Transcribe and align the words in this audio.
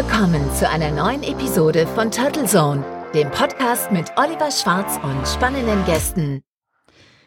willkommen 0.00 0.48
zu 0.54 0.68
einer 0.68 0.92
neuen 0.92 1.24
Episode 1.24 1.84
von 1.84 2.12
Turtle 2.12 2.44
Zone, 2.44 2.84
dem 3.14 3.28
Podcast 3.32 3.90
mit 3.90 4.06
Oliver 4.16 4.52
Schwarz 4.52 4.96
und 5.02 5.26
spannenden 5.26 5.84
Gästen. 5.86 6.40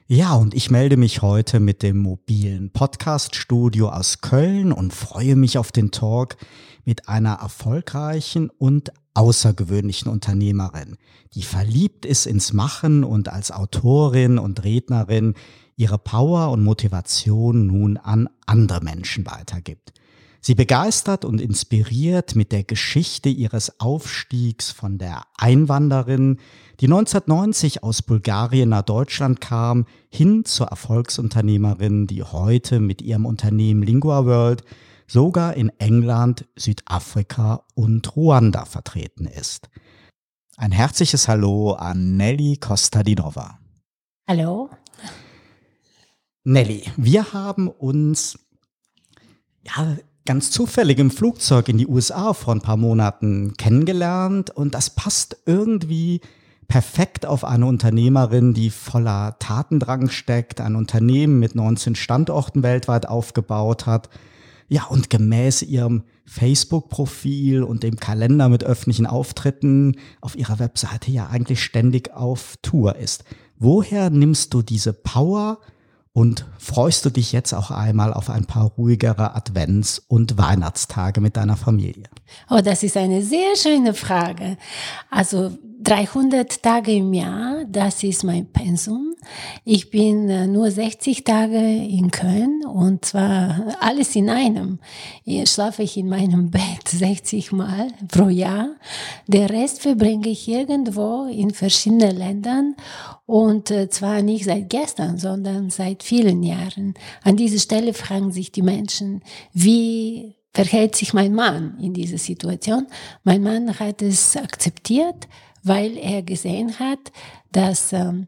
Ja, 0.07 0.35
und 0.35 0.53
ich 0.53 0.71
melde 0.71 0.95
mich 0.95 1.21
heute 1.21 1.59
mit 1.59 1.83
dem 1.83 1.97
mobilen 1.97 2.71
Podcast-Studio 2.71 3.89
aus 3.89 4.21
Köln 4.21 4.71
und 4.71 4.93
freue 4.93 5.35
mich 5.35 5.57
auf 5.57 5.73
den 5.73 5.91
Talk 5.91 6.37
mit 6.85 7.09
einer 7.09 7.39
erfolgreichen 7.41 8.49
und 8.49 8.93
außergewöhnlichen 9.15 10.09
Unternehmerin, 10.09 10.95
die 11.33 11.43
verliebt 11.43 12.05
ist 12.05 12.25
ins 12.25 12.53
Machen 12.53 13.03
und 13.03 13.27
als 13.27 13.51
Autorin 13.51 14.39
und 14.39 14.63
Rednerin 14.63 15.33
ihre 15.75 15.97
Power 15.97 16.51
und 16.51 16.63
Motivation 16.63 17.67
nun 17.67 17.97
an 17.97 18.29
andere 18.45 18.79
Menschen 18.79 19.25
weitergibt. 19.25 19.91
Sie 20.43 20.55
begeistert 20.55 21.23
und 21.23 21.39
inspiriert 21.39 22.35
mit 22.35 22.51
der 22.51 22.63
Geschichte 22.63 23.29
ihres 23.29 23.79
Aufstiegs 23.79 24.71
von 24.71 24.97
der 24.97 25.21
Einwanderin, 25.37 26.39
die 26.79 26.87
1990 26.87 27.83
aus 27.83 28.01
Bulgarien 28.01 28.69
nach 28.69 28.81
Deutschland 28.81 29.39
kam, 29.39 29.85
hin 30.09 30.43
zur 30.43 30.67
Erfolgsunternehmerin, 30.67 32.07
die 32.07 32.23
heute 32.23 32.79
mit 32.79 33.03
ihrem 33.03 33.27
Unternehmen 33.27 33.83
Lingua 33.83 34.25
World 34.25 34.63
sogar 35.05 35.53
in 35.53 35.69
England, 35.77 36.47
Südafrika 36.55 37.63
und 37.75 38.15
Ruanda 38.15 38.65
vertreten 38.65 39.27
ist. 39.27 39.69
Ein 40.57 40.71
herzliches 40.71 41.27
Hallo 41.27 41.73
an 41.73 42.17
Nelly 42.17 42.57
Kostadinova. 42.57 43.59
Hallo. 44.27 44.71
Nelly, 46.43 46.83
wir 46.97 47.31
haben 47.31 47.67
uns 47.67 48.39
ja 49.63 49.97
ganz 50.25 50.51
zufällig 50.51 50.99
im 50.99 51.11
Flugzeug 51.11 51.69
in 51.69 51.77
die 51.77 51.87
USA 51.87 52.33
vor 52.33 52.53
ein 52.53 52.61
paar 52.61 52.77
Monaten 52.77 53.53
kennengelernt 53.57 54.49
und 54.49 54.73
das 54.75 54.91
passt 54.91 55.37
irgendwie 55.45 56.21
perfekt 56.67 57.25
auf 57.25 57.43
eine 57.43 57.65
Unternehmerin, 57.65 58.53
die 58.53 58.69
voller 58.69 59.35
Tatendrang 59.39 60.09
steckt, 60.09 60.61
ein 60.61 60.75
Unternehmen 60.75 61.39
mit 61.39 61.53
19 61.53 61.95
Standorten 61.95 62.63
weltweit 62.63 63.07
aufgebaut 63.07 63.85
hat 63.85 64.09
ja, 64.71 64.85
und 64.85 65.09
gemäß 65.09 65.63
ihrem 65.63 66.03
Facebook-Profil 66.25 67.61
und 67.61 67.83
dem 67.83 67.97
Kalender 67.97 68.47
mit 68.47 68.63
öffentlichen 68.63 69.05
Auftritten 69.05 69.97
auf 70.21 70.37
ihrer 70.37 70.59
Webseite 70.59 71.11
ja 71.11 71.27
eigentlich 71.27 71.61
ständig 71.61 72.13
auf 72.13 72.55
Tour 72.61 72.95
ist. 72.95 73.25
Woher 73.59 74.09
nimmst 74.09 74.53
du 74.53 74.61
diese 74.61 74.93
Power 74.93 75.59
und 76.13 76.45
freust 76.57 77.05
du 77.05 77.09
dich 77.09 77.31
jetzt 77.31 77.53
auch 77.53 77.71
einmal 77.71 78.13
auf 78.13 78.29
ein 78.29 78.45
paar 78.45 78.65
ruhigere 78.65 79.35
Advents- 79.35 80.01
und 80.07 80.37
Weihnachtstage 80.37 81.21
mit 81.21 81.37
deiner 81.37 81.55
Familie? 81.55 82.09
Oh, 82.49 82.59
das 82.63 82.83
ist 82.83 82.97
eine 82.97 83.21
sehr 83.21 83.55
schöne 83.55 83.93
Frage. 83.93 84.57
Also 85.09 85.57
300 85.83 86.61
Tage 86.61 86.93
im 86.93 87.13
Jahr, 87.13 87.63
das 87.65 88.03
ist 88.03 88.23
mein 88.23 88.45
Pensum. 88.51 89.10
Ich 89.63 89.89
bin 89.89 90.29
äh, 90.29 90.47
nur 90.47 90.71
60 90.71 91.23
Tage 91.23 91.57
in 91.57 92.11
Köln 92.11 92.63
und 92.65 93.05
zwar 93.05 93.75
alles 93.79 94.15
in 94.15 94.29
einem. 94.29 94.79
Hier 95.23 95.45
schlafe 95.45 95.83
ich 95.83 95.97
in 95.97 96.09
meinem 96.09 96.51
Bett 96.51 96.87
60 96.87 97.51
Mal 97.51 97.87
pro 98.07 98.29
Jahr. 98.29 98.75
Der 99.27 99.49
Rest 99.49 99.81
verbringe 99.81 100.29
ich 100.29 100.47
irgendwo 100.47 101.25
in 101.25 101.51
verschiedenen 101.51 102.17
Ländern 102.17 102.75
und 103.25 103.71
äh, 103.71 103.89
zwar 103.89 104.21
nicht 104.21 104.45
seit 104.45 104.69
gestern, 104.69 105.17
sondern 105.17 105.69
seit 105.69 106.03
vielen 106.03 106.43
Jahren. 106.43 106.93
An 107.23 107.37
dieser 107.37 107.59
Stelle 107.59 107.93
fragen 107.93 108.31
sich 108.31 108.51
die 108.51 108.61
Menschen, 108.61 109.21
wie 109.53 110.35
verhält 110.53 110.95
sich 110.95 111.13
mein 111.13 111.33
Mann 111.33 111.77
in 111.81 111.93
dieser 111.93 112.17
Situation? 112.17 112.87
Mein 113.23 113.41
Mann 113.43 113.79
hat 113.79 114.01
es 114.01 114.35
akzeptiert, 114.35 115.27
weil 115.63 115.97
er 115.97 116.21
gesehen 116.23 116.79
hat, 116.79 117.11
dass 117.51 117.93
ähm, 117.93 118.27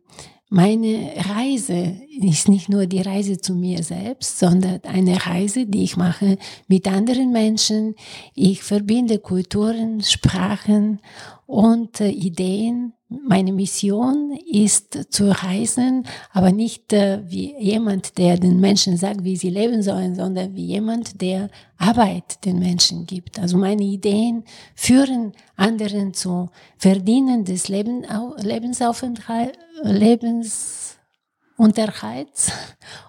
meine 0.53 1.13
Reise 1.17 1.95
ist 2.21 2.47
nicht 2.47 2.69
nur 2.69 2.85
die 2.85 3.01
Reise 3.01 3.39
zu 3.39 3.55
mir 3.55 3.81
selbst, 3.81 4.37
sondern 4.37 4.81
eine 4.83 5.25
Reise, 5.25 5.65
die 5.65 5.83
ich 5.83 5.97
mache 5.97 6.37
mit 6.67 6.87
anderen 6.87 7.31
Menschen. 7.31 7.95
Ich 8.35 8.61
verbinde 8.61 9.17
Kulturen, 9.17 10.03
Sprachen 10.03 10.99
und 11.47 12.01
äh, 12.01 12.09
Ideen 12.09 12.93
meine 13.27 13.51
Mission 13.51 14.39
ist 14.45 15.13
zu 15.13 15.29
reisen, 15.29 16.07
aber 16.31 16.51
nicht 16.51 16.93
äh, 16.93 17.21
wie 17.25 17.55
jemand, 17.59 18.17
der 18.17 18.37
den 18.37 18.59
Menschen 18.59 18.97
sagt, 18.97 19.23
wie 19.23 19.35
sie 19.35 19.49
leben 19.49 19.83
sollen, 19.83 20.15
sondern 20.15 20.55
wie 20.55 20.65
jemand, 20.65 21.21
der 21.21 21.49
Arbeit 21.77 22.43
den 22.45 22.57
Menschen 22.59 23.05
gibt. 23.05 23.37
Also 23.39 23.57
meine 23.57 23.83
Ideen 23.83 24.45
führen 24.75 25.33
anderen 25.55 26.13
zu 26.13 26.49
Verdienen 26.77 27.45
des 27.45 27.67
Leben, 27.67 28.05
Lebensaufenthalt, 28.37 29.57
Lebensunterhalts. 29.83 32.51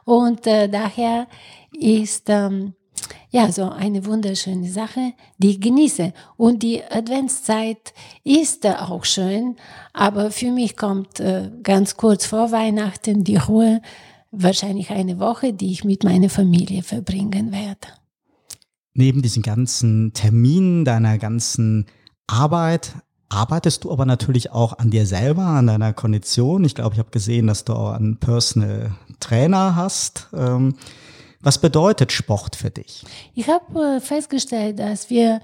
Und 0.04 0.46
äh, 0.46 0.68
daher 0.68 1.26
ist 1.72 2.28
ähm, 2.28 2.74
ja, 3.30 3.50
so 3.50 3.68
eine 3.68 4.06
wunderschöne 4.06 4.70
Sache, 4.70 5.12
die 5.38 5.50
ich 5.50 5.60
genieße. 5.60 6.12
Und 6.36 6.62
die 6.62 6.82
Adventszeit 6.84 7.92
ist 8.22 8.64
auch 8.66 9.04
schön, 9.04 9.56
aber 9.92 10.30
für 10.30 10.52
mich 10.52 10.76
kommt 10.76 11.20
äh, 11.20 11.50
ganz 11.62 11.96
kurz 11.96 12.26
vor 12.26 12.52
Weihnachten 12.52 13.24
die 13.24 13.36
Ruhe, 13.36 13.82
wahrscheinlich 14.30 14.90
eine 14.90 15.18
Woche, 15.18 15.52
die 15.52 15.72
ich 15.72 15.84
mit 15.84 16.04
meiner 16.04 16.30
Familie 16.30 16.82
verbringen 16.82 17.52
werde. 17.52 17.88
Neben 18.94 19.22
diesen 19.22 19.42
ganzen 19.42 20.12
Terminen, 20.12 20.84
deiner 20.84 21.18
ganzen 21.18 21.86
Arbeit, 22.26 22.94
arbeitest 23.28 23.84
du 23.84 23.90
aber 23.90 24.06
natürlich 24.06 24.52
auch 24.52 24.78
an 24.78 24.90
dir 24.90 25.06
selber, 25.06 25.42
an 25.42 25.66
deiner 25.66 25.92
Kondition. 25.92 26.64
Ich 26.64 26.74
glaube, 26.74 26.94
ich 26.94 26.98
habe 27.00 27.10
gesehen, 27.10 27.48
dass 27.48 27.64
du 27.64 27.72
auch 27.72 27.92
einen 27.92 28.18
Personal 28.18 28.92
Trainer 29.18 29.74
hast. 29.74 30.28
Ähm, 30.32 30.76
was 31.44 31.58
bedeutet 31.58 32.10
Sport 32.10 32.56
für 32.56 32.70
dich? 32.70 33.04
Ich 33.34 33.48
habe 33.48 33.96
äh, 33.96 34.00
festgestellt, 34.00 34.78
dass 34.78 35.10
wir 35.10 35.40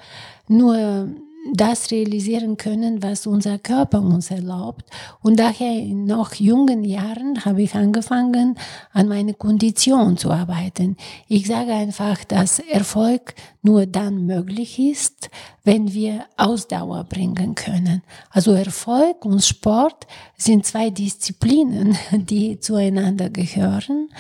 nur 0.49 1.09
das 1.53 1.91
realisieren 1.91 2.56
können, 2.56 3.03
was 3.03 3.27
unser 3.27 3.59
Körper 3.59 4.00
uns 4.00 4.31
erlaubt. 4.31 4.84
Und 5.22 5.38
daher 5.38 5.72
in 5.72 6.05
noch 6.05 6.34
jungen 6.34 6.84
Jahren 6.84 7.44
habe 7.44 7.62
ich 7.62 7.75
angefangen, 7.75 8.59
an 8.93 9.09
meiner 9.09 9.33
Kondition 9.33 10.19
zu 10.19 10.31
arbeiten. 10.31 10.97
Ich 11.28 11.47
sage 11.47 11.72
einfach, 11.72 12.25
dass 12.25 12.59
Erfolg 12.59 13.34
nur 13.62 13.87
dann 13.87 14.27
möglich 14.27 14.78
ist, 14.78 15.31
wenn 15.65 15.93
wir 15.93 16.27
Ausdauer 16.37 17.05
bringen 17.05 17.55
können. 17.55 18.03
Also 18.31 18.53
Erfolg 18.53 19.25
und 19.25 19.43
Sport 19.43 20.06
sind 20.37 20.67
zwei 20.67 20.91
Disziplinen, 20.91 21.97
die 22.12 22.61
zueinander 22.61 23.31
gehören. 23.31 24.11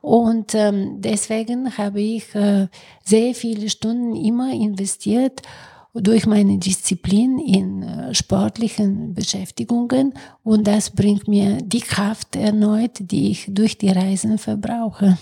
Und 0.00 0.54
ähm, 0.54 1.00
deswegen 1.00 1.76
habe 1.76 2.00
ich 2.00 2.34
äh, 2.34 2.68
sehr 3.04 3.34
viele 3.34 3.68
Stunden 3.68 4.16
immer 4.16 4.52
investiert 4.52 5.42
durch 5.94 6.26
meine 6.26 6.58
Disziplin 6.58 7.38
in 7.38 7.82
äh, 7.82 8.14
sportlichen 8.14 9.14
Beschäftigungen 9.14 10.14
und 10.44 10.66
das 10.66 10.90
bringt 10.90 11.26
mir 11.26 11.58
die 11.62 11.80
Kraft 11.80 12.36
erneut, 12.36 12.92
die 13.00 13.32
ich 13.32 13.46
durch 13.48 13.76
die 13.76 13.90
Reisen 13.90 14.38
verbrauche. 14.38 15.18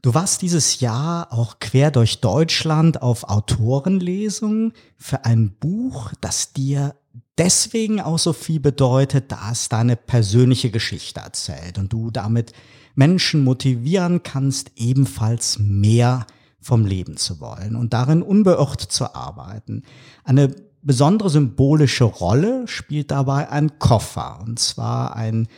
Du 0.00 0.12
warst 0.12 0.42
dieses 0.42 0.80
Jahr 0.80 1.32
auch 1.32 1.60
quer 1.60 1.90
durch 1.90 2.20
Deutschland 2.20 3.00
auf 3.00 3.24
Autorenlesungen 3.24 4.72
für 4.96 5.24
ein 5.24 5.54
Buch, 5.58 6.12
das 6.20 6.52
dir 6.52 6.94
deswegen 7.38 8.00
auch 8.00 8.18
so 8.18 8.32
viel 8.32 8.60
bedeutet, 8.60 9.32
da 9.32 9.50
es 9.52 9.68
deine 9.68 9.96
persönliche 9.96 10.70
Geschichte 10.70 11.20
erzählt 11.20 11.78
und 11.78 11.92
du 11.92 12.10
damit 12.10 12.52
Menschen 12.94 13.44
motivieren 13.44 14.22
kannst, 14.22 14.72
ebenfalls 14.76 15.58
mehr 15.58 16.26
vom 16.60 16.86
Leben 16.86 17.16
zu 17.16 17.40
wollen 17.40 17.76
und 17.76 17.92
darin 17.92 18.22
unbeirrt 18.22 18.80
zu 18.80 19.14
arbeiten. 19.14 19.82
Eine 20.24 20.54
besondere 20.82 21.30
symbolische 21.30 22.04
Rolle 22.04 22.66
spielt 22.68 23.10
dabei 23.10 23.50
ein 23.50 23.78
Koffer, 23.78 24.40
und 24.44 24.58
zwar 24.58 25.16
ein 25.16 25.48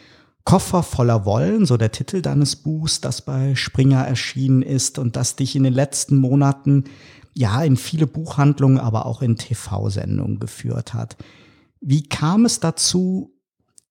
Koffer 0.44 0.84
voller 0.84 1.24
Wollen, 1.24 1.66
so 1.66 1.76
der 1.76 1.90
Titel 1.90 2.22
deines 2.22 2.56
Buchs, 2.56 3.00
das 3.00 3.22
bei 3.22 3.56
Springer 3.56 4.06
erschienen 4.06 4.62
ist 4.62 4.98
und 4.98 5.16
das 5.16 5.34
dich 5.34 5.56
in 5.56 5.64
den 5.64 5.74
letzten 5.74 6.16
Monaten 6.18 6.84
ja 7.34 7.62
in 7.62 7.76
viele 7.76 8.06
Buchhandlungen, 8.06 8.78
aber 8.78 9.06
auch 9.06 9.22
in 9.22 9.36
TV-Sendungen 9.36 10.38
geführt 10.38 10.94
hat. 10.94 11.16
Wie 11.80 12.04
kam 12.04 12.44
es 12.44 12.60
dazu, 12.60 13.35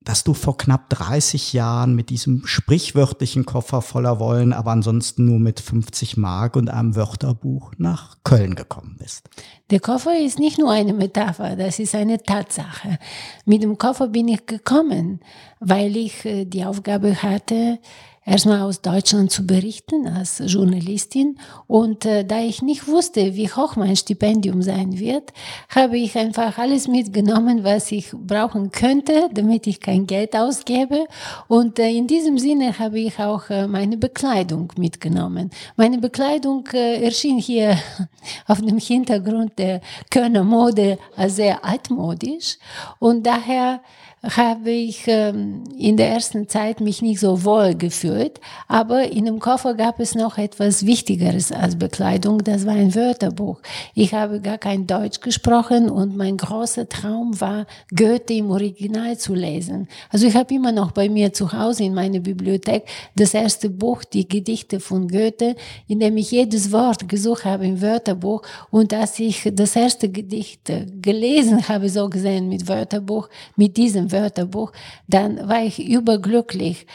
dass 0.05 0.23
du 0.23 0.33
vor 0.33 0.55
knapp 0.57 0.89
30 0.91 1.51
Jahren 1.51 1.95
mit 1.95 2.09
diesem 2.09 2.45
sprichwörtlichen 2.45 3.45
Koffer 3.45 3.81
voller 3.81 4.19
Wollen, 4.19 4.53
aber 4.53 4.71
ansonsten 4.71 5.25
nur 5.25 5.39
mit 5.39 5.59
50 5.59 6.15
Mark 6.15 6.55
und 6.55 6.69
einem 6.69 6.95
Wörterbuch 6.95 7.73
nach 7.77 8.17
Köln 8.23 8.55
gekommen 8.55 8.95
bist. 8.99 9.27
Der 9.71 9.79
Koffer 9.79 10.17
ist 10.17 10.39
nicht 10.39 10.59
nur 10.59 10.71
eine 10.71 10.93
Metapher, 10.93 11.55
das 11.55 11.79
ist 11.79 11.95
eine 11.95 12.21
Tatsache. 12.21 12.99
Mit 13.45 13.63
dem 13.63 13.77
Koffer 13.77 14.07
bin 14.07 14.27
ich 14.27 14.45
gekommen, 14.45 15.19
weil 15.59 15.97
ich 15.97 16.23
äh, 16.23 16.45
die 16.45 16.63
Aufgabe 16.63 17.21
hatte, 17.23 17.79
erstmal 18.25 18.61
aus 18.61 18.81
Deutschland 18.81 19.31
zu 19.31 19.45
berichten 19.45 20.07
als 20.07 20.41
Journalistin. 20.45 21.37
Und 21.67 22.05
äh, 22.05 22.25
da 22.25 22.41
ich 22.41 22.61
nicht 22.61 22.87
wusste, 22.87 23.35
wie 23.35 23.49
hoch 23.49 23.75
mein 23.75 23.95
Stipendium 23.95 24.61
sein 24.61 24.99
wird, 24.99 25.31
habe 25.69 25.97
ich 25.97 26.17
einfach 26.17 26.57
alles 26.57 26.87
mitgenommen, 26.87 27.63
was 27.63 27.91
ich 27.91 28.11
brauchen 28.11 28.71
könnte, 28.71 29.29
damit 29.33 29.67
ich 29.67 29.79
kein 29.79 30.07
Geld 30.07 30.35
ausgebe. 30.35 31.05
Und 31.47 31.79
äh, 31.79 31.89
in 31.91 32.07
diesem 32.07 32.39
Sinne 32.39 32.77
habe 32.79 32.99
ich 32.99 33.19
auch 33.19 33.49
äh, 33.49 33.67
meine 33.67 33.97
Bekleidung 33.97 34.73
mitgenommen. 34.77 35.51
Meine 35.75 35.99
Bekleidung 35.99 36.67
äh, 36.73 37.03
erschien 37.03 37.37
hier 37.37 37.77
auf 38.47 38.59
dem 38.59 38.79
Hintergrund 38.79 39.57
der 39.59 39.81
Kölner 40.09 40.43
Mode 40.43 40.97
als 41.15 41.35
sehr 41.35 41.63
altmodisch. 41.63 42.57
Und 42.99 43.25
daher 43.25 43.81
habe 44.25 44.71
ich 44.71 45.03
ähm, 45.07 45.63
in 45.77 45.97
der 45.97 46.09
ersten 46.09 46.47
Zeit 46.47 46.81
mich 46.81 47.01
nicht 47.01 47.19
so 47.19 47.43
wohl 47.43 47.75
gefühlt, 47.75 48.39
aber 48.67 49.11
in 49.11 49.25
dem 49.25 49.39
Koffer 49.39 49.75
gab 49.75 49.99
es 49.99 50.15
noch 50.15 50.37
etwas 50.37 50.85
Wichtigeres 50.85 51.51
als 51.51 51.77
Bekleidung, 51.77 52.43
das 52.43 52.65
war 52.65 52.73
ein 52.73 52.95
Wörterbuch. 52.95 53.61
Ich 53.93 54.13
habe 54.13 54.41
gar 54.41 54.57
kein 54.57 54.87
Deutsch 54.87 55.19
gesprochen 55.19 55.89
und 55.89 56.17
mein 56.17 56.37
großer 56.37 56.89
Traum 56.89 57.39
war, 57.39 57.67
Goethe 57.95 58.33
im 58.33 58.49
Original 58.49 59.17
zu 59.17 59.35
lesen. 59.35 59.87
Also 60.09 60.25
ich 60.27 60.35
habe 60.35 60.53
immer 60.53 60.71
noch 60.71 60.91
bei 60.91 61.07
mir 61.07 61.31
zu 61.31 61.51
Hause 61.51 61.83
in 61.83 61.93
meiner 61.93 62.19
Bibliothek 62.19 62.85
das 63.15 63.33
erste 63.33 63.69
Buch, 63.69 64.03
die 64.03 64.27
Gedichte 64.27 64.79
von 64.79 65.07
Goethe, 65.07 65.55
in 65.87 65.99
dem 65.99 66.17
ich 66.17 66.31
jedes 66.31 66.71
Wort 66.71 67.07
gesucht 67.07 67.45
habe 67.45 67.67
im 67.67 67.81
Wörterbuch 67.81 68.41
und 68.71 68.93
als 68.93 69.19
ich 69.19 69.49
das 69.53 69.75
erste 69.75 70.09
Gedicht 70.09 70.61
gelesen 71.01 71.67
habe, 71.67 71.89
so 71.89 72.09
gesehen 72.09 72.49
mit 72.49 72.67
Wörterbuch, 72.67 73.29
mit 73.55 73.77
diesem 73.77 74.11
Wörterbuch, 74.15 74.71
dann 75.07 75.47
war 75.47 75.61
ich 75.61 75.85
überglücklich. 75.85 76.87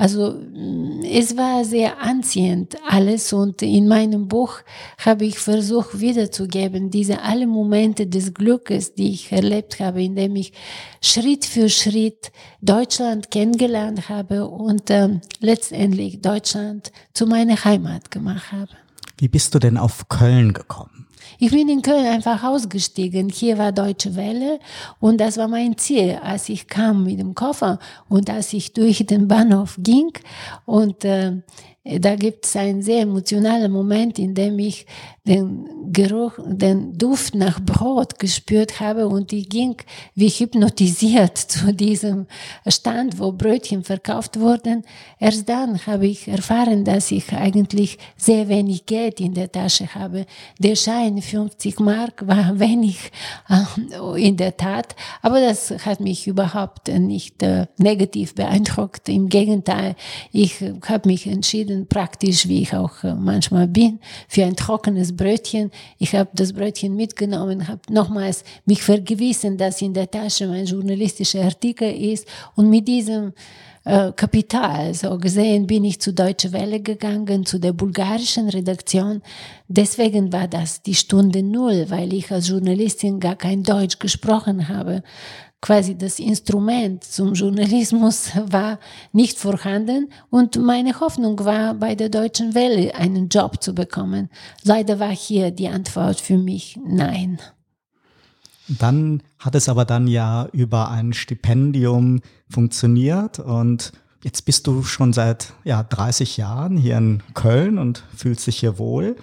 Also 0.00 0.30
mm, 0.32 1.02
es 1.04 1.36
war 1.36 1.62
sehr 1.62 2.00
anziehend 2.00 2.74
alles 2.88 3.34
und 3.34 3.60
in 3.60 3.86
meinem 3.86 4.28
Buch 4.28 4.60
habe 4.96 5.26
ich 5.26 5.38
versucht 5.38 6.00
wiederzugeben, 6.00 6.90
diese 6.90 7.20
alle 7.20 7.46
Momente 7.46 8.06
des 8.06 8.32
Glückes, 8.32 8.94
die 8.94 9.12
ich 9.12 9.30
erlebt 9.30 9.78
habe, 9.78 10.02
indem 10.02 10.36
ich 10.36 10.54
Schritt 11.02 11.44
für 11.44 11.68
Schritt 11.68 12.32
Deutschland 12.62 13.30
kennengelernt 13.30 14.08
habe 14.08 14.48
und 14.48 14.88
äh, 14.88 15.20
letztendlich 15.40 16.22
Deutschland 16.22 16.92
zu 17.12 17.26
meiner 17.26 17.62
Heimat 17.62 18.10
gemacht 18.10 18.52
habe. 18.52 18.70
Wie 19.18 19.28
bist 19.28 19.54
du 19.54 19.58
denn 19.58 19.76
auf 19.76 20.08
Köln 20.08 20.54
gekommen? 20.54 20.99
Ich 21.42 21.50
bin 21.52 21.70
in 21.70 21.80
Köln 21.80 22.04
einfach 22.04 22.44
ausgestiegen. 22.44 23.30
Hier 23.30 23.56
war 23.56 23.72
Deutsche 23.72 24.14
Welle 24.14 24.60
und 24.98 25.22
das 25.22 25.38
war 25.38 25.48
mein 25.48 25.78
Ziel, 25.78 26.18
als 26.22 26.50
ich 26.50 26.66
kam 26.66 27.04
mit 27.04 27.18
dem 27.18 27.34
Koffer 27.34 27.78
und 28.10 28.28
als 28.28 28.52
ich 28.52 28.74
durch 28.74 29.06
den 29.06 29.26
Bahnhof 29.26 29.78
ging 29.78 30.12
und 30.66 31.02
äh, 31.06 31.36
da 31.82 32.14
gibt 32.14 32.44
es 32.44 32.56
einen 32.56 32.82
sehr 32.82 33.04
emotionalen 33.04 33.72
Moment, 33.72 34.18
in 34.18 34.34
dem 34.34 34.58
ich 34.58 34.84
den 35.24 35.92
Geruch, 35.92 36.32
den 36.46 36.96
Duft 36.96 37.34
nach 37.34 37.60
Brot 37.60 38.18
gespürt 38.18 38.80
habe 38.80 39.08
und 39.08 39.32
ich 39.32 39.48
ging 39.48 39.76
wie 40.14 40.28
hypnotisiert 40.28 41.36
zu 41.50 41.74
diesem 41.74 42.26
Stand, 42.66 43.18
wo 43.18 43.32
Brötchen 43.32 43.84
verkauft 43.84 44.38
wurden. 44.38 44.82
Erst 45.18 45.48
dann 45.48 45.84
habe 45.86 46.06
ich 46.06 46.28
erfahren, 46.28 46.84
dass 46.84 47.10
ich 47.10 47.32
eigentlich 47.32 47.98
sehr 48.16 48.48
wenig 48.48 48.86
Geld 48.86 49.20
in 49.20 49.34
der 49.34 49.50
Tasche 49.50 49.94
habe. 49.94 50.26
Der 50.58 50.76
Schein 50.76 51.20
50 51.20 51.80
Mark 51.80 52.26
war 52.26 52.58
wenig 52.58 53.10
äh, 53.48 54.22
in 54.22 54.36
der 54.36 54.56
Tat, 54.56 54.94
aber 55.22 55.40
das 55.40 55.70
hat 55.84 56.00
mich 56.00 56.26
überhaupt 56.26 56.88
nicht 56.88 57.42
äh, 57.42 57.66
negativ 57.78 58.34
beeindruckt. 58.34 59.08
Im 59.08 59.28
Gegenteil, 59.28 59.96
ich 60.32 60.62
habe 60.86 61.08
mich 61.08 61.26
entschieden, 61.26 61.88
praktisch, 61.88 62.48
wie 62.48 62.62
ich 62.62 62.74
auch 62.74 63.04
äh, 63.04 63.14
manchmal 63.14 63.68
bin, 63.68 64.00
für 64.28 64.44
ein 64.44 64.56
trockenes 64.56 65.09
Brötchen. 65.12 65.70
Ich 65.98 66.14
habe 66.14 66.30
das 66.34 66.52
Brötchen 66.52 66.96
mitgenommen, 66.96 67.68
habe 67.68 67.80
nochmals 67.88 68.44
mich 68.64 68.82
vergewissen, 68.82 69.56
dass 69.56 69.82
in 69.82 69.94
der 69.94 70.10
Tasche 70.10 70.46
mein 70.46 70.66
journalistischer 70.66 71.42
Artikel 71.44 71.90
ist 71.90 72.26
und 72.56 72.70
mit 72.70 72.86
diesem 72.88 73.32
äh, 73.84 74.12
Kapital. 74.12 74.94
So 74.94 75.16
gesehen 75.18 75.66
bin 75.66 75.84
ich 75.84 76.00
zu 76.00 76.12
Deutsche 76.12 76.52
Welle 76.52 76.80
gegangen, 76.80 77.46
zu 77.46 77.58
der 77.58 77.72
bulgarischen 77.72 78.48
Redaktion. 78.48 79.22
Deswegen 79.68 80.32
war 80.32 80.48
das 80.48 80.82
die 80.82 80.94
Stunde 80.94 81.42
Null, 81.42 81.86
weil 81.88 82.12
ich 82.12 82.30
als 82.30 82.48
Journalistin 82.48 83.20
gar 83.20 83.36
kein 83.36 83.62
Deutsch 83.62 83.98
gesprochen 83.98 84.68
habe 84.68 85.02
quasi 85.60 85.96
das 85.96 86.18
Instrument 86.18 87.04
zum 87.04 87.34
Journalismus 87.34 88.30
war 88.46 88.78
nicht 89.12 89.38
vorhanden 89.38 90.10
und 90.30 90.56
meine 90.56 91.00
Hoffnung 91.00 91.44
war, 91.44 91.74
bei 91.74 91.94
der 91.94 92.08
Deutschen 92.08 92.54
Welle 92.54 92.94
einen 92.94 93.28
Job 93.28 93.62
zu 93.62 93.74
bekommen. 93.74 94.30
Leider 94.64 94.98
war 94.98 95.14
hier 95.14 95.50
die 95.50 95.68
Antwort 95.68 96.20
für 96.20 96.38
mich 96.38 96.78
nein. 96.84 97.38
Dann 98.68 99.22
hat 99.38 99.54
es 99.54 99.68
aber 99.68 99.84
dann 99.84 100.06
ja 100.06 100.48
über 100.52 100.90
ein 100.90 101.12
Stipendium 101.12 102.20
funktioniert 102.48 103.40
und 103.40 103.92
jetzt 104.22 104.44
bist 104.44 104.66
du 104.66 104.84
schon 104.84 105.12
seit 105.12 105.52
ja, 105.64 105.82
30 105.82 106.36
Jahren 106.36 106.76
hier 106.76 106.96
in 106.96 107.22
Köln 107.34 107.78
und 107.78 108.04
fühlst 108.16 108.46
dich 108.46 108.60
hier 108.60 108.78
wohl. 108.78 109.16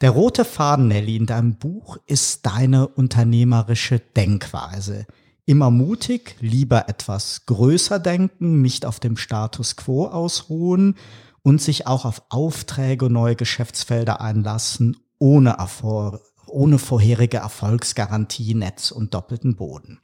Der 0.00 0.10
rote 0.10 0.44
Faden, 0.44 0.88
Nelly, 0.88 1.16
in 1.16 1.26
deinem 1.26 1.56
Buch 1.56 1.98
ist 2.06 2.46
deine 2.46 2.88
unternehmerische 2.88 3.98
Denkweise 3.98 5.06
immer 5.48 5.70
mutig, 5.70 6.36
lieber 6.40 6.90
etwas 6.90 7.46
größer 7.46 7.98
denken, 7.98 8.60
nicht 8.60 8.84
auf 8.84 9.00
dem 9.00 9.16
Status 9.16 9.76
quo 9.76 10.06
ausruhen 10.06 10.94
und 11.42 11.62
sich 11.62 11.86
auch 11.86 12.04
auf 12.04 12.22
Aufträge 12.28 13.08
neue 13.08 13.34
Geschäftsfelder 13.34 14.20
einlassen, 14.20 14.98
ohne, 15.18 15.50
Erfolg, 15.52 16.20
ohne 16.46 16.78
vorherige 16.78 17.38
Erfolgsgarantie, 17.38 18.54
Netz 18.54 18.90
und 18.90 19.14
doppelten 19.14 19.56
Boden. 19.56 20.00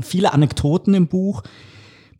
Viele 0.00 0.32
Anekdoten 0.32 0.94
im 0.94 1.08
Buch 1.08 1.42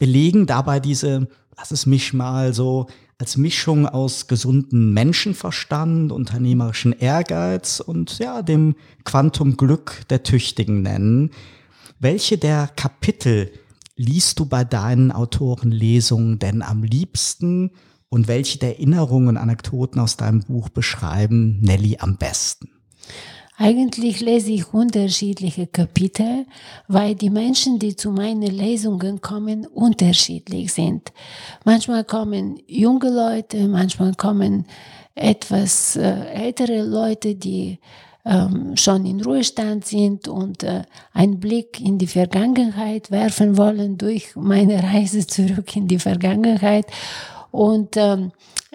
belegen 0.00 0.46
dabei 0.46 0.81
diese, 0.81 1.28
lass 1.56 1.70
es 1.70 1.87
mich 1.87 2.12
mal 2.12 2.52
so 2.52 2.88
als 3.19 3.37
Mischung 3.37 3.87
aus 3.87 4.26
gesunden 4.26 4.93
Menschenverstand, 4.93 6.11
unternehmerischen 6.11 6.93
Ehrgeiz 6.93 7.78
und 7.78 8.19
ja, 8.19 8.43
dem 8.43 8.75
Quantum 9.04 9.56
Glück 9.56 10.02
der 10.08 10.25
Tüchtigen 10.25 10.82
nennen, 10.82 11.31
welche 12.00 12.39
der 12.39 12.69
Kapitel 12.77 13.50
liest 13.97 14.39
du 14.39 14.47
bei 14.47 14.65
deinen 14.65 15.11
Autorenlesungen 15.11 16.39
denn 16.39 16.62
am 16.62 16.83
liebsten 16.83 17.73
und 18.09 18.28
welche 18.28 18.59
der 18.59 18.78
Erinnerungen 18.78 19.28
und 19.28 19.37
Anekdoten 19.37 20.00
aus 20.00 20.17
deinem 20.17 20.40
Buch 20.40 20.69
beschreiben 20.69 21.61
Nelly 21.61 21.99
am 21.99 22.17
besten? 22.17 22.71
Eigentlich 23.61 24.21
lese 24.21 24.52
ich 24.52 24.73
unterschiedliche 24.73 25.67
Kapitel, 25.67 26.47
weil 26.87 27.17
die 27.17 27.28
Menschen, 27.28 27.81
die 27.81 27.97
zu 27.97 28.12
meinen 28.12 28.43
Lesungen 28.43 29.21
kommen, 29.21 29.67
unterschiedlich 29.67 30.73
sind. 30.73 31.12
Manchmal 31.64 32.05
kommen 32.05 32.61
junge 32.69 33.11
Leute, 33.11 33.67
manchmal 33.67 34.14
kommen 34.14 34.64
etwas 35.17 35.97
äh, 35.97 36.09
ältere 36.33 36.83
Leute, 36.83 37.35
die 37.35 37.81
schon 38.75 39.06
in 39.06 39.23
Ruhestand 39.23 39.87
sind 39.87 40.28
und 40.28 40.62
äh, 40.62 40.82
einen 41.12 41.40
Blick 41.40 41.80
in 41.80 41.99
die 41.99 42.06
Vergangenheit 42.06 43.11
werfen 43.11 43.56
wollen 43.56 43.97
durch 43.97 44.37
meine 44.37 44.82
Reise 44.94 45.26
zurück 45.26 45.75
in 45.76 45.88
die 45.88 45.99
Vergangenheit. 45.99 46.87
Und 47.50 47.97
ähm, 47.97 48.32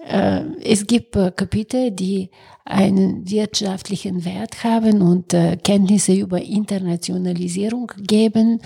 äh, 0.08 0.42
es 0.64 0.88
gibt 0.88 1.16
äh, 1.16 1.32
Kapitel, 1.32 1.92
die 1.92 2.32
einen 2.66 3.30
wirtschaftlichen 3.30 4.24
Wert 4.24 4.64
haben 4.64 5.02
und 5.02 5.36
Kenntnisse 5.66 6.14
über 6.14 6.42
Internationalisierung 6.42 7.92
geben 7.98 8.62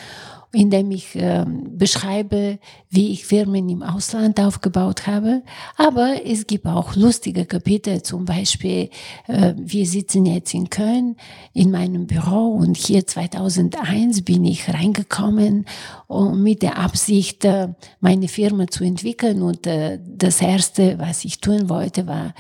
indem 0.54 0.92
ich 0.92 1.16
äh, 1.16 1.46
beschreibe, 1.48 2.60
wie 2.90 3.12
ich 3.12 3.26
Firmen 3.26 3.70
im 3.70 3.84
Ausland 3.84 4.40
aufgebaut 4.40 5.08
habe. 5.08 5.44
Aber 5.76 6.16
es 6.26 6.48
gibt 6.48 6.66
auch 6.66 6.96
lustige 6.96 7.46
Kapitel, 7.46 8.02
zum 8.02 8.26
Beispiel, 8.26 8.90
äh, 9.28 9.54
wir 9.58 9.86
sitzen 9.86 10.26
jetzt 10.26 10.54
in 10.54 10.70
Köln 10.70 11.16
in 11.54 11.72
meinem 11.72 12.08
Büro 12.08 12.56
und 12.56 12.78
hier 12.78 13.06
2001 13.06 14.24
bin 14.24 14.46
ich 14.46 14.68
reingekommen 14.74 15.66
um 16.08 16.42
mit 16.42 16.62
der 16.62 16.78
Absicht, 16.78 17.44
äh, 17.46 17.68
meine 18.00 18.28
Firma 18.28 18.68
zu 18.68 18.84
entwickeln. 18.84 19.42
Und 19.42 19.68
äh, 19.68 20.00
das 20.04 20.42
Erste, 20.42 20.98
was 20.98 21.26
ich 21.26 21.42
tun 21.42 21.70
wollte, 21.70 22.08
war 22.08 22.34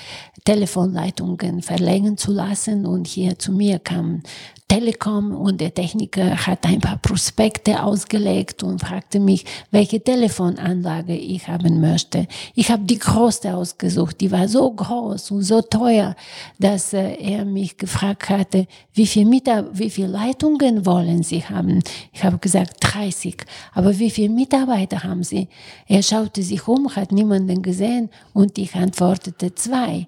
Telefonleitungen 0.46 1.62
verlängern 1.62 2.18
zu 2.18 2.32
lassen. 2.32 2.86
Und 2.86 3.08
hier 3.08 3.38
zu 3.38 3.52
mir 3.52 3.80
kamen 3.80 4.24
Telekom 4.68 5.34
und 5.34 5.62
der 5.62 5.74
Techniker 5.74 6.46
hat 6.46 6.66
ein 6.66 6.82
paar 6.82 6.98
Prospekte 6.98 7.82
ausgelegt 7.82 8.64
und 8.64 8.82
fragte 8.82 9.18
mich, 9.18 9.46
welche 9.72 10.04
Telefonanlage 10.04 11.16
ich 11.16 11.48
haben 11.48 11.80
möchte. 11.80 12.28
Ich 12.54 12.70
habe 12.70 12.84
die 12.84 13.00
größte 13.00 13.56
ausgesucht, 13.56 14.20
die 14.20 14.30
war 14.30 14.50
so 14.50 14.70
groß 14.70 15.32
und 15.32 15.44
so 15.44 15.62
teuer, 15.62 16.18
dass 16.60 16.92
äh, 16.92 17.16
er 17.16 17.46
mich 17.46 17.78
gefragt 17.78 18.30
hatte, 18.30 18.68
wie 18.94 19.08
viel 19.08 19.26
Mitar 19.26 19.66
wie 19.72 19.90
viele 19.90 20.08
Leitungen 20.08 20.86
wollen 20.86 21.24
Sie 21.24 21.46
haben? 21.46 21.82
Ich 22.12 22.26
habe 22.26 22.38
gesagt 22.38 22.76
30, 22.82 23.38
aber 23.74 23.98
wie 23.98 24.12
viele 24.12 24.34
Mitarbeiter 24.34 25.02
haben 25.04 25.24
Sie? 25.24 25.48
Er 25.88 26.04
schaute 26.04 26.44
sich 26.44 26.68
um, 26.68 26.94
hat 26.94 27.14
niemanden 27.14 27.62
gesehen 27.62 28.10
und 28.34 28.58
ich 28.58 28.76
antwortete 28.76 29.56
zwei. 29.56 30.08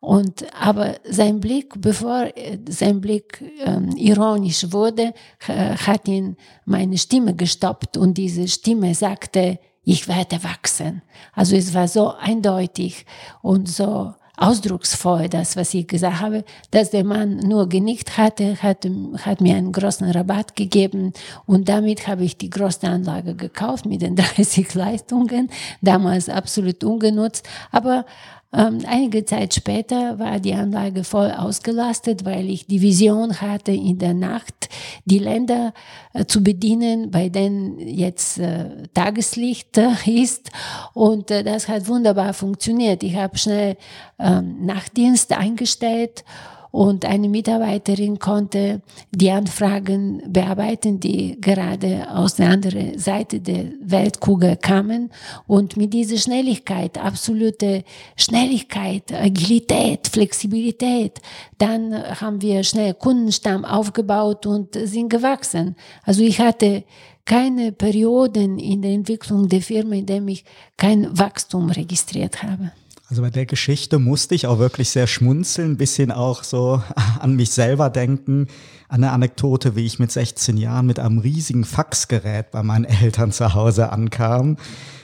Und, 0.00 0.46
aber 0.54 0.94
sein 1.08 1.40
Blick, 1.40 1.74
bevor 1.80 2.26
äh, 2.36 2.58
sein 2.68 3.00
Blick 3.00 3.42
ähm, 3.64 3.90
ironisch 3.96 4.70
wurde, 4.70 5.12
hat 5.48 6.06
ihn 6.06 6.36
meine 6.64 6.98
Stimme 6.98 7.34
gestoppt 7.34 7.96
und 7.96 8.16
diese 8.16 8.46
Stimme 8.46 8.94
sagte, 8.94 9.58
ich 9.82 10.06
werde 10.06 10.44
wachsen. 10.44 11.02
Also 11.32 11.56
es 11.56 11.74
war 11.74 11.88
so 11.88 12.12
eindeutig 12.12 13.06
und 13.42 13.68
so 13.68 14.12
ausdrucksvoll, 14.38 15.28
das, 15.28 15.56
was 15.56 15.74
ich 15.74 15.88
gesagt 15.88 16.20
habe, 16.20 16.44
dass 16.70 16.90
der 16.90 17.04
Mann 17.04 17.38
nur 17.38 17.68
genickt 17.68 18.16
hatte, 18.16 18.62
hat, 18.62 18.86
hat 19.22 19.40
mir 19.40 19.56
einen 19.56 19.72
großen 19.72 20.08
Rabatt 20.10 20.54
gegeben 20.54 21.12
und 21.44 21.68
damit 21.68 22.06
habe 22.06 22.24
ich 22.24 22.38
die 22.38 22.50
größte 22.50 22.88
Anlage 22.88 23.34
gekauft 23.34 23.84
mit 23.84 24.02
den 24.02 24.14
30 24.16 24.72
Leistungen, 24.74 25.50
damals 25.82 26.28
absolut 26.28 26.84
ungenutzt, 26.84 27.48
aber 27.72 28.06
ähm, 28.50 28.78
einige 28.86 29.26
Zeit 29.26 29.52
später 29.52 30.18
war 30.18 30.40
die 30.40 30.54
Anlage 30.54 31.04
voll 31.04 31.30
ausgelastet, 31.30 32.24
weil 32.24 32.48
ich 32.48 32.66
die 32.66 32.80
Vision 32.80 33.42
hatte, 33.42 33.72
in 33.72 33.98
der 33.98 34.14
Nacht 34.14 34.70
die 35.04 35.18
Länder 35.18 35.74
äh, 36.14 36.24
zu 36.24 36.42
bedienen, 36.42 37.10
bei 37.10 37.28
denen 37.28 37.78
jetzt 37.78 38.38
äh, 38.38 38.88
Tageslicht 38.94 39.76
äh, 39.76 39.90
ist. 40.06 40.50
Und 40.94 41.30
äh, 41.30 41.44
das 41.44 41.68
hat 41.68 41.88
wunderbar 41.88 42.32
funktioniert. 42.32 43.02
Ich 43.02 43.16
habe 43.16 43.36
schnell 43.36 43.76
ähm, 44.18 44.64
Nachtdienst 44.64 45.32
eingestellt 45.36 46.24
und 46.70 47.04
eine 47.04 47.28
Mitarbeiterin 47.28 48.18
konnte 48.18 48.82
die 49.10 49.30
Anfragen 49.30 50.22
bearbeiten, 50.28 51.00
die 51.00 51.40
gerade 51.40 52.06
aus 52.10 52.36
der 52.36 52.50
anderen 52.50 52.98
Seite 52.98 53.40
der 53.40 53.66
Weltkugel 53.80 54.56
kamen. 54.56 55.10
Und 55.46 55.76
mit 55.76 55.94
dieser 55.94 56.18
Schnelligkeit, 56.18 56.98
absolute 56.98 57.84
Schnelligkeit, 58.16 59.12
Agilität, 59.12 60.08
Flexibilität, 60.08 61.20
dann 61.56 61.94
haben 62.20 62.42
wir 62.42 62.62
schnell 62.64 62.94
Kundenstamm 62.94 63.64
aufgebaut 63.64 64.46
und 64.46 64.74
sind 64.74 65.08
gewachsen. 65.08 65.76
Also 66.04 66.22
ich 66.22 66.40
hatte 66.40 66.84
keine 67.24 67.72
Perioden 67.72 68.58
in 68.58 68.82
der 68.82 68.92
Entwicklung 68.92 69.48
der 69.48 69.60
Firma, 69.60 69.94
in 69.94 70.06
dem 70.06 70.28
ich 70.28 70.44
kein 70.76 71.18
Wachstum 71.18 71.70
registriert 71.70 72.42
habe. 72.42 72.72
Also 73.10 73.22
bei 73.22 73.30
der 73.30 73.46
Geschichte 73.46 73.98
musste 73.98 74.34
ich 74.34 74.46
auch 74.46 74.58
wirklich 74.58 74.90
sehr 74.90 75.06
schmunzeln, 75.06 75.72
ein 75.72 75.76
bisschen 75.78 76.12
auch 76.12 76.44
so 76.44 76.82
an 77.20 77.36
mich 77.36 77.50
selber 77.50 77.88
denken, 77.88 78.48
an 78.88 79.02
eine 79.02 79.12
Anekdote, 79.12 79.76
wie 79.76 79.86
ich 79.86 79.98
mit 79.98 80.12
16 80.12 80.58
Jahren 80.58 80.86
mit 80.86 80.98
einem 80.98 81.18
riesigen 81.18 81.64
Faxgerät 81.64 82.50
bei 82.50 82.62
meinen 82.62 82.84
Eltern 83.02 83.32
zu 83.32 83.54
Hause 83.54 83.90
ankam. 83.92 84.56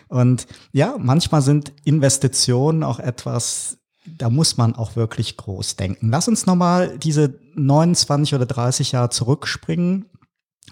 Und 0.08 0.46
ja, 0.72 0.96
manchmal 0.98 1.40
sind 1.40 1.72
Investitionen 1.84 2.82
auch 2.82 3.00
etwas, 3.00 3.78
da 4.06 4.28
muss 4.28 4.58
man 4.58 4.74
auch 4.74 4.96
wirklich 4.96 5.38
groß 5.38 5.76
denken. 5.76 6.10
Lass 6.10 6.28
uns 6.28 6.44
nochmal 6.44 6.98
diese 6.98 7.40
29 7.54 8.34
oder 8.34 8.44
30 8.44 8.92
Jahre 8.92 9.08
zurückspringen, 9.08 10.04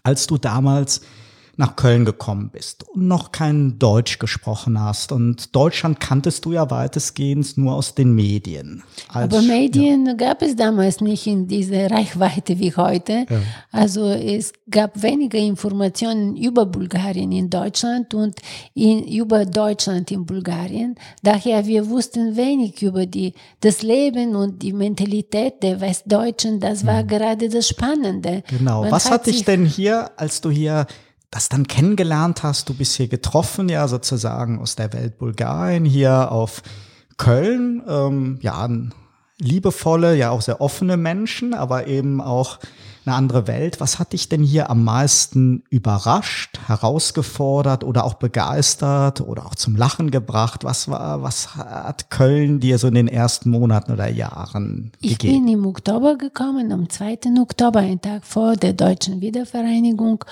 als 0.02 0.26
du 0.26 0.36
damals 0.36 1.00
nach 1.56 1.76
Köln 1.76 2.04
gekommen 2.04 2.50
bist 2.50 2.88
und 2.88 3.06
noch 3.06 3.30
kein 3.30 3.78
Deutsch 3.78 4.18
gesprochen 4.18 4.80
hast. 4.80 5.12
Und 5.12 5.54
Deutschland 5.54 6.00
kanntest 6.00 6.46
du 6.46 6.52
ja 6.52 6.70
weitestgehend 6.70 7.58
nur 7.58 7.74
aus 7.74 7.94
den 7.94 8.14
Medien. 8.14 8.82
Als, 9.08 9.34
Aber 9.34 9.42
Medien 9.42 10.06
ja. 10.06 10.14
gab 10.14 10.40
es 10.40 10.56
damals 10.56 11.00
nicht 11.02 11.26
in 11.26 11.46
dieser 11.46 11.90
Reichweite 11.90 12.58
wie 12.58 12.74
heute. 12.74 13.26
Ja. 13.28 13.40
Also 13.70 14.08
es 14.08 14.52
gab 14.70 15.02
weniger 15.02 15.38
Informationen 15.38 16.36
über 16.36 16.64
Bulgarien 16.64 17.32
in 17.32 17.50
Deutschland 17.50 18.14
und 18.14 18.40
in, 18.72 19.06
über 19.06 19.44
Deutschland 19.44 20.10
in 20.10 20.24
Bulgarien. 20.24 20.94
Daher 21.22 21.66
wir 21.66 21.88
wussten 21.90 22.34
wenig 22.34 22.82
über 22.82 23.04
die, 23.04 23.34
das 23.60 23.82
Leben 23.82 24.34
und 24.36 24.62
die 24.62 24.72
Mentalität 24.72 25.62
der 25.62 25.82
Westdeutschen. 25.82 26.60
Das 26.60 26.86
war 26.86 27.02
mhm. 27.02 27.08
gerade 27.08 27.48
das 27.50 27.68
Spannende. 27.68 28.42
Genau. 28.48 28.82
Man 28.82 28.90
Was 28.90 29.04
hat, 29.06 29.12
hat 29.12 29.26
dich 29.26 29.44
denn 29.44 29.66
hier, 29.66 30.10
als 30.16 30.40
du 30.40 30.50
hier 30.50 30.86
das 31.32 31.48
dann 31.48 31.66
kennengelernt 31.66 32.44
hast. 32.44 32.68
Du 32.68 32.74
bist 32.74 32.94
hier 32.94 33.08
getroffen, 33.08 33.68
ja, 33.68 33.88
sozusagen 33.88 34.60
aus 34.60 34.76
der 34.76 34.92
Welt 34.92 35.18
Bulgarien, 35.18 35.84
hier 35.84 36.30
auf 36.30 36.62
Köln. 37.16 37.82
Ähm, 37.88 38.38
ja, 38.42 38.68
liebevolle, 39.38 40.14
ja 40.14 40.30
auch 40.30 40.42
sehr 40.42 40.60
offene 40.60 40.96
Menschen, 40.96 41.54
aber 41.54 41.86
eben 41.88 42.20
auch 42.20 42.58
eine 43.06 43.16
andere 43.16 43.46
Welt. 43.46 43.80
Was 43.80 43.98
hat 43.98 44.12
dich 44.12 44.28
denn 44.28 44.42
hier 44.42 44.68
am 44.68 44.84
meisten 44.84 45.64
überrascht, 45.70 46.60
herausgefordert 46.66 47.82
oder 47.82 48.04
auch 48.04 48.14
begeistert 48.14 49.22
oder 49.22 49.46
auch 49.46 49.54
zum 49.54 49.74
Lachen 49.74 50.10
gebracht? 50.10 50.64
Was 50.64 50.88
war, 50.88 51.22
was 51.22 51.56
hat 51.56 52.10
Köln 52.10 52.60
dir 52.60 52.76
so 52.76 52.88
in 52.88 52.94
den 52.94 53.08
ersten 53.08 53.48
Monaten 53.48 53.90
oder 53.90 54.08
Jahren 54.08 54.92
ich 55.00 55.18
gegeben? 55.18 55.34
Ich 55.34 55.40
bin 55.40 55.48
im 55.48 55.66
Oktober 55.66 56.16
gekommen, 56.16 56.70
am 56.72 56.90
2. 56.90 57.20
Oktober, 57.40 57.80
einen 57.80 58.02
Tag 58.02 58.26
vor 58.26 58.54
der 58.54 58.74
deutschen 58.74 59.22
Wiedervereinigung 59.22 60.24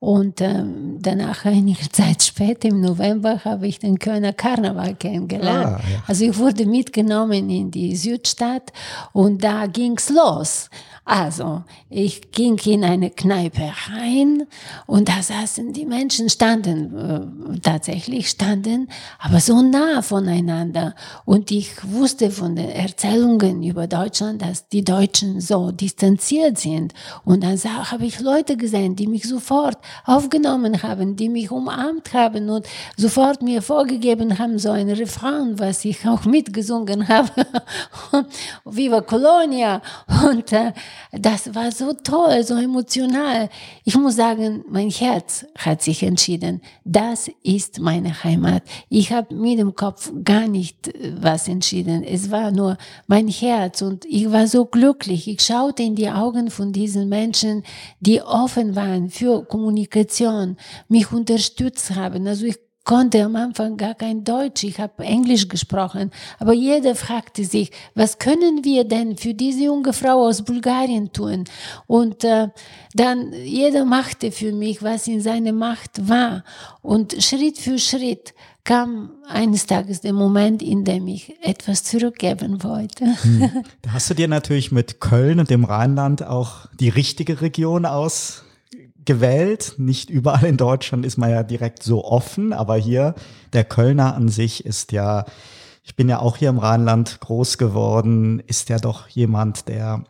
und 0.00 0.40
ähm, 0.40 0.96
danach, 0.98 1.44
einige 1.44 1.88
Zeit 1.92 2.22
später, 2.22 2.68
im 2.68 2.80
November, 2.80 3.44
habe 3.44 3.68
ich 3.68 3.78
den 3.78 3.98
Kölner 3.98 4.32
Karneval 4.32 4.94
kennengelernt. 4.94 5.78
Ah, 5.78 5.90
ja. 5.92 6.02
Also 6.06 6.24
ich 6.24 6.38
wurde 6.38 6.64
mitgenommen 6.64 7.50
in 7.50 7.70
die 7.70 7.94
Südstadt 7.94 8.72
und 9.12 9.44
da 9.44 9.66
ging's 9.66 10.08
los. 10.08 10.70
Also, 11.12 11.64
ich 11.88 12.30
ging 12.30 12.56
in 12.66 12.84
eine 12.84 13.10
Kneipe 13.10 13.72
rein 13.90 14.46
und 14.86 15.08
da 15.08 15.20
saßen 15.20 15.72
die 15.72 15.84
Menschen, 15.84 16.30
standen, 16.30 16.96
äh, 16.96 17.58
tatsächlich 17.58 18.30
standen, 18.30 18.88
aber 19.18 19.40
so 19.40 19.60
nah 19.60 20.02
voneinander. 20.02 20.94
Und 21.24 21.50
ich 21.50 21.72
wusste 21.82 22.30
von 22.30 22.54
den 22.54 22.68
Erzählungen 22.68 23.64
über 23.64 23.88
Deutschland, 23.88 24.40
dass 24.40 24.68
die 24.68 24.84
Deutschen 24.84 25.40
so 25.40 25.72
distanziert 25.72 26.58
sind. 26.58 26.94
Und 27.24 27.42
dann 27.42 27.58
habe 27.58 28.06
ich 28.06 28.20
Leute 28.20 28.56
gesehen, 28.56 28.94
die 28.94 29.08
mich 29.08 29.24
sofort 29.24 29.78
aufgenommen 30.04 30.80
haben, 30.84 31.16
die 31.16 31.28
mich 31.28 31.50
umarmt 31.50 32.14
haben 32.14 32.48
und 32.50 32.68
sofort 32.96 33.42
mir 33.42 33.62
vorgegeben 33.62 34.38
haben, 34.38 34.60
so 34.60 34.70
ein 34.70 34.88
Refrain, 34.88 35.58
was 35.58 35.84
ich 35.84 36.06
auch 36.06 36.24
mitgesungen 36.24 37.08
habe. 37.08 37.32
Viva 38.64 39.00
Colonia! 39.00 39.82
Und 40.24 40.52
äh, 40.52 40.72
das 41.12 41.54
war 41.54 41.72
so 41.72 41.92
toll, 41.92 42.42
so 42.44 42.54
emotional. 42.56 43.48
Ich 43.84 43.96
muss 43.96 44.16
sagen, 44.16 44.64
mein 44.68 44.90
Herz 44.90 45.46
hat 45.56 45.82
sich 45.82 46.02
entschieden. 46.02 46.60
Das 46.84 47.30
ist 47.42 47.80
meine 47.80 48.22
Heimat. 48.24 48.62
Ich 48.88 49.12
habe 49.12 49.34
mit 49.34 49.58
dem 49.58 49.74
Kopf 49.74 50.12
gar 50.24 50.46
nicht 50.46 50.88
äh, 50.88 51.14
was 51.20 51.48
entschieden. 51.48 52.02
Es 52.02 52.30
war 52.30 52.50
nur 52.50 52.76
mein 53.06 53.28
Herz 53.28 53.82
und 53.82 54.04
ich 54.04 54.30
war 54.30 54.46
so 54.46 54.64
glücklich. 54.64 55.28
Ich 55.28 55.42
schaute 55.42 55.82
in 55.82 55.96
die 55.96 56.10
Augen 56.10 56.50
von 56.50 56.72
diesen 56.72 57.08
Menschen, 57.08 57.64
die 58.00 58.22
offen 58.22 58.76
waren 58.76 59.10
für 59.10 59.44
Kommunikation, 59.44 60.56
mich 60.88 61.12
unterstützt 61.12 61.94
haben. 61.94 62.26
Also 62.26 62.46
ich 62.46 62.58
konnte 62.84 63.24
am 63.24 63.36
Anfang 63.36 63.76
gar 63.76 63.94
kein 63.94 64.24
Deutsch, 64.24 64.64
ich 64.64 64.80
habe 64.80 65.04
Englisch 65.04 65.48
gesprochen, 65.48 66.10
aber 66.38 66.52
jeder 66.52 66.94
fragte 66.94 67.44
sich, 67.44 67.70
was 67.94 68.18
können 68.18 68.64
wir 68.64 68.84
denn 68.84 69.16
für 69.16 69.34
diese 69.34 69.64
junge 69.64 69.92
Frau 69.92 70.26
aus 70.26 70.42
Bulgarien 70.42 71.12
tun? 71.12 71.44
Und 71.86 72.24
äh, 72.24 72.48
dann 72.94 73.32
jeder 73.32 73.84
machte 73.84 74.32
für 74.32 74.52
mich, 74.52 74.82
was 74.82 75.06
in 75.06 75.20
seiner 75.20 75.52
Macht 75.52 76.08
war. 76.08 76.44
Und 76.82 77.22
Schritt 77.22 77.58
für 77.58 77.78
Schritt 77.78 78.34
kam 78.64 79.10
eines 79.28 79.66
Tages 79.66 80.00
der 80.00 80.12
Moment, 80.12 80.62
in 80.62 80.84
dem 80.84 81.06
ich 81.06 81.34
etwas 81.42 81.84
zurückgeben 81.84 82.62
wollte. 82.62 83.04
Hm. 83.22 83.64
Da 83.82 83.92
hast 83.92 84.10
du 84.10 84.14
dir 84.14 84.28
natürlich 84.28 84.72
mit 84.72 85.00
Köln 85.00 85.40
und 85.40 85.50
dem 85.50 85.64
Rheinland 85.64 86.22
auch 86.22 86.66
die 86.78 86.88
richtige 86.88 87.40
Region 87.40 87.86
aus 87.86 88.44
gewählt. 89.04 89.74
Nicht 89.78 90.10
überall 90.10 90.44
in 90.44 90.56
Deutschland 90.56 91.04
ist 91.04 91.16
man 91.16 91.30
ja 91.30 91.42
direkt 91.42 91.82
so 91.82 92.04
offen, 92.04 92.52
aber 92.52 92.76
hier 92.76 93.14
der 93.52 93.64
Kölner 93.64 94.14
an 94.14 94.28
sich 94.28 94.64
ist 94.64 94.92
ja, 94.92 95.24
ich 95.82 95.96
bin 95.96 96.08
ja 96.08 96.20
auch 96.20 96.36
hier 96.36 96.50
im 96.50 96.58
Rheinland 96.58 97.20
groß 97.20 97.58
geworden, 97.58 98.40
ist 98.46 98.68
ja 98.68 98.78
doch 98.78 99.08
jemand, 99.08 99.68
der 99.68 100.04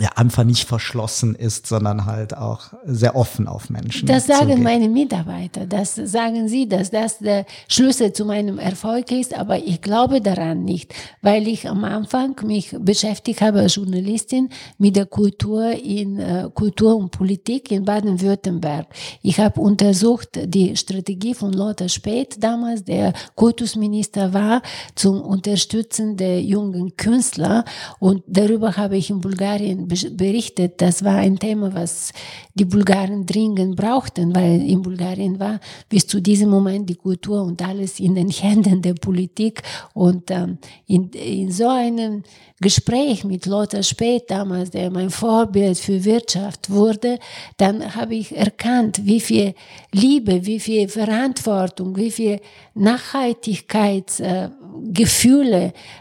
ja 0.00 0.10
einfach 0.16 0.44
nicht 0.44 0.66
verschlossen 0.66 1.34
ist, 1.34 1.66
sondern 1.66 2.06
halt 2.06 2.36
auch 2.36 2.72
sehr 2.84 3.16
offen 3.16 3.48
auf 3.48 3.70
Menschen. 3.70 4.06
Das 4.06 4.26
sagen 4.26 4.50
zugeht. 4.50 4.62
meine 4.62 4.88
Mitarbeiter, 4.88 5.66
das 5.66 5.94
sagen 5.94 6.48
sie, 6.48 6.68
dass 6.68 6.90
das 6.90 7.18
der 7.18 7.46
Schlüssel 7.68 8.12
zu 8.12 8.24
meinem 8.24 8.58
Erfolg 8.58 9.10
ist, 9.10 9.36
aber 9.36 9.58
ich 9.58 9.80
glaube 9.80 10.20
daran 10.20 10.64
nicht, 10.64 10.94
weil 11.22 11.48
ich 11.48 11.68
am 11.68 11.84
Anfang 11.84 12.36
mich 12.44 12.76
beschäftigt 12.78 13.40
habe 13.40 13.60
als 13.60 13.74
Journalistin 13.74 14.50
mit 14.78 14.96
der 14.96 15.06
Kultur 15.06 15.70
in 15.70 16.18
äh, 16.18 16.48
Kultur 16.54 16.96
und 16.96 17.10
Politik 17.10 17.70
in 17.70 17.84
Baden-Württemberg. 17.84 18.86
Ich 19.22 19.40
habe 19.40 19.60
untersucht 19.60 20.38
die 20.44 20.76
Strategie 20.76 21.34
von 21.34 21.52
Lothar 21.52 21.88
Späth 21.88 22.42
damals, 22.42 22.84
der 22.84 23.12
Kultusminister 23.34 24.32
war, 24.32 24.62
zum 24.94 25.20
Unterstützen 25.20 26.16
der 26.16 26.42
jungen 26.42 26.96
Künstler 26.96 27.64
und 27.98 28.22
darüber 28.26 28.76
habe 28.76 28.96
ich 28.96 29.10
in 29.10 29.20
Bulgarien 29.20 29.87
berichtet, 29.88 30.80
das 30.80 31.02
war 31.04 31.16
ein 31.16 31.38
Thema, 31.38 31.74
was 31.74 32.12
die 32.54 32.64
Bulgaren 32.64 33.24
dringend 33.26 33.76
brauchten, 33.76 34.34
weil 34.34 34.62
in 34.62 34.82
Bulgarien 34.82 35.38
war 35.38 35.60
bis 35.88 36.06
zu 36.06 36.20
diesem 36.20 36.50
Moment 36.50 36.88
die 36.90 36.96
Kultur 36.96 37.42
und 37.42 37.62
alles 37.62 38.00
in 38.00 38.14
den 38.14 38.30
Händen 38.30 38.82
der 38.82 38.94
Politik. 38.94 39.62
Und 39.94 40.30
ähm, 40.30 40.58
in, 40.86 41.10
in 41.10 41.50
so 41.50 41.68
einem 41.68 42.22
Gespräch 42.60 43.24
mit 43.24 43.46
Lothar 43.46 43.82
Späth 43.82 44.30
damals, 44.30 44.70
der 44.70 44.90
mein 44.90 45.10
Vorbild 45.10 45.78
für 45.78 46.04
Wirtschaft 46.04 46.70
wurde, 46.70 47.18
dann 47.56 47.94
habe 47.94 48.16
ich 48.16 48.36
erkannt, 48.36 49.00
wie 49.04 49.20
viel 49.20 49.54
Liebe, 49.92 50.44
wie 50.44 50.58
viel 50.58 50.88
Verantwortung, 50.88 51.96
wie 51.96 52.10
viel 52.10 52.40
Nachhaltigkeitsgefühle 52.74 54.44
äh, 54.46 54.57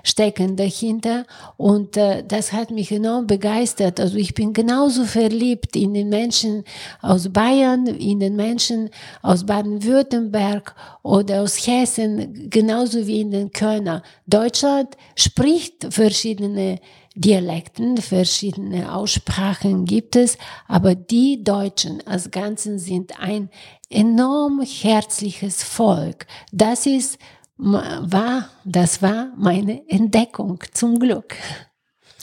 stecken 0.03 0.55
dahinter. 0.55 1.25
Und 1.57 1.97
äh, 1.97 2.23
das 2.27 2.53
hat 2.53 2.71
mich 2.71 2.91
enorm 2.91 3.27
begeistert. 3.27 3.99
Also 3.99 4.17
ich 4.17 4.33
bin 4.33 4.53
genauso 4.53 5.05
verliebt 5.05 5.75
in 5.75 5.93
den 5.93 6.09
Menschen 6.09 6.63
aus 7.01 7.29
Bayern, 7.29 7.87
in 7.87 8.19
den 8.19 8.35
Menschen 8.35 8.89
aus 9.21 9.45
Baden-Württemberg 9.45 10.75
oder 11.03 11.41
aus 11.41 11.65
Hessen, 11.65 12.49
genauso 12.49 13.07
wie 13.07 13.21
in 13.21 13.31
den 13.31 13.51
Kölner. 13.51 14.03
Deutschland 14.25 14.95
spricht 15.15 15.93
verschiedene 15.93 16.79
Dialekten, 17.17 17.97
verschiedene 17.97 18.93
Aussprachen 18.93 19.85
gibt 19.85 20.15
es, 20.15 20.37
aber 20.67 20.93
die 20.93 21.43
Deutschen 21.43 22.05
als 22.05 22.29
Ganzen 22.29 22.77
sind 22.77 23.19
ein 23.19 23.49
enorm 23.89 24.61
herzliches 24.61 25.63
Volk. 25.63 26.27
Das 26.51 26.85
ist, 26.85 27.17
war, 27.57 28.49
das 28.65 29.01
war 29.01 29.27
meine 29.37 29.87
Entdeckung 29.89 30.63
zum 30.73 30.99
Glück. 30.99 31.35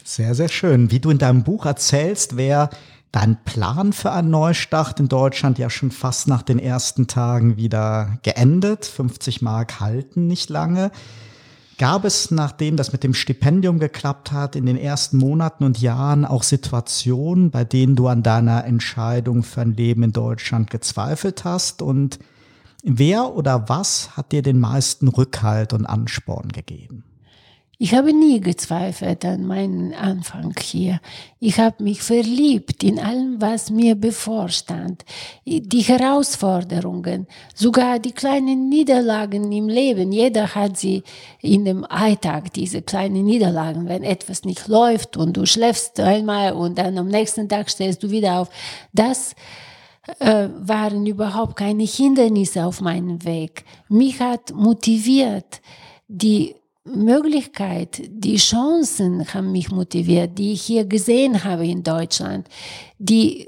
Sehr, 0.04 0.34
sehr 0.34 0.48
schön. 0.48 0.90
Wie 0.90 1.00
du 1.00 1.10
in 1.10 1.18
deinem 1.18 1.44
Buch 1.44 1.66
erzählst, 1.66 2.36
wer 2.36 2.70
dein 3.10 3.42
Plan 3.44 3.92
für 3.92 4.10
einen 4.10 4.30
Neustart 4.30 5.00
in 5.00 5.08
Deutschland 5.08 5.58
ja 5.58 5.70
schon 5.70 5.90
fast 5.90 6.28
nach 6.28 6.42
den 6.42 6.58
ersten 6.58 7.06
Tagen 7.06 7.56
wieder 7.56 8.18
geendet. 8.22 8.84
50 8.84 9.40
Mark 9.40 9.80
halten 9.80 10.26
nicht 10.26 10.50
lange. 10.50 10.90
Gab 11.78 12.04
es, 12.04 12.30
nachdem 12.30 12.76
das 12.76 12.92
mit 12.92 13.02
dem 13.02 13.14
Stipendium 13.14 13.78
geklappt 13.78 14.30
hat, 14.30 14.54
in 14.54 14.66
den 14.66 14.76
ersten 14.76 15.16
Monaten 15.16 15.64
und 15.64 15.80
Jahren 15.80 16.24
auch 16.24 16.44
Situationen, 16.44 17.50
bei 17.50 17.64
denen 17.64 17.96
du 17.96 18.06
an 18.06 18.22
deiner 18.22 18.64
Entscheidung 18.64 19.42
für 19.42 19.62
ein 19.62 19.74
Leben 19.74 20.04
in 20.04 20.12
Deutschland 20.12 20.70
gezweifelt 20.70 21.44
hast? 21.44 21.82
Und 21.82 22.18
wer 22.84 23.34
oder 23.34 23.68
was 23.68 24.16
hat 24.16 24.32
dir 24.32 24.42
den 24.42 24.60
meisten 24.60 25.08
Rückhalt 25.08 25.72
und 25.72 25.86
Ansporn 25.86 26.50
gegeben? 26.50 27.04
Ich 27.76 27.92
habe 27.92 28.12
nie 28.12 28.40
gezweifelt 28.40 29.24
an 29.24 29.46
meinen 29.46 29.94
Anfang 29.94 30.54
hier. 30.60 31.00
Ich 31.40 31.58
habe 31.58 31.82
mich 31.82 32.02
verliebt 32.02 32.84
in 32.84 33.00
allem, 33.00 33.40
was 33.40 33.68
mir 33.68 33.96
bevorstand. 33.96 35.04
Die 35.44 35.80
Herausforderungen, 35.80 37.26
sogar 37.52 37.98
die 37.98 38.12
kleinen 38.12 38.68
Niederlagen 38.68 39.50
im 39.50 39.68
Leben. 39.68 40.12
Jeder 40.12 40.54
hat 40.54 40.76
sie 40.76 41.02
in 41.42 41.64
dem 41.64 41.84
Alltag, 41.84 42.52
diese 42.52 42.80
kleinen 42.80 43.24
Niederlagen, 43.24 43.88
wenn 43.88 44.04
etwas 44.04 44.44
nicht 44.44 44.68
läuft 44.68 45.16
und 45.16 45.36
du 45.36 45.44
schläfst 45.44 45.98
einmal 45.98 46.52
und 46.52 46.78
dann 46.78 46.96
am 46.96 47.08
nächsten 47.08 47.48
Tag 47.48 47.68
stehst 47.68 48.04
du 48.04 48.10
wieder 48.10 48.38
auf. 48.38 48.50
Das 48.92 49.34
äh, 50.18 50.48
waren 50.58 51.06
überhaupt 51.06 51.56
keine 51.56 51.84
Hindernisse 51.84 52.64
auf 52.64 52.80
meinem 52.80 53.24
Weg. 53.24 53.64
Mich 53.88 54.20
hat 54.20 54.52
motiviert, 54.52 55.60
die 56.08 56.54
Möglichkeit, 56.84 58.02
die 58.08 58.36
Chancen 58.36 59.26
haben 59.32 59.52
mich 59.52 59.70
motiviert, 59.70 60.38
die 60.38 60.52
ich 60.52 60.62
hier 60.62 60.84
gesehen 60.84 61.42
habe 61.42 61.66
in 61.66 61.82
Deutschland, 61.82 62.46
die 62.98 63.46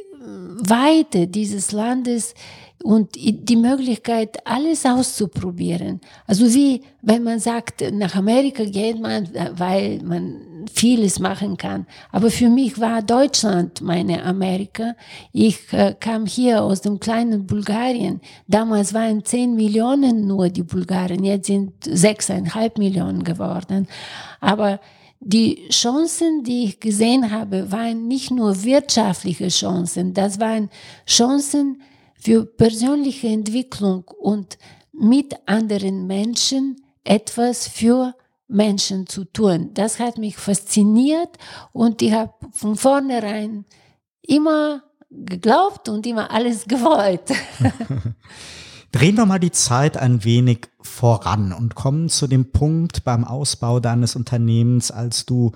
Weite 0.58 1.28
dieses 1.28 1.72
Landes 1.72 2.34
und 2.82 3.14
die 3.14 3.56
Möglichkeit, 3.56 4.38
alles 4.46 4.84
auszuprobieren. 4.86 6.00
Also 6.26 6.52
wie, 6.54 6.82
wenn 7.02 7.22
man 7.22 7.40
sagt, 7.40 7.82
nach 7.92 8.14
Amerika 8.14 8.64
geht 8.64 9.00
man, 9.00 9.28
weil 9.56 10.00
man 10.02 10.55
vieles 10.70 11.18
machen 11.18 11.56
kann. 11.56 11.86
Aber 12.12 12.30
für 12.30 12.48
mich 12.48 12.80
war 12.80 13.02
Deutschland 13.02 13.80
meine 13.80 14.22
Amerika. 14.24 14.94
Ich 15.32 15.72
äh, 15.72 15.94
kam 15.98 16.26
hier 16.26 16.62
aus 16.62 16.80
dem 16.80 17.00
kleinen 17.00 17.46
Bulgarien. 17.46 18.20
Damals 18.48 18.94
waren 18.94 19.24
zehn 19.24 19.54
Millionen 19.54 20.26
nur 20.26 20.48
die 20.48 20.62
Bulgaren. 20.62 21.24
Jetzt 21.24 21.46
sind 21.46 21.72
sechseinhalb 21.84 22.78
Millionen 22.78 23.24
geworden. 23.24 23.86
Aber 24.40 24.80
die 25.20 25.68
Chancen, 25.70 26.44
die 26.44 26.64
ich 26.64 26.80
gesehen 26.80 27.30
habe, 27.30 27.72
waren 27.72 28.06
nicht 28.06 28.30
nur 28.30 28.62
wirtschaftliche 28.64 29.48
Chancen, 29.48 30.14
das 30.14 30.38
waren 30.40 30.70
Chancen 31.06 31.80
für 32.14 32.44
persönliche 32.44 33.28
Entwicklung 33.28 34.04
und 34.18 34.58
mit 34.92 35.34
anderen 35.46 36.06
Menschen 36.06 36.76
etwas 37.04 37.68
für 37.68 38.14
Menschen 38.48 39.06
zu 39.06 39.24
tun. 39.24 39.70
Das 39.74 39.98
hat 39.98 40.18
mich 40.18 40.36
fasziniert 40.36 41.36
und 41.72 42.02
ich 42.02 42.12
habe 42.12 42.32
von 42.52 42.76
vornherein 42.76 43.64
immer 44.22 44.82
geglaubt 45.10 45.88
und 45.88 46.06
immer 46.06 46.30
alles 46.30 46.64
gewollt. 46.68 47.32
Drehen 48.92 49.16
wir 49.16 49.26
mal 49.26 49.38
die 49.38 49.50
Zeit 49.50 49.96
ein 49.96 50.24
wenig 50.24 50.68
voran 50.80 51.52
und 51.52 51.74
kommen 51.74 52.08
zu 52.08 52.26
dem 52.26 52.52
Punkt 52.52 53.04
beim 53.04 53.24
Ausbau 53.24 53.80
deines 53.80 54.16
Unternehmens, 54.16 54.90
als 54.90 55.26
du 55.26 55.52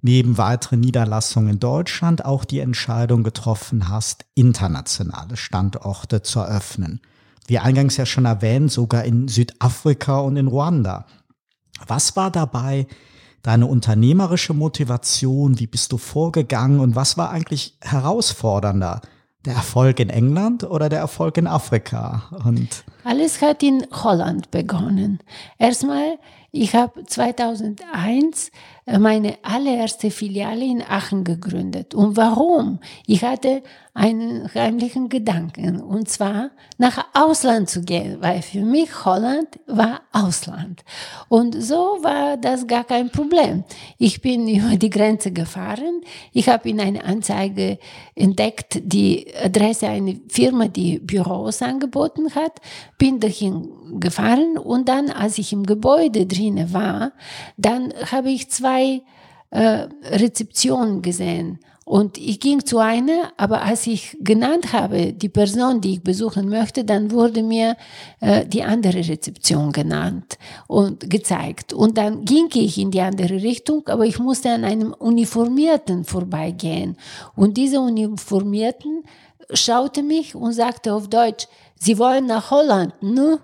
neben 0.00 0.38
weiteren 0.38 0.80
Niederlassungen 0.80 1.54
in 1.54 1.58
Deutschland 1.58 2.24
auch 2.24 2.44
die 2.44 2.60
Entscheidung 2.60 3.24
getroffen 3.24 3.88
hast, 3.88 4.24
internationale 4.34 5.36
Standorte 5.36 6.22
zu 6.22 6.38
eröffnen. 6.38 7.00
Wie 7.46 7.58
eingangs 7.58 7.96
ja 7.96 8.06
schon 8.06 8.26
erwähnt, 8.26 8.70
sogar 8.70 9.04
in 9.04 9.26
Südafrika 9.26 10.20
und 10.20 10.36
in 10.36 10.46
Ruanda. 10.46 11.06
Was 11.86 12.16
war 12.16 12.30
dabei 12.30 12.86
deine 13.42 13.66
unternehmerische 13.66 14.54
Motivation? 14.54 15.58
Wie 15.58 15.66
bist 15.66 15.92
du 15.92 15.98
vorgegangen 15.98 16.80
und 16.80 16.96
was 16.96 17.16
war 17.16 17.30
eigentlich 17.30 17.76
herausfordernder? 17.80 19.00
Der 19.44 19.54
Erfolg 19.54 20.00
in 20.00 20.10
England 20.10 20.64
oder 20.64 20.88
der 20.88 20.98
Erfolg 20.98 21.38
in 21.38 21.46
Afrika? 21.46 22.24
Und 22.44 22.84
Alles 23.04 23.40
hat 23.40 23.62
in 23.62 23.86
Holland 23.92 24.50
begonnen. 24.50 25.20
Erstmal, 25.58 26.18
ich 26.50 26.74
habe 26.74 27.06
2001 27.06 28.48
äh, 28.48 28.50
meine 28.98 29.36
allererste 29.42 30.10
Filiale 30.10 30.64
in 30.64 30.82
Aachen 30.82 31.24
gegründet. 31.24 31.94
Und 31.94 32.16
warum? 32.16 32.78
Ich 33.06 33.22
hatte 33.24 33.62
einen 33.98 34.48
heimlichen 34.54 35.08
Gedanken, 35.08 35.80
und 35.80 36.08
zwar 36.08 36.50
nach 36.78 37.04
Ausland 37.14 37.68
zu 37.68 37.82
gehen, 37.82 38.18
weil 38.20 38.42
für 38.42 38.60
mich 38.60 39.04
Holland 39.04 39.48
war 39.66 40.02
Ausland. 40.12 40.84
Und 41.28 41.60
so 41.60 41.98
war 42.00 42.36
das 42.36 42.68
gar 42.68 42.84
kein 42.84 43.10
Problem. 43.10 43.64
Ich 43.98 44.22
bin 44.22 44.46
über 44.48 44.76
die 44.76 44.90
Grenze 44.90 45.32
gefahren. 45.32 46.02
Ich 46.32 46.48
habe 46.48 46.68
in 46.68 46.80
einer 46.80 47.04
Anzeige 47.04 47.78
entdeckt 48.14 48.80
die 48.84 49.26
Adresse 49.42 49.88
einer 49.88 50.14
Firma, 50.28 50.68
die 50.68 51.00
Büros 51.00 51.60
angeboten 51.60 52.36
hat, 52.36 52.60
bin 52.98 53.18
dahin 53.18 53.68
gefahren 53.98 54.58
und 54.58 54.88
dann, 54.88 55.10
als 55.10 55.38
ich 55.38 55.52
im 55.52 55.66
Gebäude 55.66 56.26
drinnen 56.26 56.72
war, 56.72 57.12
dann 57.56 57.92
habe 58.12 58.30
ich 58.30 58.48
zwei 58.50 58.77
äh, 59.50 59.88
Rezeptionen 60.10 61.02
gesehen. 61.02 61.58
Und 61.88 62.18
ich 62.18 62.38
ging 62.38 62.66
zu 62.66 62.80
einer, 62.80 63.32
aber 63.38 63.62
als 63.62 63.86
ich 63.86 64.14
genannt 64.20 64.74
habe, 64.74 65.14
die 65.14 65.30
Person, 65.30 65.80
die 65.80 65.94
ich 65.94 66.02
besuchen 66.02 66.46
möchte, 66.50 66.84
dann 66.84 67.10
wurde 67.10 67.42
mir 67.42 67.78
äh, 68.20 68.44
die 68.44 68.62
andere 68.62 68.98
Rezeption 68.98 69.72
genannt 69.72 70.36
und 70.66 71.08
gezeigt. 71.08 71.72
Und 71.72 71.96
dann 71.96 72.26
ging 72.26 72.50
ich 72.52 72.76
in 72.76 72.90
die 72.90 73.00
andere 73.00 73.42
Richtung, 73.42 73.88
aber 73.88 74.04
ich 74.04 74.18
musste 74.18 74.50
an 74.50 74.64
einem 74.64 74.92
Uniformierten 74.92 76.04
vorbeigehen. 76.04 76.98
Und 77.34 77.56
dieser 77.56 77.80
Uniformierten 77.80 79.04
schaute 79.54 80.02
mich 80.02 80.34
und 80.34 80.52
sagte 80.52 80.92
auf 80.92 81.08
Deutsch, 81.08 81.46
Sie 81.80 81.98
wollen 81.98 82.26
nach 82.26 82.50
Holland, 82.50 83.02
ne? 83.02 83.38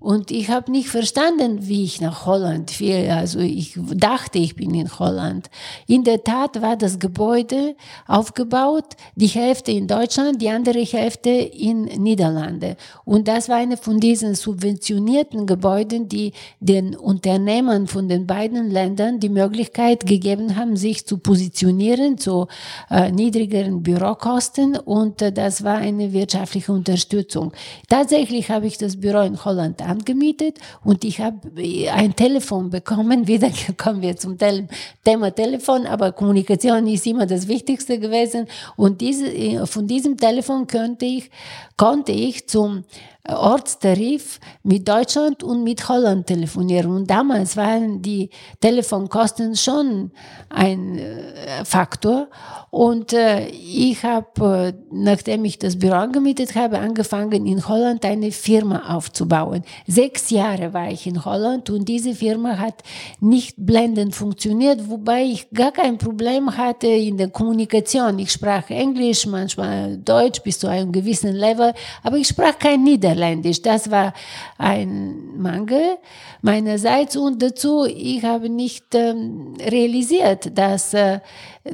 Und 0.00 0.30
ich 0.30 0.48
habe 0.48 0.70
nicht 0.70 0.88
verstanden, 0.88 1.66
wie 1.66 1.82
ich 1.82 2.00
nach 2.00 2.24
Holland 2.24 2.70
fiel. 2.70 3.10
Also 3.10 3.40
ich 3.40 3.74
dachte, 3.76 4.38
ich 4.38 4.54
bin 4.54 4.72
in 4.74 4.88
Holland. 4.98 5.50
In 5.88 6.04
der 6.04 6.22
Tat 6.22 6.62
war 6.62 6.76
das 6.76 7.00
Gebäude 7.00 7.74
aufgebaut, 8.06 8.84
die 9.16 9.26
Hälfte 9.26 9.72
in 9.72 9.88
Deutschland, 9.88 10.40
die 10.40 10.50
andere 10.50 10.80
Hälfte 10.80 11.30
in 11.30 11.82
Niederlande. 11.84 12.76
Und 13.04 13.26
das 13.26 13.48
war 13.48 13.56
eine 13.56 13.76
von 13.76 13.98
diesen 13.98 14.36
subventionierten 14.36 15.46
Gebäuden, 15.46 16.08
die 16.08 16.32
den 16.60 16.94
Unternehmern 16.94 17.88
von 17.88 18.08
den 18.08 18.26
beiden 18.26 18.70
Ländern 18.70 19.18
die 19.18 19.28
Möglichkeit 19.28 20.06
gegeben 20.06 20.54
haben, 20.54 20.76
sich 20.76 21.06
zu 21.06 21.18
positionieren 21.18 22.18
zu 22.18 22.46
äh, 22.88 23.10
niedrigeren 23.10 23.82
Bürokosten. 23.82 24.76
Und 24.76 25.22
äh, 25.22 25.32
das 25.32 25.64
war 25.64 25.78
eine 25.78 26.12
wirtschaftliche 26.12 26.70
Unterstützung. 26.72 27.52
Tatsächlich 27.88 28.48
habe 28.50 28.68
ich 28.68 28.78
das 28.78 29.00
Büro 29.00 29.22
in 29.22 29.44
Holland 29.44 29.87
angemietet 29.88 30.58
und 30.84 31.04
ich 31.04 31.20
habe 31.20 31.38
ein 31.92 32.14
Telefon 32.14 32.70
bekommen. 32.70 33.26
Wieder 33.26 33.50
kommen 33.76 34.02
wir 34.02 34.16
zum 34.16 34.36
Thema 34.38 35.30
Telefon, 35.34 35.86
aber 35.86 36.12
Kommunikation 36.12 36.86
ist 36.86 37.06
immer 37.06 37.26
das 37.26 37.48
Wichtigste 37.48 37.98
gewesen. 37.98 38.46
Und 38.76 39.00
diese, 39.00 39.66
von 39.66 39.86
diesem 39.86 40.16
Telefon 40.16 40.66
könnte 40.66 41.06
ich, 41.06 41.30
konnte 41.76 42.12
ich 42.12 42.48
zum 42.48 42.84
Ortstarif 43.28 44.40
mit 44.62 44.88
Deutschland 44.88 45.42
und 45.42 45.62
mit 45.62 45.86
Holland 45.88 46.26
telefonieren. 46.26 46.90
Und 46.90 47.10
damals 47.10 47.56
waren 47.56 48.00
die 48.00 48.30
Telefonkosten 48.60 49.54
schon 49.54 50.12
ein 50.48 50.98
äh, 50.98 51.64
Faktor. 51.64 52.28
Und 52.70 53.12
äh, 53.12 53.48
ich 53.48 54.02
habe, 54.02 54.72
äh, 54.74 54.82
nachdem 54.90 55.44
ich 55.44 55.58
das 55.58 55.78
Büro 55.78 55.94
angemietet 55.94 56.54
habe, 56.54 56.78
angefangen 56.78 57.46
in 57.46 57.68
Holland 57.68 58.04
eine 58.04 58.32
Firma 58.32 58.94
aufzubauen. 58.96 59.62
Sechs 59.86 60.30
Jahre 60.30 60.72
war 60.72 60.90
ich 60.90 61.06
in 61.06 61.24
Holland 61.24 61.68
und 61.70 61.86
diese 61.86 62.14
Firma 62.14 62.58
hat 62.58 62.82
nicht 63.20 63.56
blendend 63.58 64.14
funktioniert, 64.14 64.88
wobei 64.88 65.24
ich 65.24 65.50
gar 65.50 65.72
kein 65.72 65.98
Problem 65.98 66.56
hatte 66.56 66.86
in 66.86 67.18
der 67.18 67.28
Kommunikation. 67.28 68.18
Ich 68.18 68.32
sprach 68.32 68.70
Englisch, 68.70 69.26
manchmal 69.26 69.98
Deutsch 69.98 70.42
bis 70.42 70.58
zu 70.58 70.66
einem 70.66 70.92
gewissen 70.92 71.34
Level, 71.34 71.74
aber 72.02 72.16
ich 72.16 72.28
sprach 72.28 72.58
kein 72.58 72.84
Niederländisch. 72.84 73.17
Das 73.62 73.90
war 73.90 74.12
ein 74.56 75.38
Mangel 75.38 75.98
meinerseits 76.42 77.16
und 77.16 77.42
dazu, 77.42 77.84
ich 77.84 78.24
habe 78.24 78.48
nicht 78.48 78.94
ähm, 78.94 79.54
realisiert, 79.60 80.56
dass 80.56 80.94
äh, 80.94 81.20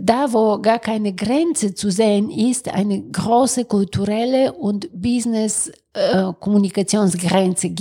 da, 0.00 0.33
wo 0.33 0.59
gar 0.61 0.78
keine 0.78 1.12
Grenze 1.12 1.74
zu 1.74 1.90
sehen 1.90 2.30
ist, 2.30 2.72
eine 2.72 3.00
große 3.02 3.64
kulturelle 3.64 4.52
und 4.52 4.88
Business 4.92 5.70
äh, 5.94 6.33
Kommunikationsgrenze. 6.40 7.72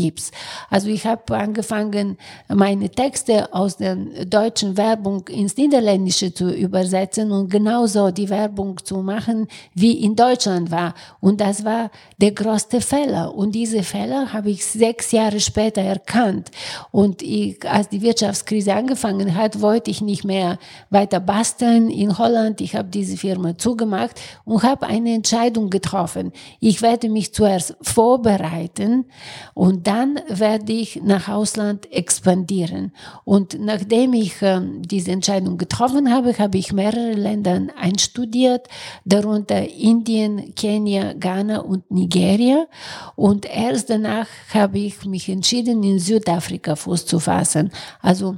Also 0.70 0.88
ich 0.90 1.04
habe 1.06 1.36
angefangen, 1.36 2.18
meine 2.48 2.90
Texte 2.90 3.52
aus 3.52 3.78
der 3.78 3.96
deutschen 3.96 4.78
Werbung 4.78 5.28
ins 5.30 5.58
Niederländische 5.58 6.32
zu 6.32 6.52
übersetzen 6.54 7.32
und 7.32 7.50
genauso 7.50 8.12
die 8.12 8.30
Werbung 8.30 8.78
zu 8.84 8.98
machen, 8.98 9.48
wie 9.74 9.94
in 10.04 10.16
Deutschland 10.16 10.70
war. 10.70 10.94
Und 11.22 11.42
das 11.42 11.66
war 11.66 11.90
der 12.20 12.34
größte 12.34 12.82
Fehler. 12.82 13.34
Und 13.34 13.54
diese 13.56 13.82
Fehler 13.82 14.32
habe 14.32 14.52
ich 14.52 14.64
sechs 14.64 15.12
Jahre 15.12 15.40
später 15.40 15.82
erkannt. 15.82 16.52
Und 16.92 17.24
ich, 17.24 17.68
als 17.68 17.90
die 17.90 18.04
Wirtschaftskrise 18.04 18.76
angefangen 18.76 19.36
hat, 19.36 19.60
wollte 19.60 19.90
ich 19.90 20.02
nicht 20.02 20.24
mehr 20.24 20.60
weiter 20.92 21.20
basteln 21.20 21.90
in 22.04 22.18
Holland. 22.18 22.62
Ich 22.62 22.76
habe 22.76 22.90
diese 22.90 23.18
Firma 23.18 23.58
zugemacht 23.58 24.20
und 24.46 24.64
habe 24.64 24.86
eine 24.88 25.14
Entscheidung 25.14 25.70
getroffen. 25.70 26.32
Ich 26.60 26.82
werde 26.82 27.10
mich 27.10 27.34
zuerst 27.34 27.76
vor 27.82 28.04
vorbereiten 28.04 29.06
und 29.54 29.88
dann 29.88 30.20
werde 30.28 30.74
ich 30.74 31.02
nach 31.04 31.30
Ausland 31.30 31.90
expandieren. 31.92 32.92
Und 33.24 33.58
nachdem 33.60 34.14
ich 34.14 34.42
äh, 34.42 34.60
diese 34.82 35.12
Entscheidung 35.12 35.58
getroffen 35.58 36.14
habe, 36.14 36.38
habe 36.38 36.58
ich 36.58 36.74
mehrere 36.74 37.14
Länder 37.14 37.62
einstudiert, 37.80 38.68
darunter 39.06 39.68
Indien, 39.70 40.54
Kenia, 40.54 41.14
Ghana 41.14 41.60
und 41.60 41.90
Nigeria. 41.92 42.66
Und 43.16 43.46
erst 43.46 43.90
danach 43.90 44.28
habe 44.54 44.80
ich 44.80 45.06
mich 45.06 45.30
entschieden, 45.30 45.82
in 45.84 46.00
Südafrika 46.00 46.76
Fuß 46.76 47.06
zu 47.06 47.20
fassen. 47.20 47.72
Also 48.02 48.38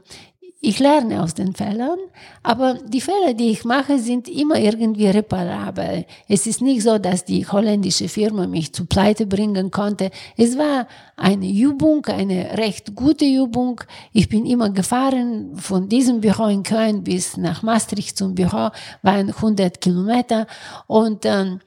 ich 0.66 0.80
lerne 0.80 1.22
aus 1.22 1.36
den 1.36 1.54
Fehlern, 1.54 2.00
aber 2.42 2.74
die 2.74 3.02
Fehler, 3.02 3.34
die 3.34 3.52
ich 3.52 3.66
mache, 3.66 4.00
sind 4.00 4.28
immer 4.28 4.58
irgendwie 4.58 5.08
reparabel. 5.08 6.06
Es 6.28 6.48
ist 6.48 6.62
nicht 6.62 6.82
so, 6.82 6.98
dass 6.98 7.24
die 7.24 7.48
holländische 7.48 8.10
Firma 8.10 8.48
mich 8.48 8.74
zu 8.74 8.86
Pleite 8.86 9.28
bringen 9.28 9.70
konnte. 9.70 10.10
Es 10.38 10.58
war 10.58 10.88
eine 11.18 11.48
Übung, 11.48 12.06
eine 12.08 12.58
recht 12.58 12.96
gute 12.96 13.26
Übung. 13.26 13.82
Ich 14.12 14.28
bin 14.28 14.46
immer 14.46 14.72
gefahren 14.72 15.56
von 15.56 15.88
diesem 15.88 16.22
Büro 16.22 16.48
in 16.48 16.64
Köln 16.64 17.04
bis 17.04 17.38
nach 17.38 17.62
Maastricht 17.62 18.18
zum 18.18 18.34
Büro, 18.34 18.72
waren 19.04 19.30
100 19.30 19.80
Kilometer 19.80 20.48
und 20.88 21.26
ähm, 21.26 21.60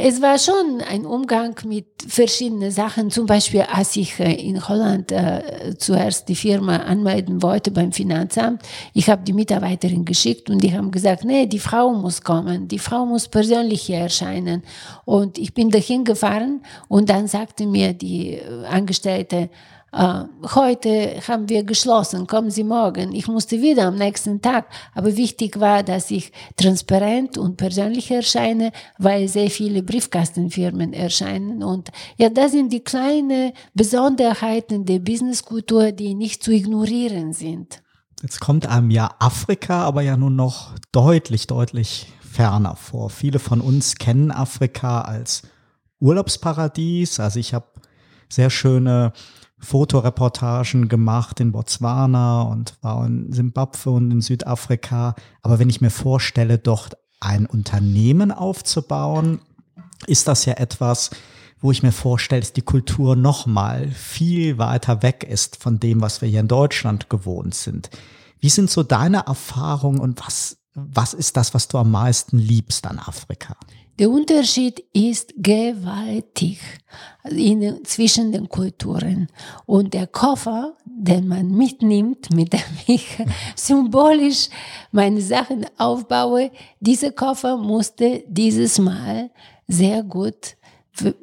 es 0.00 0.22
war 0.22 0.38
schon 0.38 0.80
ein 0.88 1.04
Umgang 1.04 1.56
mit 1.64 1.86
verschiedenen 2.06 2.70
Sachen. 2.70 3.10
Zum 3.10 3.26
Beispiel, 3.26 3.62
als 3.62 3.96
ich 3.96 4.20
äh, 4.20 4.32
in 4.32 4.68
Holland 4.68 5.10
äh, 5.10 5.74
zuerst 5.76 6.28
die 6.28 6.36
Firma 6.36 6.76
anmelden 6.76 7.42
wollte 7.42 7.72
beim 7.72 7.90
Finanzamt, 7.90 8.62
ich 8.94 9.10
habe 9.10 9.24
die 9.24 9.32
Mitarbeiterin 9.32 10.04
geschickt 10.04 10.50
und 10.50 10.62
die 10.62 10.72
haben 10.72 10.92
gesagt, 10.92 11.24
nee, 11.24 11.46
die 11.46 11.58
Frau 11.58 11.92
muss 11.92 12.22
kommen, 12.22 12.68
die 12.68 12.78
Frau 12.78 13.06
muss 13.06 13.26
persönlich 13.26 13.82
hier 13.82 13.98
erscheinen. 13.98 14.62
Und 15.04 15.36
ich 15.36 15.52
bin 15.52 15.68
dahin 15.68 16.04
gefahren 16.04 16.62
und 16.86 17.10
dann 17.10 17.26
sagte 17.26 17.66
mir 17.66 17.92
die 17.92 18.34
äh, 18.34 18.66
Angestellte, 18.66 19.50
heute 19.92 21.20
haben 21.26 21.48
wir 21.48 21.64
geschlossen, 21.64 22.26
kommen 22.26 22.50
Sie 22.50 22.64
morgen. 22.64 23.14
Ich 23.14 23.26
musste 23.26 23.62
wieder 23.62 23.86
am 23.86 23.96
nächsten 23.96 24.42
Tag. 24.42 24.66
Aber 24.94 25.16
wichtig 25.16 25.58
war, 25.60 25.82
dass 25.82 26.10
ich 26.10 26.30
transparent 26.56 27.38
und 27.38 27.56
persönlich 27.56 28.10
erscheine, 28.10 28.72
weil 28.98 29.28
sehr 29.28 29.50
viele 29.50 29.82
Briefkastenfirmen 29.82 30.92
erscheinen. 30.92 31.62
Und 31.62 31.90
ja, 32.18 32.28
das 32.28 32.52
sind 32.52 32.72
die 32.72 32.84
kleinen 32.84 33.52
Besonderheiten 33.72 34.84
der 34.84 34.98
Businesskultur, 34.98 35.92
die 35.92 36.14
nicht 36.14 36.42
zu 36.42 36.50
ignorieren 36.50 37.32
sind. 37.32 37.82
Jetzt 38.22 38.40
kommt 38.40 38.66
einem 38.66 38.90
ja 38.90 39.14
Afrika, 39.20 39.84
aber 39.84 40.02
ja 40.02 40.16
nun 40.16 40.36
noch 40.36 40.74
deutlich, 40.92 41.46
deutlich 41.46 42.12
ferner 42.20 42.76
vor. 42.76 43.10
Viele 43.10 43.38
von 43.38 43.60
uns 43.60 43.94
kennen 43.94 44.32
Afrika 44.32 45.02
als 45.02 45.42
Urlaubsparadies. 46.00 47.20
Also 47.20 47.38
ich 47.38 47.54
habe 47.54 47.66
sehr 48.28 48.50
schöne 48.50 49.12
Fotoreportagen 49.60 50.88
gemacht 50.88 51.40
in 51.40 51.52
Botswana 51.52 52.42
und 52.42 52.74
war 52.80 53.04
in 53.06 53.32
Simbabwe 53.32 53.90
und 53.90 54.10
in 54.10 54.20
Südafrika. 54.20 55.14
Aber 55.42 55.58
wenn 55.58 55.68
ich 55.68 55.80
mir 55.80 55.90
vorstelle, 55.90 56.58
dort 56.58 56.96
ein 57.20 57.46
Unternehmen 57.46 58.30
aufzubauen, 58.30 59.40
ist 60.06 60.28
das 60.28 60.44
ja 60.44 60.54
etwas, 60.54 61.10
wo 61.60 61.72
ich 61.72 61.82
mir 61.82 61.92
vorstelle, 61.92 62.40
dass 62.40 62.52
die 62.52 62.62
Kultur 62.62 63.16
nochmal 63.16 63.88
viel 63.88 64.58
weiter 64.58 65.02
weg 65.02 65.24
ist 65.24 65.56
von 65.56 65.80
dem, 65.80 66.00
was 66.00 66.22
wir 66.22 66.28
hier 66.28 66.40
in 66.40 66.48
Deutschland 66.48 67.10
gewohnt 67.10 67.54
sind. 67.54 67.90
Wie 68.40 68.48
sind 68.48 68.70
so 68.70 68.84
deine 68.84 69.26
Erfahrungen 69.26 69.98
und 69.98 70.20
was, 70.24 70.58
was 70.74 71.14
ist 71.14 71.36
das, 71.36 71.54
was 71.54 71.66
du 71.66 71.78
am 71.78 71.90
meisten 71.90 72.38
liebst 72.38 72.86
an 72.86 73.00
Afrika? 73.00 73.56
Der 73.98 74.10
Unterschied 74.10 74.84
ist 74.92 75.34
gewaltig 75.36 76.60
in, 77.28 77.84
zwischen 77.84 78.30
den 78.30 78.48
Kulturen. 78.48 79.26
Und 79.66 79.92
der 79.92 80.06
Koffer, 80.06 80.76
den 80.84 81.26
man 81.26 81.50
mitnimmt, 81.50 82.32
mit 82.32 82.52
dem 82.52 82.60
ich 82.86 83.18
symbolisch 83.56 84.50
meine 84.92 85.20
Sachen 85.20 85.66
aufbaue, 85.78 86.52
dieser 86.78 87.10
Koffer 87.10 87.56
musste 87.56 88.22
dieses 88.28 88.78
Mal 88.78 89.30
sehr 89.66 90.04
gut 90.04 90.56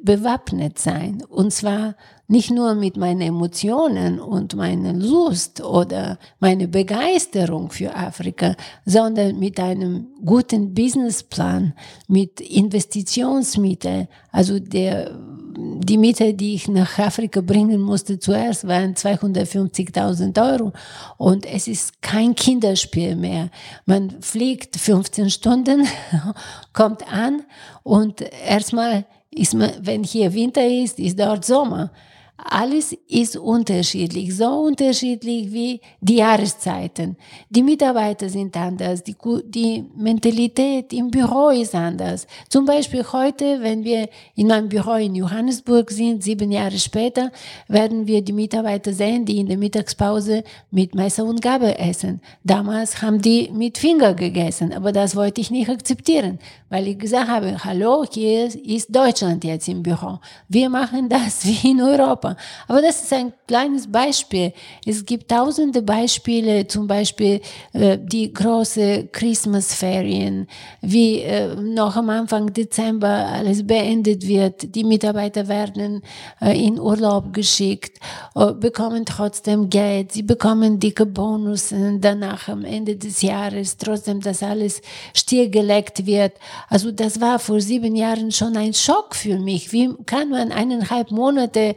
bewappnet 0.02 0.78
sein. 0.78 1.22
Und 1.28 1.52
zwar 1.52 1.96
nicht 2.28 2.50
nur 2.50 2.74
mit 2.74 2.96
meinen 2.96 3.20
Emotionen 3.20 4.18
und 4.18 4.56
meiner 4.56 4.92
Lust 4.92 5.62
oder 5.62 6.18
meiner 6.40 6.66
Begeisterung 6.66 7.70
für 7.70 7.94
Afrika, 7.94 8.56
sondern 8.84 9.38
mit 9.38 9.60
einem 9.60 10.08
guten 10.24 10.74
Businessplan, 10.74 11.74
mit 12.08 12.40
Investitionsmitteln. 12.40 14.08
Also 14.32 14.58
der, 14.58 15.16
die 15.56 15.98
Mittel, 15.98 16.32
die 16.32 16.54
ich 16.54 16.66
nach 16.68 16.98
Afrika 16.98 17.40
bringen 17.40 17.80
musste 17.80 18.18
zuerst, 18.18 18.66
waren 18.66 18.94
250.000 18.94 20.52
Euro. 20.52 20.72
Und 21.18 21.46
es 21.46 21.68
ist 21.68 22.02
kein 22.02 22.34
Kinderspiel 22.34 23.14
mehr. 23.14 23.50
Man 23.84 24.20
fliegt 24.20 24.76
15 24.76 25.30
Stunden, 25.30 25.86
kommt 26.72 27.06
an 27.12 27.42
und 27.84 28.20
erstmal 28.20 29.06
ist 29.30 29.54
man, 29.54 29.70
wenn 29.80 30.02
hier 30.02 30.32
Winter 30.32 30.66
ist, 30.66 30.98
ist 30.98 31.18
dort 31.20 31.44
Sommer. 31.44 31.90
Alles 32.38 32.94
ist 33.08 33.36
unterschiedlich, 33.36 34.36
so 34.36 34.46
unterschiedlich 34.46 35.52
wie 35.52 35.80
die 36.00 36.16
Jahreszeiten. 36.16 37.16
Die 37.48 37.62
Mitarbeiter 37.62 38.28
sind 38.28 38.56
anders, 38.56 39.02
die, 39.02 39.16
die 39.46 39.84
Mentalität 39.96 40.92
im 40.92 41.10
Büro 41.10 41.48
ist 41.48 41.74
anders. 41.74 42.26
Zum 42.48 42.66
Beispiel 42.66 43.04
heute, 43.10 43.62
wenn 43.62 43.84
wir 43.84 44.08
in 44.34 44.48
meinem 44.48 44.68
Büro 44.68 44.94
in 44.94 45.14
Johannesburg 45.14 45.90
sind, 45.90 46.22
sieben 46.22 46.52
Jahre 46.52 46.78
später, 46.78 47.32
werden 47.68 48.06
wir 48.06 48.22
die 48.22 48.34
Mitarbeiter 48.34 48.92
sehen, 48.92 49.24
die 49.24 49.38
in 49.38 49.46
der 49.46 49.58
Mittagspause 49.58 50.44
mit 50.70 50.94
Messer 50.94 51.24
und 51.24 51.40
Gabel 51.40 51.74
essen. 51.78 52.20
Damals 52.44 53.00
haben 53.00 53.20
die 53.20 53.50
mit 53.52 53.78
Finger 53.78 54.12
gegessen, 54.12 54.74
aber 54.74 54.92
das 54.92 55.16
wollte 55.16 55.40
ich 55.40 55.50
nicht 55.50 55.70
akzeptieren, 55.70 56.38
weil 56.68 56.86
ich 56.88 56.98
gesagt 56.98 57.28
habe, 57.28 57.64
hallo, 57.64 58.04
hier 58.10 58.46
ist 58.46 58.94
Deutschland 58.94 59.42
jetzt 59.44 59.68
im 59.68 59.82
Büro. 59.82 60.18
Wir 60.48 60.68
machen 60.68 61.08
das 61.08 61.46
wie 61.46 61.70
in 61.70 61.80
Europa. 61.80 62.25
Aber 62.66 62.82
das 62.82 63.02
ist 63.02 63.12
ein 63.12 63.32
kleines 63.46 63.90
Beispiel. 63.90 64.52
Es 64.84 65.04
gibt 65.04 65.30
tausende 65.30 65.82
Beispiele, 65.82 66.66
zum 66.66 66.86
Beispiel 66.86 67.40
äh, 67.72 67.98
die 68.00 68.32
große 68.32 69.08
Christmasferien, 69.12 70.48
wie 70.80 71.20
äh, 71.20 71.54
noch 71.54 71.96
am 71.96 72.10
Anfang 72.10 72.52
Dezember 72.52 73.08
alles 73.08 73.66
beendet 73.66 74.26
wird. 74.26 74.74
Die 74.74 74.84
Mitarbeiter 74.84 75.46
werden 75.48 76.02
äh, 76.40 76.58
in 76.58 76.80
Urlaub 76.80 77.32
geschickt, 77.32 77.98
äh, 78.34 78.52
bekommen 78.52 79.04
trotzdem 79.04 79.70
Geld, 79.70 80.12
sie 80.12 80.22
bekommen 80.22 80.80
dicke 80.80 81.06
Bonussen 81.06 82.00
danach 82.00 82.48
am 82.48 82.64
Ende 82.64 82.96
des 82.96 83.22
Jahres, 83.22 83.76
trotzdem, 83.76 84.20
dass 84.20 84.42
alles 84.42 84.80
stillgelegt 85.14 86.06
wird. 86.06 86.32
Also 86.68 86.90
das 86.90 87.20
war 87.20 87.38
vor 87.38 87.60
sieben 87.60 87.94
Jahren 87.96 88.32
schon 88.32 88.56
ein 88.56 88.74
Schock 88.74 89.14
für 89.14 89.38
mich. 89.38 89.72
Wie 89.72 89.94
kann 90.06 90.30
man 90.30 90.52
eineinhalb 90.52 91.10
Monate 91.10 91.76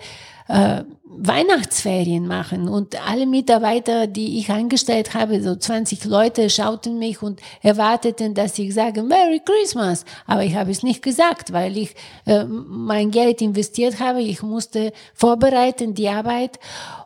äh, 0.49 0.83
Weihnachtsferien 1.21 2.27
machen 2.27 2.69
und 2.69 2.95
alle 3.07 3.25
Mitarbeiter, 3.25 4.07
die 4.07 4.39
ich 4.39 4.51
eingestellt 4.51 5.13
habe, 5.13 5.41
so 5.41 5.55
20 5.55 6.05
Leute, 6.05 6.49
schauten 6.49 6.97
mich 6.97 7.21
und 7.21 7.41
erwarteten, 7.61 8.33
dass 8.33 8.57
ich 8.57 8.73
sage 8.73 9.03
Merry 9.03 9.41
Christmas. 9.43 10.05
Aber 10.27 10.43
ich 10.43 10.55
habe 10.55 10.71
es 10.71 10.81
nicht 10.81 11.01
gesagt, 11.01 11.51
weil 11.51 11.77
ich 11.77 11.93
äh, 12.25 12.45
mein 12.45 13.11
Geld 13.11 13.41
investiert 13.41 13.99
habe. 13.99 14.21
Ich 14.21 14.41
musste 14.41 14.93
vorbereiten, 15.13 15.93
die 15.93 16.07
Arbeit. 16.07 16.57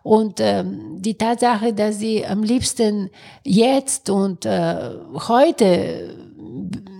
Und 0.03 0.39
ähm, 0.39 1.01
die 1.01 1.17
Tatsache, 1.17 1.73
dass 1.73 1.97
sie 1.97 2.25
am 2.25 2.43
liebsten 2.43 3.09
jetzt 3.43 4.09
und 4.09 4.45
äh, 4.45 4.91
heute 5.27 6.15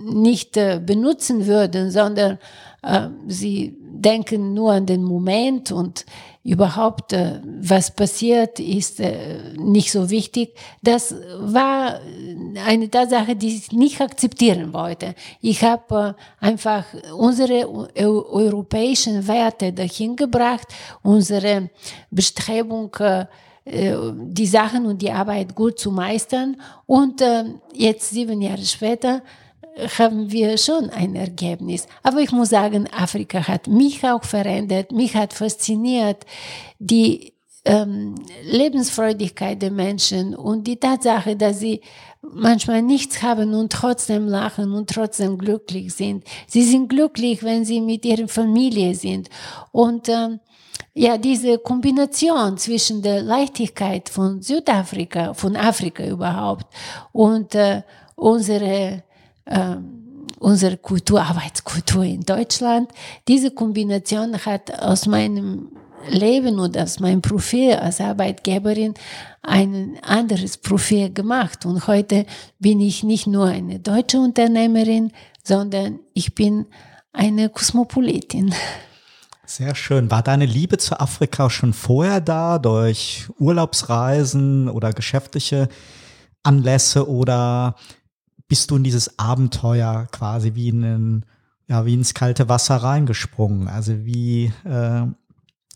nicht 0.03 0.57
äh, 0.57 0.81
benutzen 0.83 1.45
würden, 1.45 1.91
sondern 1.91 2.39
äh, 2.81 3.09
sie 3.27 3.77
denken 4.03 4.53
nur 4.53 4.73
an 4.73 4.85
den 4.85 5.03
Moment 5.03 5.71
und 5.71 6.05
überhaupt, 6.43 7.13
äh, 7.13 7.39
was 7.61 7.91
passiert, 7.91 8.59
ist 8.59 8.99
äh, 8.99 9.53
nicht 9.57 9.91
so 9.91 10.09
wichtig. 10.09 10.55
Das 10.81 11.15
war 11.39 12.01
eine 12.65 12.89
Tatsache, 12.89 13.35
die 13.35 13.55
ich 13.55 13.71
nicht 13.71 14.01
akzeptieren 14.01 14.73
wollte. 14.73 15.15
Ich 15.41 15.63
habe 15.63 16.15
äh, 16.41 16.45
einfach 16.45 16.85
unsere 17.15 17.67
europäischen 17.95 19.25
Werte 19.27 19.71
dahin 19.71 20.15
gebracht, 20.15 20.67
unsere 21.01 21.69
Bestrebung, 22.11 22.95
die 23.65 24.45
Sachen 24.45 24.85
und 24.85 25.01
die 25.01 25.11
Arbeit 25.11 25.55
gut 25.55 25.79
zu 25.79 25.89
meistern. 25.89 26.57
Und 26.85 27.23
jetzt 27.73 28.09
sieben 28.09 28.41
Jahre 28.41 28.65
später 28.65 29.21
haben 29.97 30.31
wir 30.31 30.57
schon 30.57 30.89
ein 30.89 31.15
Ergebnis. 31.15 31.87
Aber 32.03 32.19
ich 32.19 32.31
muss 32.31 32.49
sagen, 32.49 32.87
Afrika 32.91 33.47
hat 33.47 33.67
mich 33.67 34.03
auch 34.03 34.23
verändert, 34.23 34.91
mich 34.91 35.15
hat 35.15 35.33
fasziniert 35.33 36.25
die 36.79 37.33
ähm, 37.65 38.15
Lebensfreudigkeit 38.43 39.61
der 39.61 39.71
Menschen 39.71 40.35
und 40.35 40.67
die 40.67 40.77
Tatsache, 40.77 41.35
dass 41.35 41.59
sie 41.59 41.81
manchmal 42.21 42.81
nichts 42.81 43.21
haben 43.21 43.53
und 43.53 43.71
trotzdem 43.71 44.27
lachen 44.27 44.73
und 44.73 44.89
trotzdem 44.89 45.37
glücklich 45.37 45.93
sind. 45.93 46.23
Sie 46.47 46.63
sind 46.63 46.89
glücklich, 46.89 47.43
wenn 47.43 47.65
sie 47.65 47.81
mit 47.81 48.05
ihrer 48.05 48.27
Familie 48.27 48.95
sind. 48.95 49.29
Und 49.71 50.09
ähm, 50.09 50.39
ja, 50.93 51.17
diese 51.17 51.57
Kombination 51.57 52.57
zwischen 52.57 53.01
der 53.01 53.21
Leichtigkeit 53.21 54.09
von 54.09 54.41
Südafrika, 54.41 55.33
von 55.33 55.55
Afrika 55.55 56.05
überhaupt 56.05 56.67
und 57.11 57.55
äh, 57.55 57.81
unsere 58.15 59.03
äh, 59.45 59.75
unsere 60.39 60.77
Kultur, 60.77 61.21
Arbeitskultur 61.21 62.03
in 62.03 62.21
Deutschland. 62.21 62.91
Diese 63.27 63.51
Kombination 63.51 64.37
hat 64.45 64.77
aus 64.79 65.05
meinem 65.05 65.69
Leben 66.09 66.59
und 66.59 66.77
aus 66.77 66.99
meinem 66.99 67.21
Profil 67.21 67.73
als 67.75 68.01
Arbeitgeberin 68.01 68.93
ein 69.41 69.97
anderes 70.01 70.57
Profil 70.57 71.13
gemacht. 71.13 71.65
Und 71.65 71.87
heute 71.87 72.25
bin 72.59 72.81
ich 72.81 73.03
nicht 73.03 73.27
nur 73.27 73.45
eine 73.45 73.79
deutsche 73.79 74.19
Unternehmerin, 74.19 75.11
sondern 75.43 75.99
ich 76.13 76.35
bin 76.35 76.65
eine 77.13 77.49
Kosmopolitin. 77.49 78.53
Sehr 79.45 79.75
schön. 79.75 80.09
War 80.09 80.23
deine 80.23 80.45
Liebe 80.45 80.77
zu 80.77 80.99
Afrika 80.99 81.49
schon 81.49 81.73
vorher 81.73 82.21
da, 82.21 82.59
durch 82.59 83.27
Urlaubsreisen 83.39 84.69
oder 84.69 84.93
geschäftliche 84.93 85.67
Anlässe 86.43 87.09
oder 87.09 87.75
bist 88.53 88.69
du 88.69 88.75
in 88.75 88.83
dieses 88.83 89.17
Abenteuer 89.17 90.07
quasi 90.11 90.53
wie 90.53 90.69
in 90.69 91.25
ja, 91.67 91.87
wie 91.87 91.95
ins 91.95 92.13
kalte 92.13 92.49
Wasser 92.49 92.75
reingesprungen. 92.75 93.67
Also 93.67 94.05
wie 94.05 94.53
äh, 94.63 95.07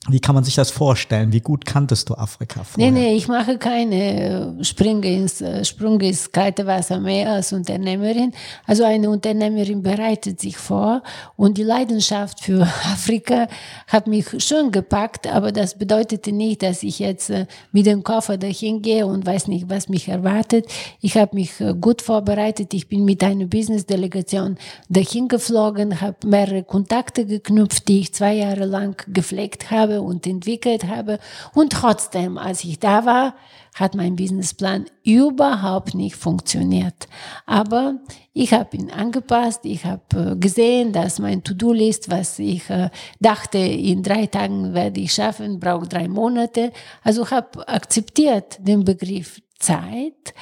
wie 0.10 0.20
kann 0.20 0.36
man 0.36 0.43
sich 0.43 0.56
das 0.56 0.72
vorstellen? 0.72 1.34
Wie 1.34 1.41
gut 1.41 1.65
kanntest 1.65 2.10
du 2.10 2.13
Afrika 2.15 2.63
vorher? 2.63 2.91
Nee, 2.91 3.00
nee, 3.00 3.15
ich 3.15 3.28
mache 3.28 3.58
keine 3.58 4.58
äh, 4.60 4.63
Sprünge 4.63 5.08
ins, 5.08 5.41
äh, 5.41 5.65
Sprünge 5.65 6.08
ins 6.08 6.32
kalte 6.32 6.65
Wasser 6.65 7.00
mehr 7.00 7.34
als 7.34 7.52
Unternehmerin. 7.52 8.32
Also 8.65 8.86
eine 8.86 9.10
Unternehmerin 9.10 9.82
bereitet 9.82 10.39
sich 10.39 10.58
vor 10.58 11.04
und 11.36 11.58
die 11.58 11.63
Leidenschaft 11.63 12.39
für 12.39 12.62
Afrika 12.91 13.48
hat 13.88 14.08
mich 14.08 14.26
schon 14.43 14.72
gepackt, 14.72 15.28
aber 15.28 15.52
das 15.52 15.78
bedeutete 15.78 16.32
nicht, 16.32 16.63
dass 16.63 16.84
ich 16.84 17.00
jetzt 17.00 17.30
äh, 17.30 17.46
mit 17.74 17.86
dem 17.86 18.04
Koffer 18.04 18.38
dahin 18.38 18.82
gehe 18.82 19.06
und 19.06 19.26
weiß 19.26 19.48
nicht, 19.48 19.70
was 19.70 19.89
mich 19.89 20.08
erwartet. 20.08 20.67
Ich 21.02 21.17
habe 21.17 21.36
mich 21.36 21.54
gut 21.82 22.02
vorbereitet. 22.02 22.74
Ich 22.74 22.88
bin 22.88 23.04
mit 23.04 23.24
einer 23.24 23.46
Business-Delegation 23.46 24.58
dahin 24.89 25.28
geflogen, 25.28 26.00
habe 26.00 26.15
mehrere 26.26 26.63
Kontakte 26.63 27.26
geknüpft, 27.26 27.88
die 27.88 28.00
ich 28.02 28.13
zwei 28.13 28.34
Jahre 28.36 28.65
lang 28.65 29.02
gepflegt 29.08 29.72
habe 29.72 29.97
und 30.02 30.26
entwickelt 30.28 30.88
habe. 30.88 31.20
Und 31.54 31.74
trotzdem, 31.74 32.38
als 32.38 32.64
ich 32.64 32.80
da 32.80 33.06
war, 33.06 33.36
hat 33.76 33.96
mein 33.96 34.16
Businessplan 34.16 34.86
überhaupt 35.04 35.94
nicht 35.94 36.16
funktioniert. 36.16 37.08
Aber 37.46 37.96
ich 38.34 38.54
habe 38.54 38.76
ihn 38.78 38.90
angepasst. 38.92 39.62
Ich 39.64 39.86
habe 39.86 40.32
äh, 40.34 40.36
gesehen, 40.36 40.94
dass 40.94 41.20
mein 41.20 41.44
To-Do-List, 41.44 42.10
was 42.10 42.40
ich 42.40 42.70
äh, 42.70 42.90
dachte, 43.20 43.58
in 43.58 44.04
drei 44.04 44.26
Tagen 44.26 44.74
werde 44.74 45.00
ich 45.00 45.14
schaffen, 45.14 45.60
braucht 45.60 45.94
drei 45.94 46.08
Monate. 46.08 46.72
Also 47.04 47.30
habe 47.30 47.68
akzeptiert 47.68 48.58
den 48.60 48.84
Begriff 48.84 49.42
Zeit, 49.60 50.34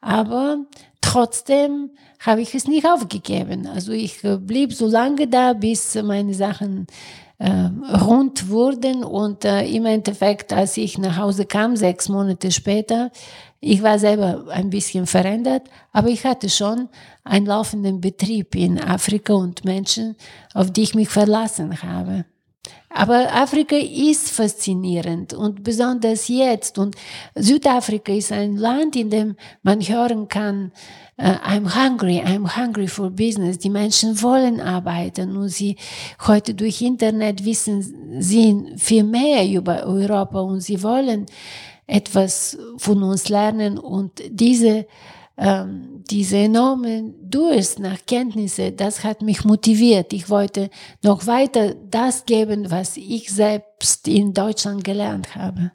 aber 0.00 0.58
trotzdem 1.00 1.90
habe 2.20 2.40
ich 2.40 2.54
es 2.54 2.66
nicht 2.66 2.86
aufgegeben. 2.86 3.66
Also 3.66 3.92
ich 3.92 4.22
äh, 4.24 4.38
blieb 4.38 4.72
so 4.72 4.86
lange 4.86 5.28
da, 5.28 5.52
bis 5.52 5.94
meine 5.96 6.34
Sachen 6.34 6.86
rund 7.40 8.48
wurden 8.48 9.02
und 9.02 9.44
äh, 9.44 9.66
im 9.66 9.86
Endeffekt, 9.86 10.52
als 10.52 10.76
ich 10.76 10.98
nach 10.98 11.16
Hause 11.16 11.46
kam, 11.46 11.76
sechs 11.76 12.08
Monate 12.08 12.52
später, 12.52 13.10
ich 13.60 13.82
war 13.82 13.98
selber 13.98 14.44
ein 14.50 14.70
bisschen 14.70 15.06
verändert, 15.06 15.62
aber 15.92 16.08
ich 16.08 16.24
hatte 16.24 16.48
schon 16.48 16.88
einen 17.24 17.46
laufenden 17.46 18.00
Betrieb 18.00 18.54
in 18.54 18.78
Afrika 18.78 19.32
und 19.32 19.64
Menschen, 19.64 20.16
auf 20.52 20.70
die 20.70 20.82
ich 20.82 20.94
mich 20.94 21.08
verlassen 21.08 21.82
habe. 21.82 22.26
Aber 22.90 23.34
Afrika 23.34 23.74
ist 23.74 24.30
faszinierend 24.30 25.34
und 25.34 25.64
besonders 25.64 26.28
jetzt. 26.28 26.78
Und 26.78 26.94
Südafrika 27.34 28.12
ist 28.12 28.30
ein 28.30 28.56
Land, 28.56 28.94
in 28.94 29.10
dem 29.10 29.36
man 29.62 29.80
hören 29.80 30.28
kann, 30.28 30.70
uh, 31.18 31.38
I'm 31.42 31.74
hungry, 31.74 32.20
I'm 32.20 32.56
hungry 32.56 32.88
for 32.88 33.10
business. 33.10 33.58
Die 33.58 33.70
Menschen 33.70 34.20
wollen 34.22 34.60
arbeiten 34.60 35.36
und 35.36 35.48
sie 35.48 35.76
heute 36.26 36.54
durch 36.54 36.82
Internet 36.82 37.44
wissen 37.44 38.20
sie 38.20 38.74
viel 38.76 39.04
mehr 39.04 39.46
über 39.48 39.84
Europa 39.84 40.40
und 40.40 40.60
sie 40.60 40.82
wollen 40.82 41.26
etwas 41.86 42.56
von 42.78 43.02
uns 43.02 43.28
lernen 43.28 43.78
und 43.78 44.22
diese 44.30 44.86
ähm, 45.36 46.04
diese 46.08 46.36
enorme 46.36 47.12
Durst 47.20 47.80
nach 47.80 47.98
Kenntnisse, 48.06 48.70
das 48.70 49.02
hat 49.02 49.22
mich 49.22 49.44
motiviert. 49.44 50.12
Ich 50.12 50.30
wollte 50.30 50.70
noch 51.02 51.26
weiter 51.26 51.74
das 51.74 52.24
geben, 52.24 52.70
was 52.70 52.96
ich 52.96 53.32
selbst 53.32 54.06
in 54.06 54.32
Deutschland 54.32 54.84
gelernt 54.84 55.34
habe. 55.34 55.72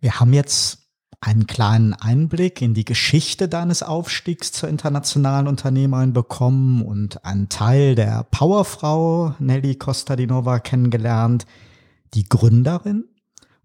Wir 0.00 0.18
haben 0.18 0.32
jetzt 0.32 0.79
einen 1.20 1.46
kleinen 1.46 1.92
Einblick 1.92 2.62
in 2.62 2.72
die 2.72 2.84
Geschichte 2.86 3.48
deines 3.48 3.82
Aufstiegs 3.82 4.52
zur 4.52 4.68
internationalen 4.68 5.48
Unternehmerin 5.48 6.14
bekommen 6.14 6.82
und 6.82 7.24
einen 7.24 7.50
Teil 7.50 7.94
der 7.94 8.26
Powerfrau 8.30 9.34
Nelly 9.38 9.74
Kostadinova 9.74 10.60
kennengelernt. 10.60 11.46
die 12.14 12.28
Gründerin. 12.28 13.04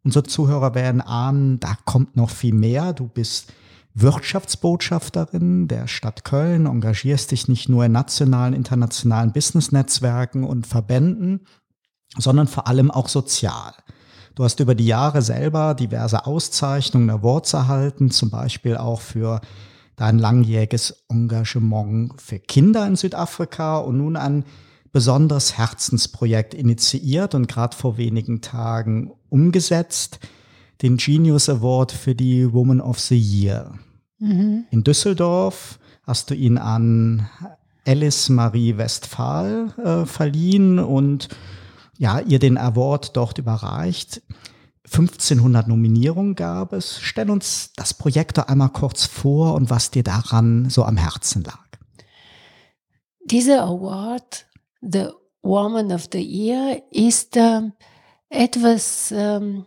Unsere 0.04 0.24
Zuhörer 0.24 0.76
werden 0.76 1.02
ahnen, 1.02 1.60
da 1.60 1.76
kommt 1.86 2.16
noch 2.16 2.30
viel 2.30 2.54
mehr. 2.54 2.94
Du 2.94 3.08
bist 3.08 3.52
Wirtschaftsbotschafterin 3.96 5.68
der 5.68 5.88
Stadt 5.88 6.24
Köln, 6.26 6.68
engagierst 6.68 7.32
dich 7.32 7.48
nicht 7.48 7.70
nur 7.70 7.86
in 7.86 7.94
nationalen, 7.94 8.54
internationalen 8.54 9.32
Businessnetzwerken 9.32 10.44
und 10.44 10.68
Verbänden, 10.68 11.48
sondern 12.18 12.48
vor 12.48 12.68
allem 12.68 12.92
auch 12.92 13.08
sozial. 13.08 13.74
Du 14.36 14.44
hast 14.44 14.60
über 14.60 14.76
die 14.76 14.86
Jahre 14.86 15.22
selber 15.22 15.74
diverse 15.74 16.26
Auszeichnungen, 16.26 17.10
Awards 17.10 17.54
erhalten, 17.54 18.12
zum 18.12 18.30
Beispiel 18.30 18.76
auch 18.76 19.00
für 19.00 19.40
dein 19.96 20.20
langjähriges 20.20 21.06
Engagement 21.10 22.22
für 22.22 22.40
Kinder 22.40 22.86
in 22.86 22.98
Südafrika 22.98 23.78
und 23.78 23.98
nun 23.98 24.18
ein 24.18 24.44
besonderes 24.92 25.58
Herzensprojekt 25.58 26.54
initiiert 26.54 27.34
und 27.34 27.48
gerade 27.48 27.76
vor 27.76 27.98
wenigen 27.98 28.42
Tagen 28.42 29.14
umgesetzt, 29.30 30.20
den 30.82 30.98
Genius 30.98 31.48
Award 31.48 31.94
für 31.94 32.14
die 32.14 32.52
Woman 32.52 32.82
of 32.82 33.00
the 33.00 33.18
Year. 33.18 33.74
Mhm. 34.20 34.66
In 34.70 34.84
Düsseldorf 34.84 35.80
hast 36.04 36.30
du 36.30 36.34
ihn 36.34 36.58
an 36.58 37.30
Alice 37.86 38.28
Marie 38.30 38.78
Westphal 38.78 39.74
äh, 39.84 40.06
verliehen 40.06 40.80
und 40.80 41.30
ja, 41.98 42.20
ihr 42.20 42.40
den 42.40 42.58
Award 42.58 43.16
dort 43.16 43.38
überreicht. 43.38 44.22
1500 44.86 45.68
Nominierungen 45.68 46.36
gab 46.36 46.74
es. 46.74 47.00
Stell 47.02 47.30
uns 47.30 47.72
das 47.76 47.94
Projekt 47.94 48.38
doch 48.38 48.48
einmal 48.48 48.70
kurz 48.70 49.06
vor 49.06 49.56
und 49.56 49.70
was 49.70 49.92
dir 49.92 50.04
daran 50.04 50.70
so 50.70 50.84
am 50.84 50.98
Herzen 50.98 51.44
lag. 51.44 51.60
Dieser 53.26 53.64
Award, 53.64 54.46
The 54.82 55.08
Woman 55.42 55.92
of 55.92 56.10
the 56.12 56.22
Year, 56.22 56.84
ist 56.92 57.36
äh, 57.36 57.62
etwas, 58.30 59.12
ähm, 59.12 59.66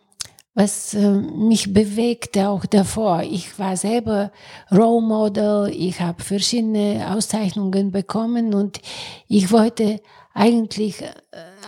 was 0.54 0.94
äh, 0.94 1.10
mich 1.10 1.72
bewegte 1.72 2.48
auch 2.48 2.66
davor. 2.66 3.22
Ich 3.22 3.58
war 3.58 3.76
selber 3.76 4.30
Role 4.70 5.04
Model, 5.04 5.72
ich 5.74 6.00
habe 6.00 6.22
verschiedene 6.22 7.12
Auszeichnungen 7.12 7.90
bekommen 7.90 8.54
und 8.54 8.80
ich 9.26 9.50
wollte 9.50 10.00
eigentlich 10.34 11.02
äh, 11.02 11.08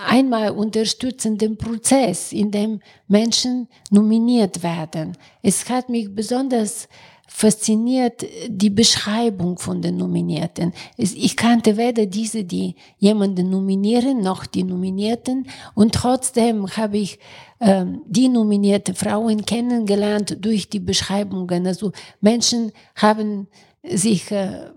einmal 0.07 0.51
unterstützen 0.51 1.39
den 1.39 1.57
Prozess, 1.57 2.33
in 2.33 2.51
dem 2.51 2.81
Menschen 3.09 3.69
nominiert 3.91 4.63
werden. 4.63 5.17
Es 5.43 5.69
hat 5.69 5.89
mich 5.89 6.15
besonders 6.15 6.89
fasziniert 7.33 8.27
die 8.49 8.71
Beschreibung 8.71 9.57
von 9.57 9.81
den 9.81 9.97
Nominierten. 9.97 10.73
Ich 10.97 11.37
kannte 11.37 11.77
weder 11.77 12.05
diese, 12.07 12.43
die 12.43 12.75
jemanden 12.99 13.51
nominieren, 13.51 14.21
noch 14.21 14.47
die 14.47 14.65
Nominierten. 14.65 15.47
Und 15.75 15.95
trotzdem 15.95 16.67
habe 16.77 16.99
ich 16.99 17.21
ähm, 17.61 18.03
die 18.07 18.29
nominierte 18.29 18.95
Frauen 18.95 19.47
kennengelernt 19.47 20.39
durch 20.41 20.69
die 20.69 20.81
Beschreibungen. 20.81 21.67
Also 21.69 21.93
Menschen 22.21 22.73
haben 22.97 23.47
sich 23.85 24.31
äh, 24.33 24.73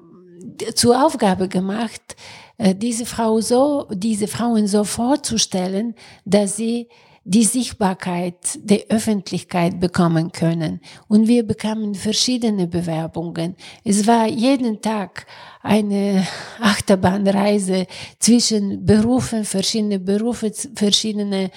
zur 0.76 1.04
Aufgabe 1.04 1.48
gemacht, 1.48 2.16
diese 2.58 3.06
Frau 3.06 3.42
so, 3.42 3.88
diese 3.92 4.28
Frauen 4.28 4.68
so 4.68 4.84
vorzustellen, 4.84 5.96
dass 6.26 6.56
sie 6.56 6.88
die 7.26 7.46
Sichtbarkeit 7.46 8.60
der 8.64 8.84
Öffentlichkeit 8.90 9.80
bekommen 9.80 10.34
können. 10.34 10.82
Und 11.08 11.28
wir 11.28 11.48
bekamen 11.48 11.96
verschiedene 11.96 12.68
Bewerbungen. 12.68 13.56
Es 13.86 14.06
war 14.06 14.28
jeden 14.28 14.82
Tag 14.82 15.26
eine 15.62 16.28
Achterbahnreise 16.62 17.88
zwischen 18.20 18.86
Berufen, 18.86 19.46
verschiedene 19.46 20.00
Berufe, 20.00 20.52
verschiedene 20.76 21.50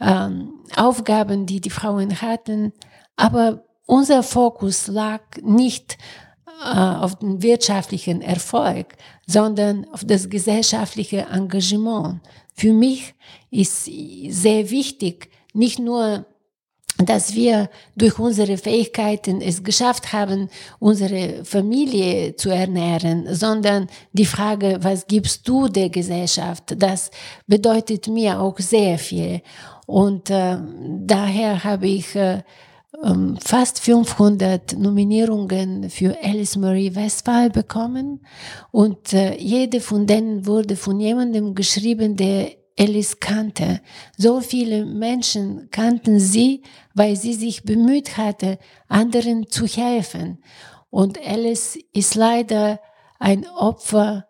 ähm, 0.00 0.60
Aufgaben, 0.76 1.46
die 1.46 1.60
die 1.60 1.70
Frauen 1.70 2.20
hatten. 2.20 2.72
Aber 3.16 3.64
unser 3.86 4.22
Fokus 4.22 4.88
lag 4.88 5.22
nicht 5.42 5.94
äh, 5.94 6.23
auf 6.62 7.18
den 7.18 7.42
wirtschaftlichen 7.42 8.22
Erfolg, 8.22 8.94
sondern 9.26 9.86
auf 9.92 10.04
das 10.04 10.28
gesellschaftliche 10.28 11.26
Engagement. 11.30 12.20
Für 12.54 12.72
mich 12.72 13.14
ist 13.50 13.84
sehr 13.84 14.70
wichtig, 14.70 15.30
nicht 15.52 15.78
nur 15.78 16.26
dass 16.98 17.34
wir 17.34 17.70
durch 17.96 18.18
unsere 18.18 18.56
Fähigkeiten 18.56 19.40
es 19.40 19.64
geschafft 19.64 20.12
haben, 20.12 20.48
unsere 20.78 21.44
Familie 21.44 22.36
zu 22.36 22.50
ernähren, 22.50 23.34
sondern 23.34 23.88
die 24.12 24.24
Frage, 24.24 24.78
was 24.80 25.06
gibst 25.06 25.46
du 25.48 25.66
der 25.66 25.90
Gesellschaft, 25.90 26.74
das 26.76 27.10
bedeutet 27.46 28.06
mir 28.06 28.40
auch 28.40 28.58
sehr 28.58 28.98
viel. 28.98 29.42
Und 29.86 30.30
äh, 30.30 30.56
daher 31.00 31.64
habe 31.64 31.88
ich 31.88 32.14
äh, 32.14 32.42
fast 33.40 33.80
500 33.80 34.78
Nominierungen 34.78 35.90
für 35.90 36.16
Alice 36.22 36.56
Marie 36.56 36.94
Westphal 36.94 37.50
bekommen 37.50 38.20
und 38.70 39.12
äh, 39.12 39.36
jede 39.36 39.80
von 39.80 40.06
denen 40.06 40.46
wurde 40.46 40.76
von 40.76 41.00
jemandem 41.00 41.54
geschrieben, 41.54 42.16
der 42.16 42.52
Alice 42.78 43.20
kannte. 43.20 43.80
So 44.16 44.40
viele 44.40 44.84
Menschen 44.84 45.68
kannten 45.70 46.18
sie, 46.18 46.62
weil 46.94 47.16
sie 47.16 47.34
sich 47.34 47.64
bemüht 47.64 48.16
hatte, 48.16 48.58
anderen 48.88 49.48
zu 49.48 49.66
helfen. 49.66 50.38
Und 50.90 51.18
Alice 51.24 51.78
ist 51.92 52.14
leider 52.14 52.80
ein 53.18 53.46
Opfer 53.48 54.26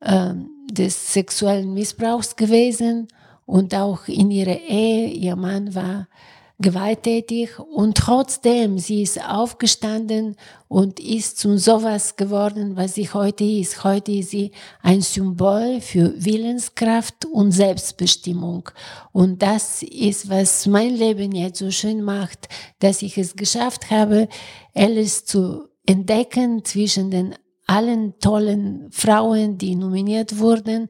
äh, 0.00 0.34
des 0.70 1.12
sexuellen 1.12 1.72
Missbrauchs 1.74 2.36
gewesen 2.36 3.08
und 3.44 3.74
auch 3.74 4.08
in 4.08 4.30
ihrer 4.30 4.58
Ehe, 4.58 5.08
ihr 5.08 5.36
Mann 5.36 5.74
war 5.74 6.08
gewalttätig 6.58 7.58
und 7.58 7.98
trotzdem, 7.98 8.78
sie 8.78 9.02
ist 9.02 9.22
aufgestanden 9.22 10.36
und 10.68 10.98
ist 10.98 11.38
zu 11.38 11.58
sowas 11.58 12.16
geworden, 12.16 12.76
was 12.76 12.94
sie 12.94 13.10
heute 13.10 13.44
ist. 13.44 13.84
Heute 13.84 14.12
ist 14.12 14.30
sie 14.30 14.52
ein 14.82 15.02
Symbol 15.02 15.80
für 15.82 16.14
Willenskraft 16.16 17.26
und 17.26 17.52
Selbstbestimmung. 17.52 18.70
Und 19.12 19.42
das 19.42 19.82
ist, 19.82 20.30
was 20.30 20.66
mein 20.66 20.94
Leben 20.96 21.32
jetzt 21.32 21.58
so 21.58 21.70
schön 21.70 22.02
macht, 22.02 22.48
dass 22.78 23.02
ich 23.02 23.18
es 23.18 23.36
geschafft 23.36 23.90
habe, 23.90 24.28
Alice 24.74 25.26
zu 25.26 25.68
entdecken 25.84 26.64
zwischen 26.64 27.10
den 27.10 27.34
allen 27.66 28.18
tollen 28.18 28.88
Frauen, 28.92 29.58
die 29.58 29.76
nominiert 29.76 30.38
wurden, 30.38 30.88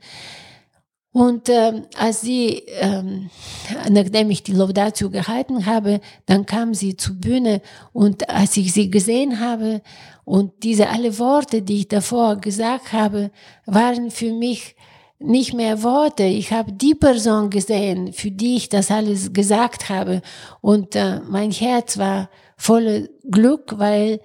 und 1.17 1.49
ähm, 1.49 1.87
als 1.97 2.21
sie, 2.21 2.63
ähm, 2.79 3.31
nachdem 3.89 4.29
ich 4.29 4.43
die 4.43 4.53
Laudatio 4.53 5.09
gehalten 5.09 5.65
habe, 5.65 6.03
dann 6.27 6.45
kam 6.45 6.75
sie 6.75 6.95
zur 6.95 7.15
Bühne 7.15 7.63
und 7.95 8.29
als 8.29 8.55
ich 8.59 8.75
sie 8.75 8.91
gesehen 8.91 9.41
habe 9.41 9.81
und 10.27 10.63
diese 10.63 10.91
alle 10.91 11.19
Worte, 11.19 11.63
die 11.63 11.79
ich 11.79 11.89
davor 11.89 12.37
gesagt 12.37 12.93
habe, 12.93 13.31
waren 13.65 14.11
für 14.11 14.31
mich 14.31 14.77
nicht 15.19 15.55
mehr 15.55 15.83
Worte. 15.83 16.25
Ich 16.25 16.53
habe 16.53 16.71
die 16.75 16.95
Person 16.95 17.49
gesehen, 17.49 18.13
für 18.13 18.31
die 18.31 18.57
ich 18.57 18.69
das 18.69 18.91
alles 18.91 19.33
gesagt 19.33 19.89
habe. 19.89 20.21
Und 20.61 20.97
äh, 20.97 21.21
mein 21.21 21.51
Herz 21.51 21.97
war 21.97 22.29
voller 22.59 23.09
Glück, 23.25 23.79
weil 23.79 24.21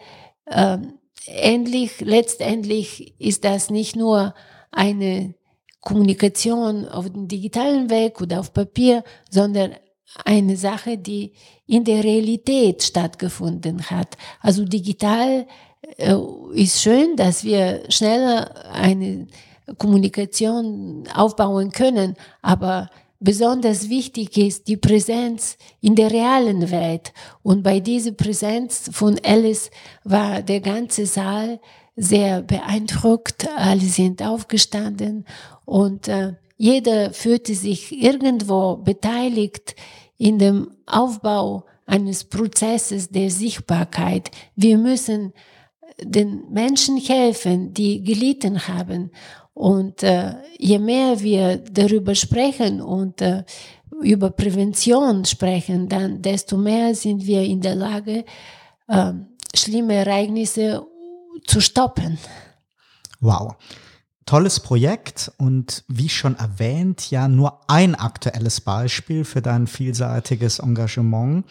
äh, 0.46 0.78
endlich, 1.26 2.02
letztendlich 2.02 3.16
ist 3.18 3.46
das 3.46 3.70
nicht 3.70 3.96
nur 3.96 4.34
eine 4.72 5.36
Kommunikation 5.82 6.88
auf 6.88 7.10
dem 7.10 7.28
digitalen 7.28 7.90
Weg 7.90 8.22
oder 8.22 8.40
auf 8.40 8.54
Papier, 8.54 9.04
sondern 9.30 9.76
eine 10.26 10.58
Sache, 10.58 10.98
die 10.98 11.34
in 11.66 11.84
der 11.84 12.04
Realität 12.04 12.84
stattgefunden 12.84 13.90
hat. 13.90 14.18
Also 14.42 14.66
digital 14.66 15.48
äh, 15.98 16.16
ist 16.54 16.82
schön, 16.82 17.16
dass 17.16 17.44
wir 17.44 17.84
schneller 17.90 18.72
eine 18.72 19.28
Kommunikation 19.78 21.08
aufbauen 21.14 21.72
können, 21.72 22.16
aber 22.42 22.90
besonders 23.20 23.90
wichtig 23.90 24.38
ist 24.38 24.68
die 24.68 24.78
Präsenz 24.78 25.58
in 25.80 25.96
der 25.96 26.12
realen 26.12 26.72
Welt. 26.72 27.14
Und 27.42 27.64
bei 27.64 27.80
dieser 27.80 28.12
Präsenz 28.12 28.90
von 28.92 29.20
Alice 29.24 29.72
war 30.04 30.42
der 30.42 30.60
ganze 30.60 31.06
Saal 31.06 31.60
sehr 32.02 32.42
beeindruckt. 32.42 33.48
Alle 33.56 33.82
sind 33.82 34.24
aufgestanden 34.24 35.26
und 35.66 36.08
äh, 36.08 36.34
jeder 36.58 37.14
fühlte 37.14 37.54
sich 37.54 37.92
irgendwo 37.92 38.78
beteiligt 38.78 39.76
in 40.18 40.40
dem 40.40 40.72
Aufbau 40.88 41.66
eines 41.86 42.24
Prozesses 42.24 43.10
der 43.10 43.30
Sichtbarkeit. 43.30 44.32
Wir 44.56 44.78
müssen 44.78 45.34
den 46.02 46.44
Menschen 46.52 46.98
helfen, 46.98 47.74
die 47.74 48.04
gelitten 48.04 48.68
haben. 48.68 49.12
Und 49.54 50.02
äh, 50.02 50.34
je 50.58 50.80
mehr 50.80 51.20
wir 51.20 51.58
darüber 51.58 52.16
sprechen 52.16 52.82
und 52.82 53.22
äh, 53.22 53.44
über 54.02 54.32
Prävention 54.32 55.26
sprechen, 55.26 55.88
dann 55.88 56.22
desto 56.22 56.58
mehr 56.58 56.96
sind 56.96 57.28
wir 57.28 57.44
in 57.44 57.62
der 57.62 57.76
Lage, 57.76 58.26
äh, 58.88 59.14
schlimme 59.54 59.96
Ereignisse 59.96 60.84
zu 61.46 61.62
stoppen. 61.62 62.18
Wow. 63.20 63.56
tolles 64.26 64.60
Projekt 64.60 65.32
und 65.38 65.84
wie 65.88 66.08
schon 66.10 66.38
erwähnt, 66.38 67.12
ja 67.12 67.28
nur 67.28 67.60
ein 67.70 67.96
aktuelles 67.96 68.62
Beispiel 68.62 69.26
für 69.26 69.42
dein 69.42 69.68
vielseitiges 69.68 70.60
Engagement. 70.60 71.46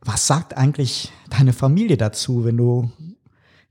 Was 0.00 0.26
sagt 0.26 0.56
eigentlich 0.56 1.12
deine 1.28 1.52
Familie 1.52 1.96
dazu, 1.96 2.44
wenn 2.44 2.56
du, 2.56 2.90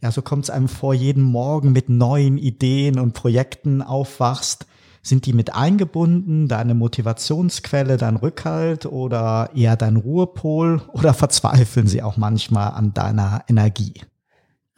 ja, 0.02 0.12
so 0.12 0.22
kommt 0.22 0.46
es 0.46 0.50
einem 0.50 0.70
vor, 0.70 0.94
jeden 0.94 1.24
Morgen 1.24 1.72
mit 1.72 1.90
neuen 1.90 2.38
Ideen 2.38 3.00
und 3.00 3.14
Projekten 3.14 3.82
aufwachst? 3.82 4.66
Sind 5.02 5.26
die 5.26 5.34
mit 5.34 5.54
eingebunden, 5.56 6.48
deine 6.48 6.76
Motivationsquelle, 6.76 7.98
dein 7.98 8.18
Rückhalt 8.18 8.86
oder 8.86 9.50
eher 9.56 9.76
dein 9.76 9.96
Ruhepol 9.96 10.82
oder 10.94 11.14
verzweifeln 11.14 11.88
sie 11.88 12.04
auch 12.04 12.18
manchmal 12.18 12.72
an 12.72 12.94
deiner 12.94 13.44
Energie? 13.48 13.94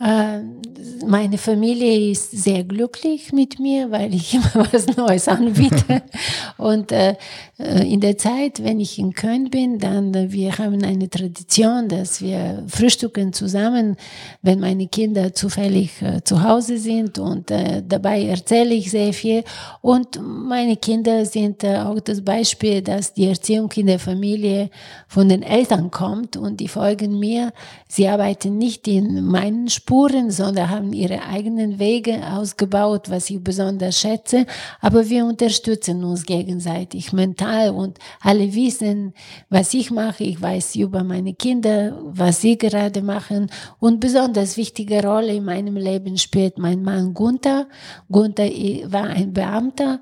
Äh, 0.02 0.42
meine 1.06 1.38
Familie 1.38 2.12
ist 2.12 2.32
sehr 2.32 2.64
glücklich 2.64 3.32
mit 3.32 3.60
mir, 3.60 3.92
weil 3.92 4.14
ich 4.14 4.34
immer 4.56 4.68
was 4.72 4.88
Neues 4.98 5.28
anbiete. 5.28 6.02
Und 6.58 6.92
äh, 6.92 7.16
äh, 7.60 7.92
in 7.92 8.00
der 8.00 8.18
Zeit, 8.18 8.64
wenn 8.64 8.80
ich 8.80 8.98
in 8.98 9.14
Köln 9.14 9.50
bin, 9.50 9.78
dann 9.78 10.14
äh, 10.14 10.32
wir 10.32 10.58
haben 10.58 10.84
eine 10.84 11.10
Tradition, 11.10 11.88
dass 11.88 12.22
wir 12.22 12.64
frühstücken 12.68 13.34
zusammen, 13.34 13.96
wenn 14.42 14.60
meine 14.60 14.88
Kinder 14.88 15.34
zufällig 15.34 16.02
äh, 16.02 16.24
zu 16.24 16.44
Hause 16.44 16.78
sind. 16.78 17.20
Und 17.20 17.52
äh, 17.52 17.84
dabei 17.88 18.26
erzähle 18.26 18.74
ich 18.74 18.90
sehr 18.90 19.14
viel. 19.14 19.44
Und 19.82 20.20
meine 20.24 20.78
Kinder 20.78 21.26
sind 21.26 21.64
auch 21.66 22.00
das 22.00 22.22
Beispiel, 22.22 22.82
dass 22.82 23.14
die 23.14 23.28
Erziehung 23.28 23.72
in 23.76 23.88
der 23.88 24.00
Familie 24.00 24.70
von 25.08 25.30
den 25.30 25.44
Eltern 25.44 25.92
kommt 25.92 26.38
und 26.38 26.60
die 26.60 26.68
folgen 26.68 27.20
mir. 27.20 27.54
Sie 27.88 28.08
arbeiten 28.08 28.58
nicht 28.58 28.88
in 28.88 29.26
meinen 29.26 29.70
Sport 29.70 29.91
Spuren, 29.92 30.32
sondern 30.32 30.70
haben 30.70 30.94
ihre 30.94 31.22
eigenen 31.24 31.78
Wege 31.78 32.22
ausgebaut, 32.26 33.10
was 33.10 33.30
ich 33.30 33.44
besonders 33.44 34.00
schätze. 34.00 34.46
Aber 34.80 35.10
wir 35.10 35.26
unterstützen 35.26 36.06
uns 36.06 36.26
gegenseitig 36.26 37.12
mental 37.12 37.72
und 37.72 38.00
alle 38.22 38.56
wissen, 38.56 39.14
was 39.50 39.74
ich 39.74 39.92
mache. 39.92 40.24
Ich 40.24 40.42
weiß 40.42 40.78
über 40.78 41.04
meine 41.04 41.34
Kinder, 41.34 42.00
was 42.06 42.40
sie 42.40 42.58
gerade 42.58 43.02
machen. 43.02 43.52
Und 43.80 44.00
besonders 44.00 44.56
wichtige 44.56 45.04
Rolle 45.04 45.34
in 45.34 45.44
meinem 45.44 45.76
Leben 45.76 46.18
spielt 46.18 46.58
mein 46.58 46.84
Mann 46.84 47.14
Gunther. 47.14 47.68
Gunther 48.10 48.50
war 48.90 49.08
ein 49.08 49.34
Beamter 49.34 50.00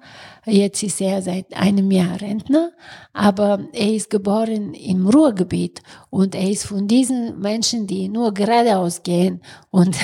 Jetzt 0.49 0.83
ist 0.83 0.99
er 1.01 1.21
seit 1.21 1.55
einem 1.55 1.91
Jahr 1.91 2.19
Rentner, 2.19 2.71
aber 3.13 3.67
er 3.73 3.93
ist 3.93 4.09
geboren 4.09 4.73
im 4.73 5.07
Ruhrgebiet 5.07 5.81
und 6.09 6.35
er 6.35 6.49
ist 6.49 6.65
von 6.65 6.87
diesen 6.87 7.39
Menschen, 7.39 7.87
die 7.87 8.09
nur 8.09 8.33
geradeaus 8.33 9.03
gehen. 9.03 9.41
Und 9.71 9.95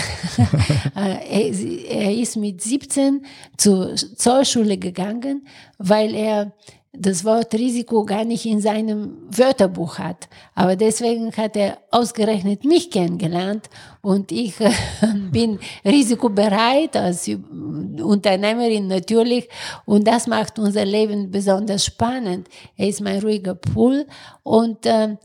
äh, 0.95 1.51
er 1.89 2.13
ist 2.13 2.37
mit 2.37 2.61
17 2.61 3.25
zur 3.57 3.95
Zollschule 3.95 4.77
gegangen, 4.77 5.47
weil 5.77 6.13
er 6.13 6.53
das 6.97 7.23
Wort 7.23 7.53
Risiko 7.53 8.05
gar 8.05 8.25
nicht 8.25 8.45
in 8.45 8.61
seinem 8.61 9.17
Wörterbuch 9.29 9.99
hat. 9.99 10.27
Aber 10.53 10.75
deswegen 10.75 11.31
hat 11.35 11.55
er 11.55 11.77
ausgerechnet 11.91 12.65
mich 12.65 12.91
kennengelernt 12.91 13.69
und 14.01 14.31
ich 14.31 14.59
äh, 14.59 14.71
bin 15.31 15.59
risikobereit 15.83 16.95
als 16.95 17.29
Unternehmerin 17.29 18.87
natürlich 18.87 19.47
und 19.85 20.07
das 20.07 20.27
macht 20.27 20.59
unser 20.59 20.85
Leben 20.85 21.31
besonders 21.31 21.85
spannend. 21.85 22.47
Er 22.75 22.87
ist 22.89 23.01
mein 23.01 23.19
ruhiger 23.19 23.55
Pool 23.55 24.05
und 24.43 24.85
äh, 24.85 25.15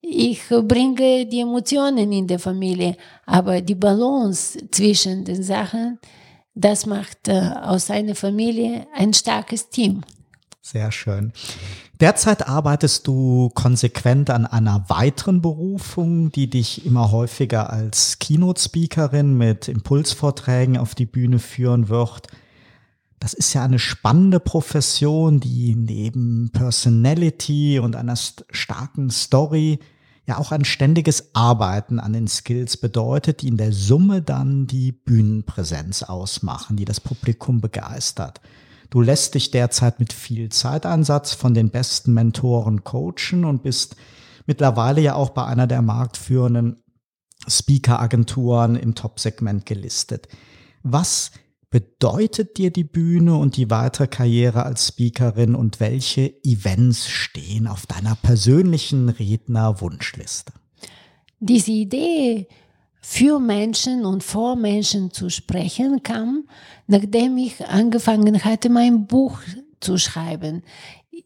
ich 0.00 0.42
bringe 0.48 1.26
die 1.26 1.40
Emotionen 1.40 2.12
in 2.12 2.26
der 2.26 2.38
Familie, 2.38 2.96
aber 3.26 3.60
die 3.60 3.74
Balance 3.74 4.58
zwischen 4.70 5.24
den 5.24 5.42
Sachen, 5.42 5.98
das 6.54 6.86
macht 6.86 7.28
äh, 7.28 7.52
aus 7.62 7.90
einer 7.90 8.14
Familie 8.14 8.86
ein 8.94 9.12
starkes 9.12 9.68
Team. 9.68 10.02
Sehr 10.60 10.92
schön. 10.92 11.32
Derzeit 12.00 12.48
arbeitest 12.48 13.06
du 13.06 13.48
konsequent 13.54 14.30
an 14.30 14.44
einer 14.44 14.84
weiteren 14.88 15.40
Berufung, 15.40 16.30
die 16.30 16.50
dich 16.50 16.84
immer 16.84 17.10
häufiger 17.10 17.70
als 17.70 18.18
Keynote-Speakerin 18.18 19.36
mit 19.36 19.68
Impulsvorträgen 19.68 20.76
auf 20.76 20.94
die 20.94 21.06
Bühne 21.06 21.38
führen 21.38 21.88
wird. 21.88 22.26
Das 23.20 23.34
ist 23.34 23.52
ja 23.54 23.64
eine 23.64 23.78
spannende 23.78 24.40
Profession, 24.40 25.40
die 25.40 25.74
neben 25.74 26.50
Personality 26.52 27.78
und 27.78 27.96
einer 27.96 28.16
starken 28.16 29.10
Story 29.10 29.80
ja 30.26 30.38
auch 30.38 30.52
ein 30.52 30.64
ständiges 30.64 31.34
Arbeiten 31.34 31.98
an 31.98 32.12
den 32.12 32.28
Skills 32.28 32.76
bedeutet, 32.76 33.40
die 33.42 33.48
in 33.48 33.56
der 33.56 33.72
Summe 33.72 34.22
dann 34.22 34.66
die 34.66 34.92
Bühnenpräsenz 34.92 36.02
ausmachen, 36.02 36.76
die 36.76 36.84
das 36.84 37.00
Publikum 37.00 37.60
begeistert. 37.60 38.40
Du 38.90 39.00
lässt 39.02 39.34
dich 39.34 39.50
derzeit 39.50 40.00
mit 40.00 40.12
viel 40.12 40.48
Zeiteinsatz 40.48 41.34
von 41.34 41.54
den 41.54 41.70
besten 41.70 42.14
Mentoren 42.14 42.84
coachen 42.84 43.44
und 43.44 43.62
bist 43.62 43.96
mittlerweile 44.46 45.00
ja 45.00 45.14
auch 45.14 45.30
bei 45.30 45.44
einer 45.44 45.66
der 45.66 45.82
marktführenden 45.82 46.82
Speaker-Agenturen 47.46 48.76
im 48.76 48.94
Top-Segment 48.94 49.66
gelistet. 49.66 50.28
Was 50.82 51.30
bedeutet 51.70 52.56
dir 52.56 52.70
die 52.70 52.84
Bühne 52.84 53.36
und 53.36 53.56
die 53.56 53.70
weitere 53.70 54.06
Karriere 54.06 54.64
als 54.64 54.88
Speakerin 54.88 55.54
und 55.54 55.80
welche 55.80 56.32
Events 56.42 57.08
stehen 57.08 57.66
auf 57.66 57.86
deiner 57.86 58.14
persönlichen 58.16 59.10
Redner-Wunschliste? 59.10 60.52
Diese 61.40 61.70
Idee, 61.70 62.48
für 63.00 63.38
Menschen 63.38 64.04
und 64.04 64.22
vor 64.22 64.56
Menschen 64.56 65.10
zu 65.10 65.30
sprechen 65.30 66.02
kam, 66.02 66.48
nachdem 66.86 67.36
ich 67.38 67.66
angefangen 67.66 68.44
hatte, 68.44 68.68
mein 68.68 69.06
Buch 69.06 69.40
zu 69.80 69.98
schreiben. 69.98 70.62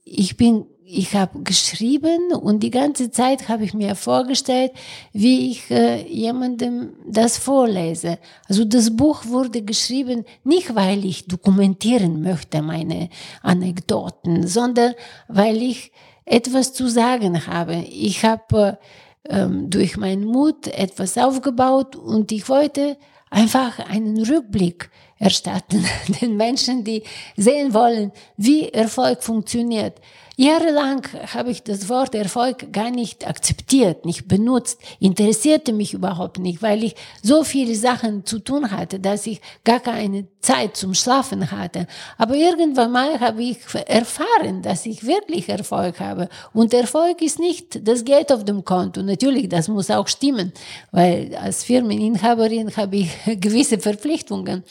Ich 0.05 0.37
bin 0.37 0.67
ich 0.95 1.15
habe 1.15 1.43
geschrieben 1.43 2.33
und 2.35 2.63
die 2.63 2.71
ganze 2.71 3.11
Zeit 3.11 3.49
habe 3.49 3.65
ich 3.65 3.73
mir 3.73 3.95
vorgestellt, 3.95 4.73
wie 5.13 5.51
ich 5.51 5.71
äh, 5.71 6.07
jemandem 6.07 6.93
das 7.09 7.39
vorlese. 7.39 8.19
Also 8.47 8.67
das 8.67 8.95
Buch 8.95 9.25
wurde 9.25 9.63
geschrieben 9.63 10.27
nicht, 10.45 10.75
weil 10.75 11.07
ich 11.07 11.27
dokumentieren 11.27 12.21
möchte 12.21 12.61
meine 12.61 13.09
Anekdoten, 13.43 14.47
sondern 14.47 14.93
weil 15.29 15.63
ich 15.63 15.93
etwas 16.27 16.75
zu 16.75 16.89
sagen 16.89 17.47
habe. 17.47 17.77
Ich 17.91 18.23
habe 18.25 18.79
äh, 18.79 18.87
ähm, 19.29 19.71
durch 19.71 19.97
meinen 19.97 20.25
Mut 20.25 20.67
etwas 20.67 21.17
aufgebaut 21.19 21.97
und 21.97 22.33
ich 22.33 22.49
wollte 22.49 22.97
einfach 23.31 23.79
einen 23.79 24.23
Rückblick 24.23 24.91
erstatten 25.19 25.85
den 26.21 26.37
Menschen, 26.37 26.85
die 26.85 27.03
sehen 27.37 27.73
wollen, 27.75 28.13
wie 28.37 28.69
Erfolg 28.69 29.23
funktioniert. 29.23 30.01
Jahrelang 30.43 31.07
habe 31.33 31.53
ich 31.53 31.63
das 31.63 31.89
Wort 31.89 32.17
Erfolg 32.17 32.73
gar 32.73 32.91
nicht 32.91 33.29
akzeptiert, 33.29 34.05
nicht 34.05 34.27
benutzt, 34.27 34.81
interessierte 34.99 35.73
mich 35.73 35.95
überhaupt 35.95 36.41
nicht, 36.41 36.63
weil 36.63 36.83
ich 36.83 36.97
so 37.23 37.45
viele 37.45 37.77
Sachen 37.77 38.27
zu 38.27 38.41
tun 38.41 38.73
hatte, 38.73 38.99
dass 38.99 39.25
ich 39.29 39.41
gar 39.63 39.79
keine 39.79 40.27
Zeit 40.41 40.77
zum 40.77 40.95
Schlafen 40.95 41.53
hatte. 41.53 41.87
Aber 42.19 42.35
irgendwann 42.35 42.91
mal 42.91 43.21
habe 43.21 43.41
ich 43.41 43.59
erfahren, 43.87 44.63
dass 44.63 44.85
ich 44.85 45.07
wirklich 45.07 45.49
Erfolg 45.49 46.01
habe. 46.01 46.29
Und 46.53 46.75
Erfolg 46.75 47.23
ist 47.23 47.39
nicht 47.39 47.87
das 47.87 48.05
Geld 48.05 48.33
auf 48.33 48.45
dem 48.45 48.65
Konto. 48.65 49.01
Natürlich, 49.01 49.49
das 49.49 49.69
muss 49.69 49.93
auch 49.93 50.09
stimmen, 50.09 50.53
weil 50.91 51.37
als 51.37 51.63
Firmeninhaberin 51.63 52.77
habe 52.77 52.97
ich 52.97 53.11
gewisse 53.41 53.79
Verpflichtungen. 53.79 54.65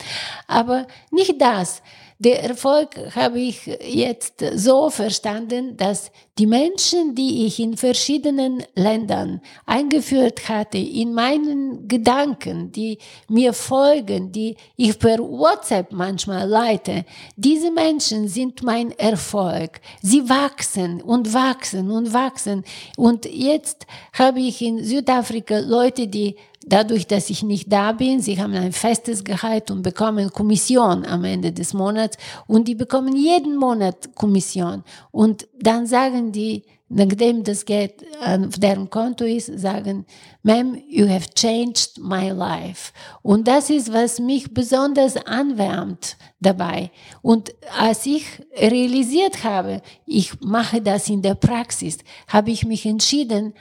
Aber 0.47 0.85
nicht 1.11 1.39
das. 1.39 1.81
Der 2.23 2.43
Erfolg 2.43 3.15
habe 3.15 3.39
ich 3.39 3.65
jetzt 3.65 4.43
so 4.53 4.91
verstanden, 4.91 5.75
dass 5.75 6.11
die 6.37 6.45
Menschen, 6.45 7.15
die 7.15 7.47
ich 7.47 7.59
in 7.59 7.75
verschiedenen 7.75 8.63
Ländern 8.75 9.41
eingeführt 9.65 10.47
hatte, 10.47 10.77
in 10.77 11.15
meinen 11.15 11.87
Gedanken, 11.87 12.71
die 12.71 12.99
mir 13.27 13.53
folgen, 13.53 14.31
die 14.31 14.55
ich 14.77 14.99
per 14.99 15.17
WhatsApp 15.17 15.91
manchmal 15.93 16.47
leite, 16.47 17.05
diese 17.37 17.71
Menschen 17.71 18.27
sind 18.27 18.61
mein 18.61 18.91
Erfolg. 18.91 19.81
Sie 20.03 20.29
wachsen 20.29 21.01
und 21.01 21.33
wachsen 21.33 21.89
und 21.89 22.13
wachsen. 22.13 22.63
Und 22.97 23.25
jetzt 23.25 23.87
habe 24.13 24.41
ich 24.41 24.61
in 24.61 24.83
Südafrika 24.83 25.57
Leute, 25.57 26.07
die 26.07 26.35
Dadurch, 26.63 27.07
dass 27.07 27.29
ich 27.31 27.41
nicht 27.41 27.71
da 27.71 27.91
bin, 27.91 28.21
sie 28.21 28.39
haben 28.39 28.53
ein 28.53 28.71
festes 28.71 29.23
Gehalt 29.23 29.71
und 29.71 29.81
bekommen 29.81 30.31
Kommission 30.31 31.05
am 31.05 31.23
Ende 31.23 31.51
des 31.51 31.73
Monats 31.73 32.17
und 32.45 32.67
die 32.67 32.75
bekommen 32.75 33.15
jeden 33.15 33.55
Monat 33.55 34.13
Kommission. 34.15 34.83
Und 35.11 35.47
dann 35.59 35.87
sagen 35.87 36.31
die, 36.31 36.63
nachdem 36.87 37.43
das 37.43 37.65
Geld 37.65 38.05
auf 38.19 38.59
deren 38.59 38.89
Konto 38.89 39.25
ist, 39.25 39.47
sagen, 39.59 40.05
Ma'am, 40.43 40.79
you 40.87 41.07
have 41.07 41.29
changed 41.33 41.97
my 41.99 42.29
life. 42.29 42.91
Und 43.23 43.47
das 43.47 43.69
ist, 43.69 43.91
was 43.91 44.19
mich 44.19 44.53
besonders 44.53 45.17
anwärmt 45.25 46.17
dabei. 46.39 46.91
Und 47.21 47.53
als 47.77 48.05
ich 48.05 48.25
realisiert 48.55 49.43
habe, 49.43 49.81
ich 50.05 50.39
mache 50.41 50.81
das 50.81 51.09
in 51.09 51.21
der 51.21 51.35
Praxis, 51.35 51.99
habe 52.27 52.51
ich 52.51 52.65
mich 52.65 52.85
entschieden, 52.85 53.53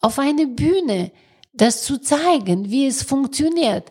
auf 0.00 0.18
eine 0.18 0.46
Bühne 0.46 1.10
das 1.56 1.82
zu 1.82 1.98
zeigen, 1.98 2.70
wie 2.70 2.86
es 2.86 3.02
funktioniert. 3.02 3.90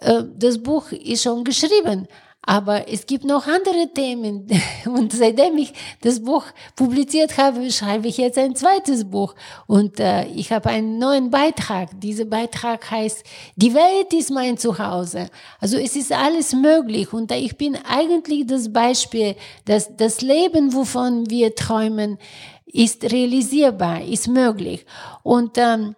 Äh, 0.00 0.24
das 0.36 0.62
Buch 0.62 0.92
ist 0.92 1.22
schon 1.22 1.44
geschrieben, 1.44 2.08
Aber 2.48 2.88
es 2.88 3.06
gibt 3.06 3.24
noch 3.24 3.48
andere 3.48 3.92
Themen. 3.92 4.46
Und 4.86 5.12
seitdem 5.12 5.58
ich 5.58 5.72
das 6.00 6.22
Buch 6.22 6.44
publiziert 6.76 7.36
habe, 7.38 7.70
schreibe 7.72 8.06
ich 8.06 8.18
jetzt 8.18 8.38
ein 8.38 8.54
zweites 8.54 9.04
Buch. 9.04 9.34
Und 9.66 9.98
äh, 9.98 10.26
ich 10.26 10.52
habe 10.52 10.70
einen 10.70 10.98
neuen 10.98 11.28
Beitrag. 11.28 11.88
Dieser 12.00 12.24
Beitrag 12.24 12.88
heißt, 12.88 13.24
die 13.56 13.74
Welt 13.74 14.12
ist 14.12 14.30
mein 14.30 14.56
Zuhause. 14.56 15.28
Also 15.60 15.76
es 15.76 15.96
ist 15.96 16.12
alles 16.12 16.52
möglich. 16.52 17.12
Und 17.12 17.32
ich 17.32 17.56
bin 17.56 17.76
eigentlich 17.84 18.46
das 18.46 18.72
Beispiel, 18.72 19.34
dass 19.64 19.96
das 19.96 20.20
Leben, 20.20 20.72
wovon 20.72 21.28
wir 21.28 21.52
träumen, 21.56 22.16
ist 22.64 23.10
realisierbar, 23.10 24.04
ist 24.04 24.28
möglich. 24.28 24.86
Und 25.24 25.58
ähm, 25.58 25.96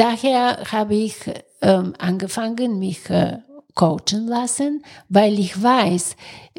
daher 0.00 0.64
habe 0.70 0.94
ich 0.94 1.16
ähm, 1.60 1.94
angefangen, 1.98 2.78
mich 2.78 3.08
äh, 3.10 3.38
coachen 3.76 4.26
lassen, 4.26 4.82
weil 5.10 5.38
ich 5.38 5.62
weiß, 5.62 6.16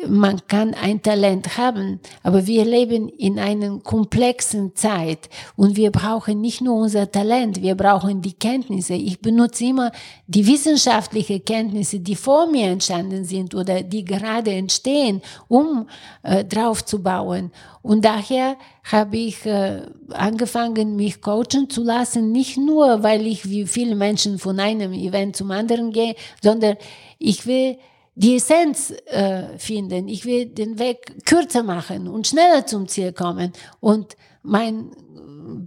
man 0.07 0.39
kann 0.47 0.75
ein 0.75 1.01
Talent 1.01 1.57
haben, 1.57 1.99
aber 2.21 2.45
wir 2.45 2.63
leben 2.63 3.09
in 3.09 3.39
einer 3.39 3.79
komplexen 3.79 4.75
Zeit 4.75 5.27
und 5.55 5.75
wir 5.75 5.91
brauchen 5.91 6.39
nicht 6.39 6.61
nur 6.61 6.75
unser 6.75 7.11
Talent, 7.11 7.63
wir 7.63 7.73
brauchen 7.73 8.21
die 8.21 8.33
Kenntnisse. 8.33 8.93
Ich 8.93 9.19
benutze 9.19 9.65
immer 9.65 9.91
die 10.27 10.45
wissenschaftlichen 10.45 11.43
Kenntnisse, 11.43 11.99
die 11.99 12.15
vor 12.15 12.45
mir 12.45 12.67
entstanden 12.67 13.25
sind 13.25 13.55
oder 13.55 13.81
die 13.81 14.05
gerade 14.05 14.51
entstehen, 14.51 15.23
um 15.47 15.89
äh, 16.21 16.45
drauf 16.45 16.85
zu 16.85 17.01
bauen. 17.01 17.51
Und 17.81 18.05
daher 18.05 18.57
habe 18.91 19.17
ich 19.17 19.45
äh, 19.45 19.81
angefangen, 20.11 20.95
mich 20.95 21.21
coachen 21.21 21.69
zu 21.69 21.83
lassen, 21.83 22.31
nicht 22.31 22.57
nur, 22.57 23.03
weil 23.03 23.27
ich 23.27 23.49
wie 23.49 23.67
viele 23.67 23.95
Menschen 23.95 24.39
von 24.39 24.59
einem 24.59 24.93
Event 24.93 25.35
zum 25.35 25.51
anderen 25.51 25.91
gehe, 25.91 26.15
sondern 26.41 26.77
ich 27.19 27.45
will 27.45 27.77
die 28.15 28.37
Essenz 28.37 28.93
äh, 29.05 29.57
finden. 29.57 30.07
Ich 30.07 30.25
will 30.25 30.47
den 30.47 30.79
Weg 30.79 31.25
kürzer 31.25 31.63
machen 31.63 32.07
und 32.07 32.27
schneller 32.27 32.65
zum 32.65 32.87
Ziel 32.87 33.11
kommen. 33.11 33.51
Und 33.79 34.15
mein 34.41 34.91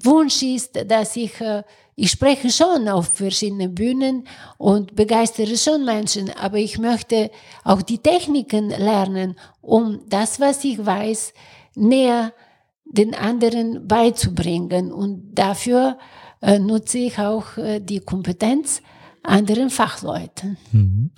Wunsch 0.02 0.42
ist, 0.42 0.78
dass 0.90 1.14
ich, 1.16 1.40
äh, 1.40 1.62
ich 1.96 2.10
spreche 2.10 2.50
schon 2.50 2.88
auf 2.88 3.14
verschiedenen 3.14 3.74
Bühnen 3.74 4.26
und 4.56 4.96
begeistere 4.96 5.56
schon 5.56 5.84
Menschen, 5.84 6.30
aber 6.30 6.56
ich 6.56 6.78
möchte 6.78 7.30
auch 7.64 7.82
die 7.82 7.98
Techniken 7.98 8.70
lernen, 8.70 9.36
um 9.60 10.00
das, 10.08 10.40
was 10.40 10.64
ich 10.64 10.84
weiß, 10.84 11.34
näher 11.74 12.32
den 12.90 13.14
anderen 13.14 13.86
beizubringen. 13.86 14.92
Und 14.92 15.34
dafür 15.34 15.98
äh, 16.42 16.58
nutze 16.58 16.98
ich 16.98 17.18
auch 17.18 17.56
äh, 17.56 17.80
die 17.80 18.00
Kompetenz 18.00 18.82
anderen 19.22 19.70
Fachleuten. 19.70 20.56
Mhm. 20.72 21.10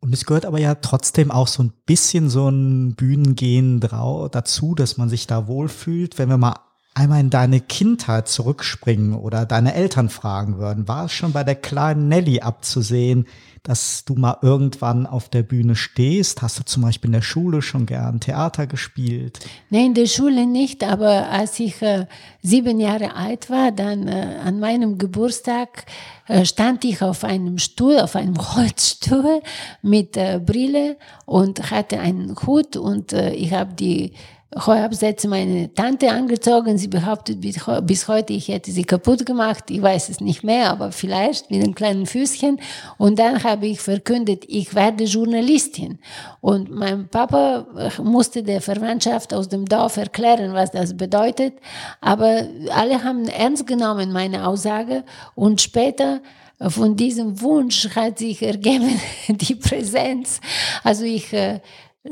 Und 0.00 0.12
es 0.12 0.26
gehört 0.26 0.44
aber 0.44 0.60
ja 0.60 0.74
trotzdem 0.74 1.30
auch 1.30 1.48
so 1.48 1.62
ein 1.62 1.72
bisschen 1.86 2.28
so 2.28 2.48
ein 2.48 2.94
Bühnengehen 2.94 3.80
dazu, 3.80 4.74
dass 4.74 4.98
man 4.98 5.08
sich 5.08 5.26
da 5.26 5.46
wohlfühlt. 5.46 6.18
Wenn 6.18 6.28
wir 6.28 6.36
mal 6.36 6.56
einmal 6.92 7.20
in 7.20 7.30
deine 7.30 7.60
Kindheit 7.60 8.28
zurückspringen 8.28 9.14
oder 9.14 9.46
deine 9.46 9.74
Eltern 9.74 10.10
fragen 10.10 10.58
würden, 10.58 10.88
war 10.88 11.06
es 11.06 11.12
schon 11.12 11.32
bei 11.32 11.42
der 11.42 11.54
kleinen 11.54 12.08
Nelly 12.08 12.40
abzusehen, 12.40 13.26
dass 13.64 14.04
du 14.04 14.14
mal 14.14 14.36
irgendwann 14.42 15.06
auf 15.06 15.30
der 15.30 15.42
Bühne 15.42 15.74
stehst? 15.74 16.42
Hast 16.42 16.58
du 16.58 16.64
zum 16.64 16.82
Beispiel 16.82 17.08
in 17.08 17.14
der 17.14 17.22
Schule 17.22 17.62
schon 17.62 17.86
gern 17.86 18.20
Theater 18.20 18.66
gespielt? 18.66 19.40
Nein, 19.70 19.86
in 19.86 19.94
der 19.94 20.06
Schule 20.06 20.46
nicht, 20.46 20.84
aber 20.84 21.30
als 21.30 21.58
ich 21.58 21.80
äh, 21.80 22.06
sieben 22.42 22.78
Jahre 22.78 23.16
alt 23.16 23.48
war, 23.48 23.72
dann 23.72 24.06
äh, 24.06 24.38
an 24.44 24.60
meinem 24.60 24.98
Geburtstag 24.98 25.86
äh, 26.28 26.44
stand 26.44 26.84
ich 26.84 27.00
auf 27.00 27.24
einem 27.24 27.56
Stuhl, 27.58 27.98
auf 28.00 28.16
einem 28.16 28.36
Holzstuhl 28.54 29.40
mit 29.80 30.18
äh, 30.18 30.40
Brille 30.44 30.98
und 31.24 31.70
hatte 31.70 32.00
einen 32.00 32.36
Hut 32.46 32.76
und 32.76 33.14
äh, 33.14 33.32
ich 33.32 33.54
habe 33.54 33.72
die 33.72 34.12
Heuabsätze 34.56 35.28
meine 35.28 35.72
Tante 35.74 36.10
angezogen. 36.10 36.78
Sie 36.78 36.88
behauptet 36.88 37.40
bis 37.40 38.08
heute, 38.08 38.32
ich 38.32 38.48
hätte 38.48 38.70
sie 38.70 38.84
kaputt 38.84 39.26
gemacht. 39.26 39.70
Ich 39.70 39.82
weiß 39.82 40.08
es 40.08 40.20
nicht 40.20 40.44
mehr, 40.44 40.70
aber 40.70 40.92
vielleicht 40.92 41.50
mit 41.50 41.62
einem 41.62 41.74
kleinen 41.74 42.06
Füßchen. 42.06 42.60
Und 42.98 43.18
dann 43.18 43.42
habe 43.42 43.66
ich 43.66 43.80
verkündet, 43.80 44.44
ich 44.48 44.74
werde 44.74 45.04
Journalistin. 45.04 45.98
Und 46.40 46.70
mein 46.70 47.08
Papa 47.08 47.66
äh, 47.76 48.02
musste 48.02 48.42
der 48.42 48.60
Verwandtschaft 48.60 49.34
aus 49.34 49.48
dem 49.48 49.66
Dorf 49.66 49.96
erklären, 49.96 50.54
was 50.54 50.70
das 50.70 50.96
bedeutet. 50.96 51.54
Aber 52.00 52.46
alle 52.72 53.02
haben 53.02 53.28
ernst 53.28 53.66
genommen 53.66 54.12
meine 54.12 54.46
Aussage. 54.46 55.04
Und 55.34 55.60
später 55.60 56.20
von 56.60 56.96
diesem 56.96 57.40
Wunsch 57.40 57.88
hat 57.94 58.18
sich 58.18 58.42
ergeben 58.42 59.00
die 59.28 59.54
Präsenz. 59.54 60.40
Also 60.82 61.04
ich 61.04 61.32
äh, 61.32 61.60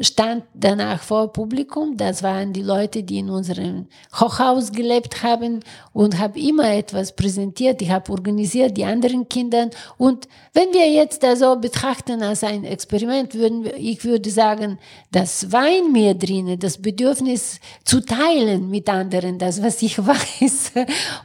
stand 0.00 0.44
danach 0.54 1.02
vor 1.02 1.32
Publikum. 1.32 1.96
Das 1.98 2.22
waren 2.22 2.54
die 2.54 2.62
Leute, 2.62 3.02
die 3.02 3.18
in 3.18 3.28
unserem 3.28 3.88
Hochhaus 4.14 4.72
gelebt 4.72 5.22
haben 5.22 5.60
und 5.92 6.18
habe 6.18 6.40
immer 6.40 6.72
etwas 6.72 7.14
präsentiert. 7.14 7.82
Ich 7.82 7.90
habe 7.90 8.10
organisiert 8.10 8.76
die 8.76 8.86
anderen 8.86 9.28
Kinder. 9.28 9.68
Und 9.98 10.28
wenn 10.54 10.72
wir 10.72 10.90
jetzt 10.90 11.22
das 11.22 11.40
so 11.40 11.56
betrachten 11.56 12.22
als 12.22 12.42
ein 12.42 12.64
Experiment, 12.64 13.34
würden 13.34 13.64
wir, 13.64 13.76
ich 13.76 14.02
würde 14.02 14.30
sagen, 14.30 14.78
das 15.10 15.52
war 15.52 15.68
in 15.68 15.92
mir 15.92 16.14
drinnen, 16.14 16.58
das 16.58 16.80
Bedürfnis 16.80 17.60
zu 17.84 18.00
teilen 18.00 18.70
mit 18.70 18.88
anderen, 18.88 19.38
das, 19.38 19.62
was 19.62 19.82
ich 19.82 19.98
weiß. 20.06 20.72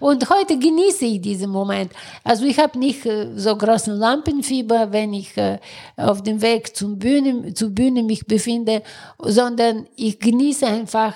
Und 0.01 0.29
heute 0.29 0.59
genieße 0.59 1.05
ich 1.05 1.21
diesen 1.21 1.51
Moment. 1.51 1.93
Also 2.21 2.43
ich 2.45 2.59
habe 2.59 2.77
nicht 2.77 3.05
äh, 3.05 3.29
so 3.37 3.55
großen 3.55 3.95
Lampenfieber, 3.95 4.91
wenn 4.91 5.13
ich 5.13 5.37
äh, 5.37 5.59
auf 5.95 6.21
dem 6.21 6.41
Weg 6.41 6.75
zum 6.75 6.99
Bühne, 6.99 7.53
zur 7.53 7.69
Bühne 7.69 8.03
mich 8.03 8.25
befinde 8.25 8.56
finde, 8.57 8.81
sondern 9.19 9.87
ich 9.95 10.19
genieße 10.19 10.65
einfach 10.65 11.13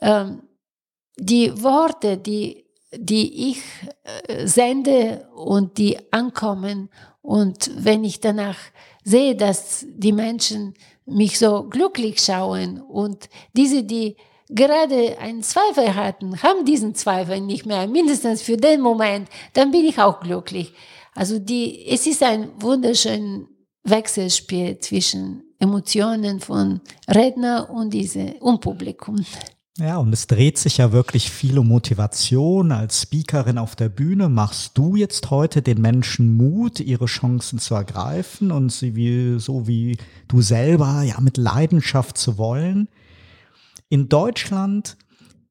ähm, 0.00 0.42
die 1.16 1.62
Worte, 1.62 2.16
die, 2.16 2.64
die 2.92 3.50
ich 3.50 3.62
äh, 4.04 4.46
sende 4.46 5.28
und 5.34 5.78
die 5.78 5.98
ankommen. 6.12 6.88
Und 7.20 7.70
wenn 7.76 8.04
ich 8.04 8.20
danach 8.20 8.56
sehe, 9.04 9.34
dass 9.34 9.84
die 9.88 10.12
Menschen 10.12 10.74
mich 11.04 11.38
so 11.38 11.64
glücklich 11.64 12.20
schauen 12.20 12.80
und 12.80 13.28
diese, 13.54 13.82
die 13.82 14.16
gerade 14.48 15.18
einen 15.18 15.42
Zweifel 15.42 15.94
hatten, 15.94 16.42
haben 16.42 16.64
diesen 16.64 16.94
Zweifel 16.94 17.40
nicht 17.40 17.66
mehr, 17.66 17.86
mindestens 17.86 18.40
für 18.42 18.56
den 18.56 18.80
Moment, 18.80 19.28
dann 19.52 19.70
bin 19.70 19.84
ich 19.84 19.98
auch 19.98 20.20
glücklich. 20.20 20.72
Also 21.14 21.38
die, 21.38 21.86
es 21.88 22.06
ist 22.06 22.22
ein 22.22 22.50
wunderschönes 22.60 23.48
Wechselspiel 23.90 24.78
zwischen 24.78 25.42
Emotionen 25.58 26.40
von 26.40 26.80
Redner 27.08 27.70
und 27.70 27.92
diese 27.92 28.34
und 28.40 28.60
Publikum. 28.60 29.24
Ja, 29.78 29.98
und 29.98 30.12
es 30.12 30.26
dreht 30.26 30.58
sich 30.58 30.78
ja 30.78 30.90
wirklich 30.90 31.30
viel 31.30 31.56
um 31.56 31.68
Motivation. 31.68 32.72
Als 32.72 33.02
Speakerin 33.02 33.58
auf 33.58 33.76
der 33.76 33.88
Bühne 33.88 34.28
machst 34.28 34.76
du 34.76 34.96
jetzt 34.96 35.30
heute 35.30 35.62
den 35.62 35.80
Menschen 35.80 36.36
Mut, 36.36 36.80
ihre 36.80 37.06
Chancen 37.06 37.60
zu 37.60 37.76
ergreifen 37.76 38.50
und 38.50 38.72
sie 38.72 38.96
wie, 38.96 39.38
so 39.38 39.68
wie 39.68 39.96
du 40.26 40.42
selber, 40.42 41.02
ja, 41.02 41.20
mit 41.20 41.36
Leidenschaft 41.36 42.18
zu 42.18 42.38
wollen. 42.38 42.88
In 43.88 44.08
Deutschland 44.08 44.96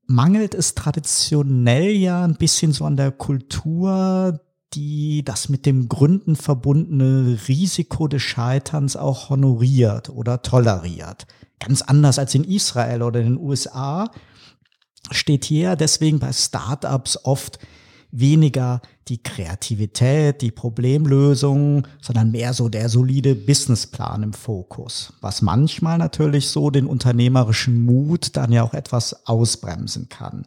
mangelt 0.07 0.55
es 0.55 0.75
traditionell 0.75 1.91
ja 1.91 2.25
ein 2.25 2.35
bisschen 2.35 2.73
so 2.73 2.83
an 2.83 2.97
der 2.97 3.11
Kultur 3.11 4.41
die 4.73 5.23
das 5.23 5.49
mit 5.49 5.65
dem 5.65 5.87
Gründen 5.87 6.35
verbundene 6.35 7.39
Risiko 7.47 8.07
des 8.07 8.21
Scheiterns 8.21 8.95
auch 8.95 9.29
honoriert 9.29 10.09
oder 10.09 10.41
toleriert. 10.41 11.25
Ganz 11.59 11.81
anders 11.81 12.19
als 12.19 12.35
in 12.35 12.43
Israel 12.43 13.01
oder 13.01 13.21
in 13.21 13.35
den 13.35 13.37
USA 13.37 14.11
steht 15.11 15.45
hier 15.45 15.75
deswegen 15.75 16.19
bei 16.19 16.33
Startups 16.33 17.17
oft 17.23 17.59
weniger 18.11 18.81
die 19.07 19.21
Kreativität, 19.21 20.41
die 20.41 20.51
Problemlösung, 20.51 21.87
sondern 22.01 22.31
mehr 22.31 22.53
so 22.53 22.67
der 22.69 22.89
solide 22.89 23.35
Businessplan 23.35 24.23
im 24.23 24.33
Fokus, 24.33 25.13
was 25.21 25.41
manchmal 25.41 25.97
natürlich 25.97 26.49
so 26.49 26.69
den 26.69 26.87
unternehmerischen 26.87 27.85
Mut 27.85 28.35
dann 28.35 28.51
ja 28.51 28.63
auch 28.63 28.73
etwas 28.73 29.25
ausbremsen 29.27 30.09
kann 30.09 30.45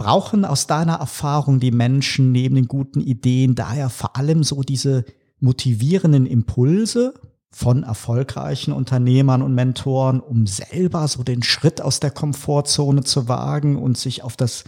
brauchen 0.00 0.46
aus 0.46 0.66
deiner 0.66 0.94
Erfahrung 0.94 1.60
die 1.60 1.72
Menschen 1.72 2.32
neben 2.32 2.54
den 2.54 2.68
guten 2.68 3.02
Ideen 3.02 3.54
daher 3.54 3.90
vor 3.90 4.16
allem 4.16 4.44
so 4.44 4.62
diese 4.62 5.04
motivierenden 5.40 6.24
Impulse 6.24 7.12
von 7.50 7.82
erfolgreichen 7.82 8.72
Unternehmern 8.72 9.42
und 9.42 9.54
Mentoren, 9.54 10.20
um 10.20 10.46
selber 10.46 11.06
so 11.06 11.22
den 11.22 11.42
Schritt 11.42 11.82
aus 11.82 12.00
der 12.00 12.12
Komfortzone 12.12 13.04
zu 13.04 13.28
wagen 13.28 13.76
und 13.76 13.98
sich 13.98 14.22
auf 14.22 14.38
das 14.38 14.64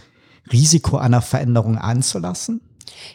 Risiko 0.51 0.97
einer 0.97 1.23
Veränderung 1.23 1.79
einzulassen? 1.79 2.61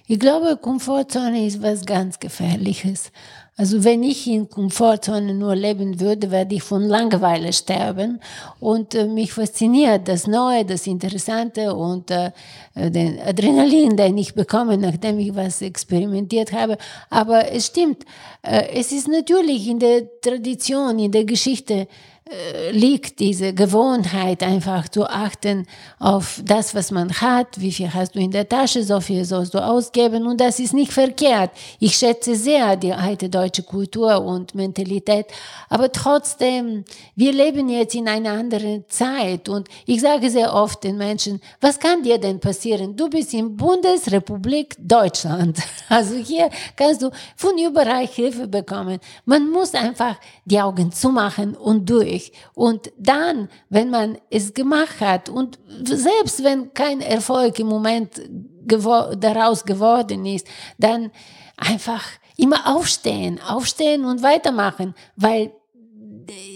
Ich 0.07 0.19
glaube, 0.19 0.57
Komfortzone 0.57 1.47
ist 1.47 1.63
was 1.63 1.85
ganz 1.85 2.19
Gefährliches. 2.19 3.11
Also 3.59 3.83
wenn 3.83 4.05
ich 4.05 4.29
in 4.29 4.49
Komfortzone 4.49 5.35
nur 5.35 5.57
leben 5.57 5.99
würde, 5.99 6.31
werde 6.31 6.55
ich 6.55 6.63
von 6.63 6.85
Langeweile 6.85 7.53
sterben. 7.53 8.21
Und 8.61 8.95
äh, 8.95 9.09
mich 9.09 9.33
fasziniert 9.33 10.07
das 10.07 10.29
Neue, 10.29 10.65
das 10.65 10.87
Interessante 10.87 11.75
und 11.75 12.09
äh, 12.13 12.31
den 12.77 13.19
Adrenalin, 13.21 13.97
den 13.97 14.17
ich 14.17 14.33
bekomme, 14.33 14.79
nachdem 14.79 15.19
ich 15.19 15.35
was 15.35 15.61
experimentiert 15.61 16.53
habe. 16.53 16.79
Aber 17.11 17.51
es 17.51 17.67
stimmt, 17.67 18.05
äh, 18.43 18.69
es 18.75 18.93
ist 18.93 19.09
natürlich 19.09 19.67
in 19.67 19.81
der 19.81 20.21
Tradition, 20.21 20.97
in 21.01 21.11
der 21.11 21.25
Geschichte 21.25 21.89
liegt 22.73 23.21
diese 23.21 23.55
Gewohnheit, 23.55 24.43
einfach 24.43 24.89
zu 24.89 25.05
achten 25.05 25.67
auf 25.99 26.41
das, 26.45 26.75
was 26.75 26.91
man 26.91 27.11
hat, 27.21 27.59
wie 27.59 27.73
viel 27.73 27.93
hast 27.93 28.15
du 28.15 28.19
in 28.19 28.31
der 28.31 28.49
Tasche, 28.49 28.83
so 28.83 29.01
viel 29.01 29.25
sollst 29.25 29.55
du 29.55 29.59
ausgeben 29.59 30.27
und 30.27 30.41
das 30.41 30.59
ist 30.59 30.75
nicht 30.75 30.93
verkehrt. 30.93 31.51
Ich 31.81 31.97
schätze 31.97 32.35
sehr 32.35 32.77
die 32.77 32.93
alte 32.93 33.29
deutsche 33.29 33.63
Kultur 33.63 34.23
und 34.23 34.55
Mentalität, 34.55 35.27
aber 35.71 35.91
trotzdem, 35.91 36.85
wir 37.17 37.33
leben 37.33 37.69
jetzt 37.71 37.95
in 37.95 38.09
einer 38.09 38.33
anderen 38.33 38.85
Zeit 38.89 39.49
und 39.49 39.69
ich 39.87 40.01
sage 40.01 40.31
sehr 40.31 40.53
oft 40.53 40.85
den 40.85 40.99
Menschen, 40.99 41.41
was 41.61 41.81
kann 41.81 42.03
dir 42.03 42.19
denn 42.19 42.41
passieren? 42.41 42.95
Du 42.95 43.09
bist 43.09 43.33
in 43.33 43.57
Bundesrepublik 43.57 44.77
Deutschland. 44.79 45.59
Also 45.91 46.17
hier 46.17 46.51
kannst 46.77 47.01
du 47.01 47.11
von 47.35 47.57
überall 47.57 48.07
Hilfe 48.07 48.47
bekommen. 48.47 49.01
Man 49.25 49.49
muss 49.51 49.73
einfach 49.75 50.17
die 50.45 50.61
Augen 50.61 50.93
zumachen 50.93 51.55
und 51.55 51.89
durch 51.89 52.18
möglich. 52.19 52.33
Und 52.55 52.93
dann, 52.99 53.49
wenn 53.69 53.91
man 53.91 54.19
es 54.31 54.55
gemacht 54.55 55.01
hat 55.01 55.29
und 55.29 55.59
selbst 55.85 56.43
wenn 56.45 56.73
kein 56.75 57.01
Erfolg 57.01 57.59
im 57.59 57.69
Moment 57.69 58.21
gewo 58.67 59.15
daraus 59.15 59.65
geworden 59.65 60.27
ist, 60.27 60.47
dann 60.79 61.11
einfach 61.57 62.05
immer 62.37 62.77
aufstehen, 62.77 63.41
aufstehen 63.41 64.05
und 64.05 64.23
weitermachen, 64.23 64.95
weil 65.17 65.53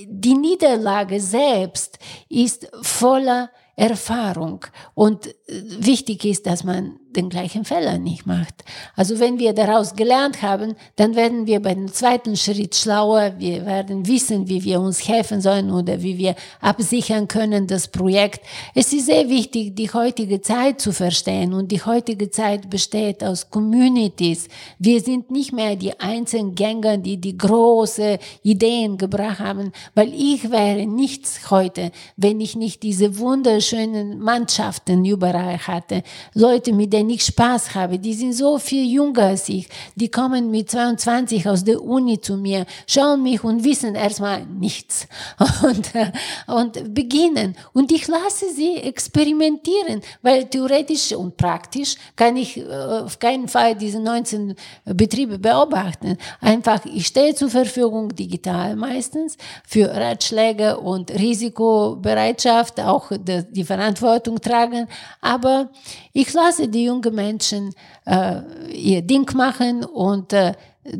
die 0.06 0.34
Niederlage 0.34 1.20
selbst 1.20 1.98
ist 2.28 2.68
voller 2.82 3.50
Erfahrung. 3.74 4.66
Und 4.94 5.34
wichtig 5.46 6.24
ist, 6.24 6.46
dass 6.46 6.62
man 6.62 7.00
den 7.16 7.28
gleichen 7.28 7.64
Fehler 7.64 7.98
nicht 7.98 8.26
macht. 8.26 8.64
Also 8.96 9.18
wenn 9.20 9.38
wir 9.38 9.52
daraus 9.52 9.94
gelernt 9.94 10.42
haben, 10.42 10.74
dann 10.96 11.14
werden 11.16 11.46
wir 11.46 11.60
bei 11.60 11.74
dem 11.74 11.92
zweiten 11.92 12.36
Schritt 12.36 12.74
schlauer. 12.74 13.34
Wir 13.38 13.66
werden 13.66 14.06
wissen, 14.06 14.48
wie 14.48 14.64
wir 14.64 14.80
uns 14.80 15.06
helfen 15.06 15.40
sollen 15.40 15.70
oder 15.70 16.02
wie 16.02 16.18
wir 16.18 16.34
absichern 16.60 17.28
können 17.28 17.66
das 17.66 17.88
Projekt. 17.88 18.40
Es 18.74 18.92
ist 18.92 19.06
sehr 19.06 19.28
wichtig, 19.28 19.76
die 19.76 19.90
heutige 19.90 20.40
Zeit 20.40 20.80
zu 20.80 20.92
verstehen. 20.92 21.52
Und 21.54 21.70
die 21.72 21.82
heutige 21.82 22.30
Zeit 22.30 22.70
besteht 22.70 23.22
aus 23.22 23.50
Communities. 23.50 24.48
Wir 24.78 25.00
sind 25.00 25.30
nicht 25.30 25.52
mehr 25.52 25.76
die 25.76 25.98
Einzelgänger, 26.00 26.98
die 26.98 27.18
die 27.18 27.36
große 27.36 28.18
Ideen 28.42 28.96
gebracht 28.96 29.40
haben, 29.40 29.72
weil 29.94 30.12
ich 30.14 30.50
wäre 30.50 30.86
nichts 30.86 31.50
heute, 31.50 31.92
wenn 32.16 32.40
ich 32.40 32.56
nicht 32.56 32.82
diese 32.82 33.18
wunderschöne 33.18 33.82
schönen 33.82 34.18
Mannschaften 34.18 35.04
überall 35.04 35.58
hatte. 35.58 36.02
Leute, 36.34 36.72
mit 36.72 36.92
denen 36.92 37.01
ich 37.10 37.24
Spaß 37.24 37.74
habe. 37.74 37.98
Die 37.98 38.14
sind 38.14 38.32
so 38.32 38.58
viel 38.58 38.84
jünger 38.84 39.22
als 39.22 39.48
ich. 39.48 39.68
Die 39.94 40.08
kommen 40.08 40.50
mit 40.50 40.70
22 40.70 41.48
aus 41.48 41.64
der 41.64 41.82
Uni 41.82 42.20
zu 42.20 42.36
mir, 42.36 42.66
schauen 42.86 43.22
mich 43.22 43.42
und 43.44 43.64
wissen 43.64 43.94
erstmal 43.94 44.44
nichts. 44.46 45.06
Und, 45.62 45.94
äh, 45.94 46.10
und 46.46 46.94
beginnen. 46.94 47.56
Und 47.72 47.92
ich 47.92 48.08
lasse 48.08 48.50
sie 48.54 48.76
experimentieren, 48.76 50.02
weil 50.22 50.44
theoretisch 50.46 51.12
und 51.12 51.36
praktisch 51.36 51.96
kann 52.16 52.36
ich 52.36 52.56
äh, 52.56 52.64
auf 52.64 53.18
keinen 53.18 53.48
Fall 53.48 53.76
diese 53.76 54.00
19 54.00 54.54
Betriebe 54.84 55.38
beobachten. 55.38 56.16
Einfach, 56.40 56.84
ich 56.84 57.06
stehe 57.06 57.34
zur 57.34 57.50
Verfügung, 57.50 58.14
digital 58.14 58.76
meistens, 58.76 59.36
für 59.66 59.94
Ratschläge 59.94 60.78
und 60.78 61.10
Risikobereitschaft, 61.10 62.80
auch 62.80 63.10
die 63.12 63.64
Verantwortung 63.64 64.40
tragen. 64.40 64.88
Aber 65.20 65.70
ich 66.12 66.32
lasse 66.32 66.68
die 66.68 66.90
jungen 66.92 67.14
Menschen 67.14 67.74
äh, 68.06 68.40
ihr 68.72 69.02
Ding 69.02 69.34
machen 69.34 69.84
und 69.84 70.32
äh, 70.32 70.54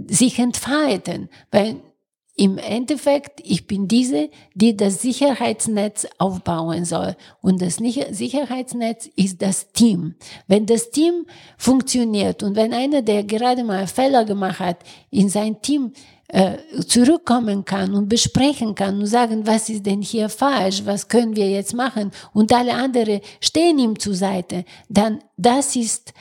sich 0.09 0.39
entfalten, 0.39 1.29
weil 1.51 1.81
im 2.35 2.57
Endeffekt, 2.57 3.41
ich 3.45 3.67
bin 3.67 3.89
diese, 3.89 4.31
die 4.55 4.75
das 4.75 5.03
Sicherheitsnetz 5.03 6.07
aufbauen 6.17 6.87
soll. 6.87 7.15
Und 7.43 7.61
das 7.61 7.77
Sicherheitsnetz 7.77 9.11
ist 9.17 9.43
das 9.43 9.71
Team. 9.73 10.15
Wenn 10.47 10.65
das 10.65 10.91
Team 10.91 11.27
funktioniert 11.59 12.43
und 12.43 12.57
wenn 12.57 12.73
einer, 12.73 13.03
der 13.03 13.25
gerade 13.25 13.65
mal 13.65 13.87
Fehler 13.87 14.25
gemacht 14.25 14.61
hat, 14.61 14.79
in 15.11 15.29
sein 15.29 15.61
Team 15.61 15.93
äh, 16.33 16.57
zurückkommen 16.87 17.63
kann 17.65 17.95
und 17.95 18.09
besprechen 18.09 18.75
kann 18.75 18.99
und 18.99 19.07
sagen, 19.07 19.47
was 19.47 19.69
ist 19.69 19.85
denn 19.85 20.01
hier 20.01 20.31
falsch, 20.31 20.83
was 20.85 21.07
können 21.07 21.37
wir 21.37 21.49
jetzt 21.49 21.75
machen 21.75 22.11
und 22.33 22.53
alle 22.53 22.73
anderen 22.73 23.21
stehen 23.39 23.79
ihm 23.79 23.99
zur 23.99 24.15
Seite, 24.15 24.65
dann 24.89 25.23
das 25.37 25.77
ist 25.77 26.15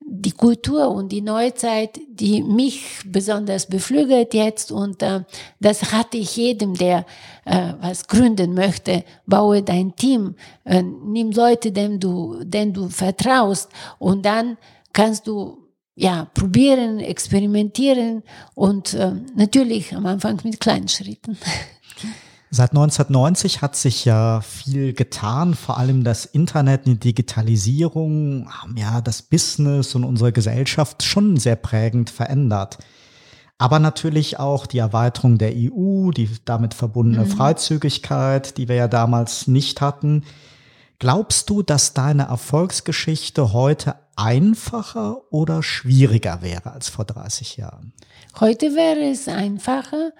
die 0.00 0.32
Kultur 0.32 0.88
und 0.88 1.12
die 1.12 1.20
Neuzeit, 1.20 2.00
die 2.08 2.42
mich 2.42 3.02
besonders 3.04 3.66
beflügelt 3.66 4.32
jetzt 4.32 4.72
und 4.72 5.02
äh, 5.02 5.20
das 5.60 5.92
rate 5.92 6.16
ich 6.16 6.34
jedem, 6.34 6.72
der 6.72 7.04
äh, 7.44 7.74
was 7.78 8.06
gründen 8.06 8.54
möchte, 8.54 9.04
baue 9.26 9.62
dein 9.62 9.94
Team, 9.96 10.34
äh, 10.64 10.82
nimm 10.82 11.30
Leute, 11.32 11.72
denen 11.72 12.00
du, 12.00 12.42
denen 12.42 12.72
du 12.72 12.88
vertraust 12.88 13.70
und 13.98 14.24
dann 14.24 14.56
kannst 14.94 15.26
du 15.26 15.67
ja, 15.98 16.26
probieren, 16.32 17.00
experimentieren 17.00 18.22
und 18.54 18.94
äh, 18.94 19.14
natürlich 19.34 19.96
am 19.96 20.06
Anfang 20.06 20.38
mit 20.44 20.60
kleinen 20.60 20.88
Schritten. 20.88 21.36
Seit 22.50 22.70
1990 22.70 23.60
hat 23.60 23.76
sich 23.76 24.04
ja 24.06 24.40
viel 24.40 24.94
getan, 24.94 25.54
vor 25.54 25.76
allem 25.76 26.04
das 26.04 26.24
Internet, 26.24 26.86
die 26.86 26.98
Digitalisierung 26.98 28.48
haben 28.48 28.76
ja 28.76 29.00
das 29.02 29.20
Business 29.22 29.94
und 29.96 30.04
unsere 30.04 30.32
Gesellschaft 30.32 31.02
schon 31.02 31.36
sehr 31.36 31.56
prägend 31.56 32.08
verändert. 32.10 32.78
Aber 33.58 33.80
natürlich 33.80 34.38
auch 34.38 34.66
die 34.66 34.78
Erweiterung 34.78 35.36
der 35.36 35.52
EU, 35.54 36.12
die 36.12 36.30
damit 36.44 36.74
verbundene 36.74 37.24
mhm. 37.24 37.30
Freizügigkeit, 37.30 38.56
die 38.56 38.68
wir 38.68 38.76
ja 38.76 38.88
damals 38.88 39.48
nicht 39.48 39.80
hatten. 39.80 40.22
Glaubst 41.00 41.50
du, 41.50 41.62
dass 41.62 41.92
deine 41.92 42.28
Erfolgsgeschichte 42.28 43.52
heute 43.52 43.96
einfacher 44.18 45.22
oder 45.30 45.62
schwieriger 45.62 46.42
wäre 46.42 46.72
als 46.72 46.88
vor 46.88 47.04
30 47.04 47.56
Jahren? 47.56 47.92
Heute 48.40 48.74
wäre 48.74 49.10
es 49.10 49.28
einfacher, 49.28 50.12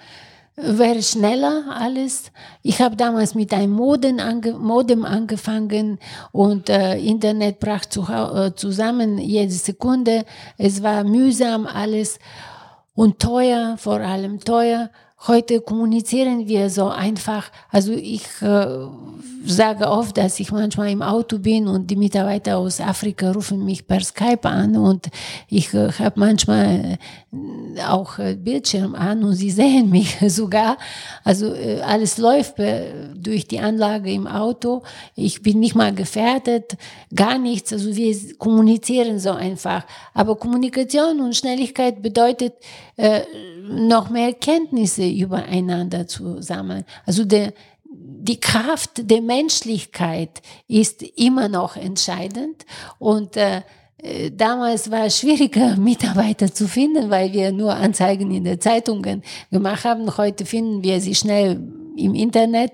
wäre 0.55 1.03
schneller 1.03 1.65
alles. 1.69 2.31
Ich 2.63 2.81
habe 2.81 2.97
damals 2.97 3.35
mit 3.35 3.53
einem 3.53 3.73
Modem, 3.73 4.21
ange 4.21 4.53
Modem 4.53 5.05
angefangen 5.05 5.99
und 6.31 6.69
äh, 6.69 6.97
Internet 6.99 7.59
brach 7.59 7.87
zu, 7.87 8.03
äh, 8.09 8.55
zusammen 8.55 9.19
jede 9.19 9.53
Sekunde. 9.53 10.25
Es 10.57 10.83
war 10.83 11.03
mühsam 11.03 11.67
alles 11.67 12.21
und 12.95 13.19
teuer, 13.19 13.77
vor 13.79 14.01
allem 14.01 14.39
teuer. 14.41 14.91
Heute 15.27 15.61
kommunizieren 15.61 16.47
wir 16.47 16.71
so 16.71 16.89
einfach. 16.89 17.51
Also 17.71 17.93
ich 17.93 18.23
äh, 18.41 18.67
sage 19.45 19.89
oft, 19.89 20.17
dass 20.17 20.39
ich 20.39 20.53
manchmal 20.53 20.91
im 20.91 21.03
Auto 21.03 21.41
bin 21.41 21.67
und 21.67 21.91
die 21.91 21.97
Mitarbeiter 21.97 22.57
aus 22.59 22.81
Afrika 22.81 23.33
rufen 23.33 23.65
mich 23.65 23.85
per 23.85 24.01
Skype 24.01 24.49
an 24.49 24.77
und 24.77 25.09
ich 25.49 25.75
äh, 25.75 25.91
habe 25.91 26.21
manchmal 26.21 26.99
äh, 27.33 27.83
auch 27.83 28.21
äh, 28.21 28.37
Bildschirm 28.37 28.95
an 28.95 29.25
und 29.25 29.35
sie 29.35 29.51
sehen 29.51 29.91
mich 29.91 30.19
sogar. 30.29 30.79
Also 31.25 31.53
äh, 31.53 31.81
alles 31.81 32.19
läuft 32.19 32.61
äh, 32.61 33.09
durch 33.17 33.49
die 33.49 33.59
Anlage 33.59 34.13
im 34.13 34.29
Auto. 34.29 34.83
Ich 35.17 35.43
bin 35.43 35.59
nicht 35.59 35.75
mal 35.75 35.93
gefährdet, 35.93 36.77
gar 37.13 37.39
nichts. 37.39 37.73
Also 37.73 37.95
wir 37.97 38.17
kommunizieren 38.39 39.19
so 39.19 39.33
einfach. 39.33 39.85
Aber 40.15 40.37
Kommunikation 40.37 41.21
und 41.21 41.35
Schnelligkeit 41.35 42.03
bedeutet 42.03 42.55
noch 43.69 44.11
mehr 44.11 44.33
Kenntnisse 44.33 45.08
übereinander 45.13 46.07
zu 46.07 46.41
sammeln. 46.43 46.85
Also 47.07 47.25
der, 47.25 47.53
die 47.85 48.41
Kraft 48.41 49.11
der 49.11 49.23
Menschlichkeit 49.23 50.43
ist 50.67 51.03
immer 51.03 51.49
noch 51.49 51.77
entscheidend 51.77 52.65
und 52.99 53.37
äh, 53.37 53.63
Damals 54.33 54.93
war 54.93 55.07
es 55.07 55.19
schwieriger, 55.19 55.77
Mitarbeiter 55.77 56.55
zu 56.55 56.69
finden, 56.69 57.11
weil 57.11 57.33
wir 57.33 57.51
nur 57.51 57.75
Anzeigen 57.75 58.31
in 58.31 58.45
den 58.45 58.61
Zeitungen 58.61 59.25
gemacht 59.51 59.85
haben. 59.85 60.17
Heute 60.17 60.47
finden 60.47 60.85
wir 60.85 61.01
sie 61.01 61.17
schnell 61.17 61.61
im 61.97 62.15
Internet. 62.15 62.73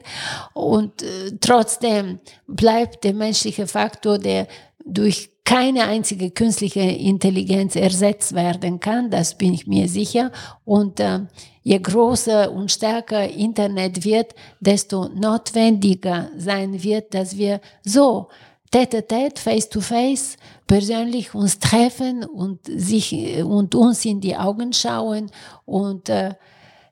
Und 0.52 1.02
äh, 1.02 1.32
trotzdem 1.40 2.18
bleibt 2.46 3.04
der 3.04 3.14
menschliche 3.14 3.66
Faktor, 3.66 4.18
der 4.18 4.46
durch 4.84 5.30
keine 5.44 5.84
einzige 5.84 6.30
künstliche 6.30 6.80
Intelligenz 6.80 7.76
ersetzt 7.76 8.34
werden 8.34 8.80
kann, 8.80 9.10
das 9.10 9.36
bin 9.36 9.52
ich 9.52 9.66
mir 9.66 9.88
sicher. 9.88 10.30
Und 10.64 11.00
äh, 11.00 11.20
je 11.64 11.80
größer 11.80 12.52
und 12.52 12.70
stärker 12.70 13.28
Internet 13.28 14.04
wird, 14.04 14.34
desto 14.60 15.08
notwendiger 15.08 16.30
sein 16.36 16.80
wird, 16.82 17.14
dass 17.14 17.36
wir 17.36 17.60
so 17.82 18.28
tete 18.70 19.06
tete, 19.06 19.40
face 19.40 19.68
to 19.68 19.80
face, 19.80 20.36
persönlich 20.66 21.34
uns 21.34 21.58
treffen 21.58 22.22
und 22.24 22.60
sich 22.66 23.42
und 23.42 23.74
uns 23.74 24.04
in 24.04 24.20
die 24.20 24.36
Augen 24.36 24.72
schauen 24.72 25.30
und 25.64 26.08
äh, 26.10 26.34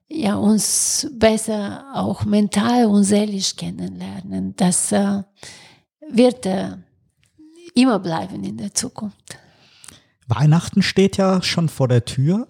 ja 0.08 0.36
uns 0.36 1.06
besser 1.12 1.84
auch 1.94 2.24
mental 2.24 2.86
und 2.86 3.04
seelisch 3.04 3.54
kennenlernen. 3.56 4.54
Das 4.56 4.90
äh, 4.92 5.22
wird 6.08 6.46
äh, 6.46 6.76
immer 7.74 7.98
bleiben 7.98 8.42
in 8.42 8.56
der 8.56 8.72
Zukunft. 8.72 9.36
Weihnachten 10.28 10.82
steht 10.82 11.18
ja 11.18 11.42
schon 11.42 11.68
vor 11.68 11.88
der 11.88 12.06
Tür. 12.06 12.46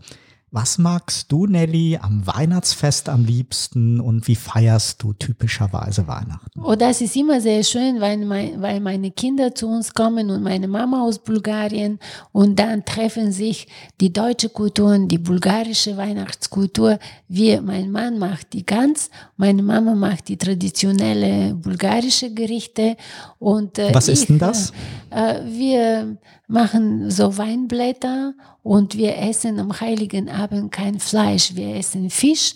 Was 0.54 0.76
magst 0.76 1.32
du, 1.32 1.46
Nelly, 1.46 1.98
am 2.02 2.26
Weihnachtsfest 2.26 3.08
am 3.08 3.24
liebsten 3.24 4.02
und 4.02 4.28
wie 4.28 4.36
feierst 4.36 5.02
du 5.02 5.14
typischerweise 5.14 6.06
Weihnachten? 6.06 6.60
Oh, 6.62 6.74
das 6.74 7.00
ist 7.00 7.16
immer 7.16 7.40
sehr 7.40 7.64
schön, 7.64 8.02
weil, 8.02 8.18
mein, 8.18 8.60
weil 8.60 8.80
meine 8.80 9.12
Kinder 9.12 9.54
zu 9.54 9.66
uns 9.66 9.94
kommen 9.94 10.28
und 10.28 10.42
meine 10.42 10.68
Mama 10.68 11.04
aus 11.04 11.20
Bulgarien 11.20 11.98
und 12.32 12.58
dann 12.58 12.84
treffen 12.84 13.32
sich 13.32 13.66
die 14.02 14.12
deutsche 14.12 14.50
Kultur 14.50 14.90
und 14.92 15.08
die 15.08 15.16
bulgarische 15.16 15.96
Weihnachtskultur. 15.96 16.98
Wir, 17.28 17.62
mein 17.62 17.90
Mann 17.90 18.18
macht 18.18 18.52
die 18.52 18.66
Gans, 18.66 19.08
meine 19.38 19.62
Mama 19.62 19.94
macht 19.94 20.28
die 20.28 20.36
traditionelle 20.36 21.54
bulgarische 21.54 22.30
Gerichte 22.30 22.98
und 23.38 23.78
äh, 23.78 23.94
was 23.94 24.08
ist 24.08 24.28
denn 24.28 24.38
das? 24.38 24.70
Äh, 25.10 25.38
äh 25.38 25.44
wir 25.46 26.18
machen 26.46 27.10
so 27.10 27.38
Weinblätter 27.38 28.34
und 28.62 28.98
wir 28.98 29.16
essen 29.16 29.58
am 29.58 29.80
Heiligen 29.80 30.28
Abend 30.28 30.41
kein 30.70 30.98
Fleisch, 30.98 31.54
wir 31.54 31.76
essen 31.76 32.10
Fisch, 32.10 32.54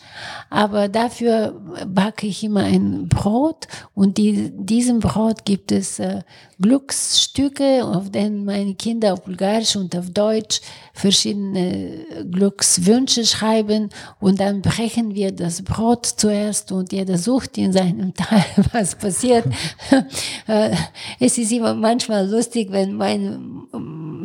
aber 0.50 0.88
dafür 0.88 1.60
backe 1.86 2.26
ich 2.26 2.44
immer 2.44 2.64
ein 2.64 3.08
Brot 3.08 3.66
und 3.94 4.18
die, 4.18 4.50
diesem 4.54 5.00
Brot 5.00 5.44
gibt 5.44 5.72
es 5.72 5.98
äh, 5.98 6.22
Glücksstücke, 6.60 7.84
auf 7.84 8.10
denen 8.10 8.44
meine 8.44 8.74
Kinder 8.74 9.12
auf 9.12 9.24
Bulgarisch 9.24 9.76
und 9.76 9.94
auf 9.94 10.10
Deutsch 10.10 10.60
verschiedene 10.94 12.04
Glückswünsche 12.30 13.26
schreiben 13.26 13.90
und 14.20 14.40
dann 14.40 14.62
brechen 14.62 15.14
wir 15.14 15.32
das 15.32 15.62
Brot 15.62 16.06
zuerst 16.06 16.72
und 16.72 16.92
jeder 16.92 17.18
sucht 17.18 17.58
in 17.58 17.72
seinem 17.72 18.14
Teil, 18.14 18.44
was 18.72 18.94
passiert. 18.94 19.44
Äh, 20.46 20.76
es 21.18 21.38
ist 21.38 21.50
immer 21.50 21.74
manchmal 21.74 22.28
lustig, 22.28 22.70
wenn 22.70 22.94
mein 22.94 23.66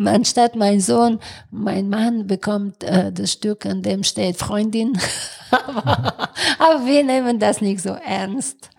anstatt 0.07 0.55
mein 0.55 0.79
Sohn, 0.79 1.19
mein 1.51 1.89
Mann 1.89 2.27
bekommt 2.27 2.83
äh, 2.83 3.11
das 3.11 3.33
Stück, 3.33 3.50
an 3.65 3.81
dem 3.81 4.03
steht 4.03 4.37
Freundin. 4.37 4.97
aber, 5.51 6.29
aber 6.59 6.85
wir 6.85 7.03
nehmen 7.03 7.39
das 7.39 7.61
nicht 7.61 7.81
so 7.81 7.89
ernst. 7.89 8.69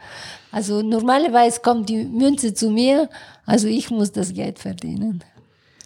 Also 0.50 0.82
normalerweise 0.82 1.60
kommt 1.60 1.88
die 1.88 2.04
Münze 2.04 2.52
zu 2.52 2.70
mir, 2.70 3.08
also 3.46 3.68
ich 3.68 3.90
muss 3.90 4.12
das 4.12 4.34
Geld 4.34 4.58
verdienen. 4.58 5.24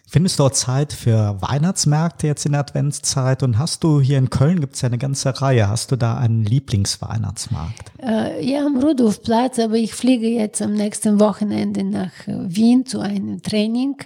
Findest 0.09 0.39
du 0.39 0.45
auch 0.45 0.51
Zeit 0.51 0.93
für 0.93 1.37
Weihnachtsmärkte 1.41 2.29
jetzt 2.29 2.47
in 2.47 2.53
der 2.53 2.61
Adventszeit? 2.61 3.43
Und 3.43 3.59
hast 3.59 3.83
du 3.83 4.01
hier 4.01 4.19
in 4.19 4.31
Köln, 4.31 4.61
gibt 4.61 4.77
es 4.77 4.83
ja 4.83 4.87
eine 4.87 4.99
ganze 4.99 5.43
Reihe, 5.43 5.69
hast 5.69 5.91
du 5.91 5.97
da 5.97 6.17
einen 6.17 6.45
Lieblingsweihnachtsmarkt? 6.45 7.91
Äh, 8.01 8.45
ja, 8.49 8.65
am 8.65 8.79
Rudolfplatz, 8.79 9.59
aber 9.59 9.75
ich 9.75 9.95
fliege 9.95 10.29
jetzt 10.29 10.63
am 10.63 10.75
nächsten 10.75 11.19
Wochenende 11.19 11.83
nach 11.83 12.13
Wien 12.27 12.87
zu 12.87 13.01
einem 13.01 13.43
Training. 13.43 13.97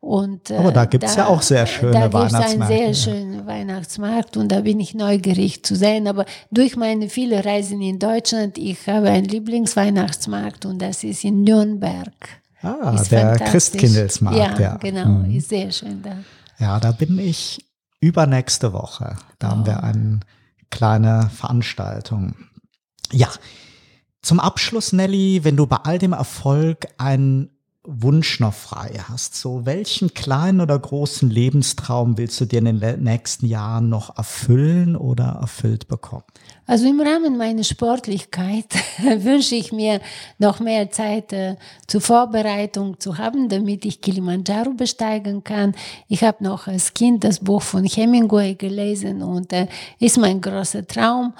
Und, 0.00 0.50
äh, 0.50 0.56
Aber 0.56 0.72
da 0.72 0.86
gibt 0.86 1.04
es 1.04 1.14
ja 1.16 1.26
auch 1.26 1.42
sehr 1.42 1.66
schöne 1.66 1.92
da 1.92 2.12
Weihnachtsmärkte. 2.12 2.58
Da 2.58 2.66
gibt 2.66 2.70
es 2.70 2.70
einen 2.70 2.94
sehr 2.94 2.94
schönen 2.94 3.46
Weihnachtsmarkt 3.46 4.36
und 4.38 4.48
da 4.50 4.60
bin 4.62 4.80
ich 4.80 4.94
neugierig 4.94 5.62
zu 5.62 5.76
sehen. 5.76 6.08
Aber 6.08 6.24
durch 6.50 6.76
meine 6.76 7.10
viele 7.10 7.44
Reisen 7.44 7.82
in 7.82 7.98
Deutschland, 7.98 8.56
ich 8.56 8.88
habe 8.88 9.10
einen 9.10 9.26
Lieblingsweihnachtsmarkt 9.26 10.64
und 10.64 10.80
das 10.80 11.04
ist 11.04 11.22
in 11.24 11.44
Nürnberg. 11.44 12.12
Ah, 12.62 12.94
ist 12.94 13.12
der 13.12 13.36
Christkindlesmarkt. 13.36 14.38
Ja, 14.38 14.58
ja. 14.58 14.76
genau, 14.78 15.06
mhm. 15.06 15.36
ist 15.36 15.50
sehr 15.50 15.70
schön 15.70 16.02
da. 16.02 16.16
Ja, 16.58 16.80
da 16.80 16.92
bin 16.92 17.18
ich 17.18 17.64
übernächste 18.00 18.72
Woche. 18.72 19.16
Da 19.38 19.48
oh. 19.48 19.50
haben 19.50 19.66
wir 19.66 19.80
oh. 19.82 19.84
eine 19.84 20.20
kleine 20.70 21.30
Veranstaltung. 21.34 22.34
Ja, 23.12 23.28
zum 24.22 24.40
Abschluss, 24.40 24.92
Nelly, 24.92 25.44
wenn 25.44 25.56
du 25.56 25.66
bei 25.66 25.76
all 25.76 25.98
dem 25.98 26.12
Erfolg 26.12 26.86
ein 26.98 27.50
Wunsch 27.84 28.40
noch 28.40 28.52
frei 28.52 29.00
hast. 29.08 29.34
So, 29.34 29.64
welchen 29.64 30.12
kleinen 30.12 30.60
oder 30.60 30.78
großen 30.78 31.30
Lebenstraum 31.30 32.18
willst 32.18 32.40
du 32.40 32.44
dir 32.44 32.58
in 32.58 32.78
den 32.78 33.02
nächsten 33.02 33.46
Jahren 33.46 33.88
noch 33.88 34.18
erfüllen 34.18 34.96
oder 34.96 35.38
erfüllt 35.40 35.88
bekommen? 35.88 36.24
Also 36.70 36.86
im 36.86 37.00
Rahmen 37.00 37.36
meiner 37.36 37.64
Sportlichkeit 37.64 38.66
wünsche 39.02 39.56
ich 39.56 39.72
mir 39.72 40.00
noch 40.38 40.60
mehr 40.60 40.88
Zeit 40.88 41.32
äh, 41.32 41.56
zur 41.88 42.00
Vorbereitung 42.00 43.00
zu 43.00 43.18
haben, 43.18 43.48
damit 43.48 43.84
ich 43.84 44.00
Kilimanjaro 44.00 44.70
besteigen 44.74 45.42
kann. 45.42 45.74
Ich 46.06 46.22
habe 46.22 46.44
noch 46.44 46.68
als 46.68 46.94
Kind 46.94 47.24
das 47.24 47.40
Buch 47.40 47.62
von 47.62 47.84
Hemingway 47.84 48.54
gelesen 48.54 49.20
und 49.20 49.52
äh, 49.52 49.66
ist 49.98 50.16
mein 50.16 50.40
großer 50.40 50.86
Traum. 50.86 51.34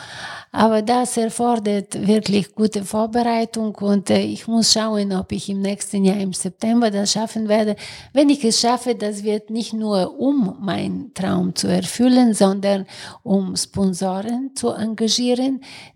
Aber 0.51 0.83
das 0.83 1.17
erfordert 1.17 2.09
wirklich 2.09 2.53
gute 2.53 2.83
Vorbereitung 2.83 3.73
und 3.77 4.11
äh, 4.11 4.23
ich 4.23 4.49
muss 4.49 4.73
schauen, 4.73 5.13
ob 5.13 5.31
ich 5.31 5.49
im 5.49 5.63
nächsten 5.63 6.05
Jahr 6.05 6.19
im 6.19 6.33
September 6.33 6.91
das 6.91 7.13
schaffen 7.13 7.47
werde. 7.47 7.77
Wenn 8.13 8.31
ich 8.31 8.43
es 8.43 8.61
schaffe, 8.61 8.97
das 8.97 9.23
wird 9.23 9.51
nicht 9.51 9.75
nur 9.75 10.19
um 10.19 10.57
meinen 10.61 11.15
Traum 11.15 11.55
zu 11.55 11.69
erfüllen, 11.69 12.35
sondern 12.35 12.85
um 13.23 13.55
Sponsoren 13.55 14.57
zu 14.57 14.71
engagieren, 14.71 15.20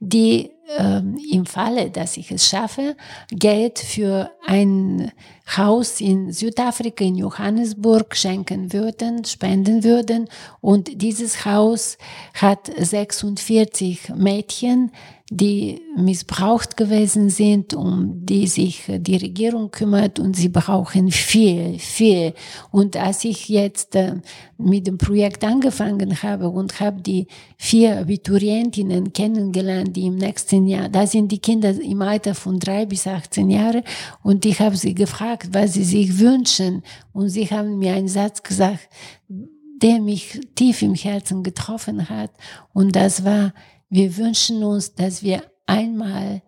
die 0.00 0.50
ähm, 0.78 1.18
im 1.30 1.46
Falle, 1.46 1.90
dass 1.90 2.16
ich 2.16 2.30
es 2.30 2.48
schaffe, 2.48 2.96
Geld 3.30 3.78
für 3.78 4.30
ein 4.46 5.12
Haus 5.56 6.00
in 6.00 6.32
Südafrika, 6.32 7.04
in 7.04 7.16
Johannesburg 7.16 8.16
schenken 8.16 8.72
würden, 8.72 9.24
spenden 9.24 9.84
würden. 9.84 10.28
Und 10.60 11.02
dieses 11.02 11.44
Haus 11.44 11.98
hat 12.34 12.70
46 12.76 14.14
Mädchen, 14.16 14.90
die 15.30 15.80
missbraucht 15.96 16.76
gewesen 16.76 17.30
sind, 17.30 17.72
um 17.72 18.26
die 18.26 18.46
sich 18.46 18.82
die 18.88 19.16
Regierung 19.16 19.70
kümmert 19.70 20.18
und 20.18 20.36
sie 20.36 20.50
brauchen 20.50 21.10
viel, 21.10 21.78
viel. 21.78 22.34
Und 22.70 22.98
als 22.98 23.24
ich 23.24 23.48
jetzt 23.48 23.96
äh, 23.96 24.16
mit 24.58 24.86
dem 24.86 24.98
Projekt 24.98 25.42
angefangen 25.42 26.22
habe 26.22 26.50
und 26.50 26.78
habe 26.78 27.00
die 27.00 27.26
vier 27.56 28.00
Abiturientinnen 28.00 29.14
kennengelernt, 29.14 29.96
die 29.96 30.06
im 30.06 30.16
nächsten 30.16 30.66
Jahr, 30.66 30.90
da 30.90 31.06
sind 31.06 31.32
die 31.32 31.38
Kinder 31.38 31.70
im 31.70 32.02
Alter 32.02 32.34
von 32.34 32.58
drei 32.58 32.84
bis 32.84 33.06
18 33.06 33.48
Jahre. 33.48 33.82
Und 34.22 34.44
ich 34.44 34.60
habe 34.60 34.76
sie 34.76 34.94
gefragt, 34.94 35.48
was 35.52 35.72
sie 35.72 35.84
sich 35.84 36.18
wünschen. 36.18 36.82
Und 37.14 37.30
sie 37.30 37.46
haben 37.46 37.78
mir 37.78 37.94
einen 37.94 38.08
Satz 38.08 38.42
gesagt, 38.42 38.90
der 39.28 40.00
mich 40.00 40.40
tief 40.54 40.82
im 40.82 40.94
Herzen 40.94 41.42
getroffen 41.42 42.10
hat. 42.10 42.30
Und 42.74 42.94
das 42.94 43.24
war, 43.24 43.54
wir 43.94 44.16
wünschen 44.16 44.64
uns, 44.64 44.92
dass 44.96 45.22
wir 45.22 45.44
einmal 45.66 46.42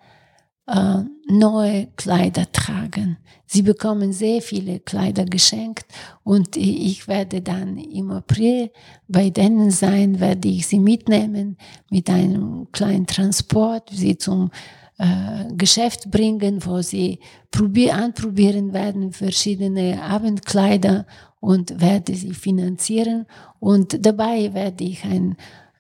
äh, 0.67 1.03
neue 1.29 1.87
Kleider 1.95 2.51
tragen. 2.51 3.19
Sie 3.47 3.63
bekommen 3.63 4.13
sehr 4.13 4.43
viele 4.43 4.81
Kleider 4.81 5.25
geschenkt 5.25 5.87
und 6.25 6.57
ich 6.57 7.07
werde 7.07 7.43
dann 7.43 7.79
im 7.79 8.11
April 8.11 8.73
bei 9.07 9.31
denen 9.31 9.71
sein, 9.71 10.19
werde 10.19 10.49
ich 10.49 10.67
sie 10.67 10.81
mitnehmen 10.81 11.57
mit 11.89 12.11
einem 12.11 12.67
kleinen 12.73 13.07
Transport, 13.07 13.91
sie 13.93 14.19
zum 14.19 14.51
äh, 14.99 15.55
Geschäft 15.55 16.11
bringen, 16.11 16.67
wo 16.67 16.83
sie 16.83 17.21
probier, 17.53 17.95
anprobieren 17.95 18.73
werden, 18.73 19.13
verschiedene 19.13 20.03
Abendkleider 20.03 21.07
und 21.39 21.81
werde 21.81 22.13
sie 22.17 22.35
finanzieren. 22.35 23.27
Und 23.61 24.05
dabei 24.05 24.53
werde 24.53 24.83
ich 24.83 25.05
ein 25.05 25.37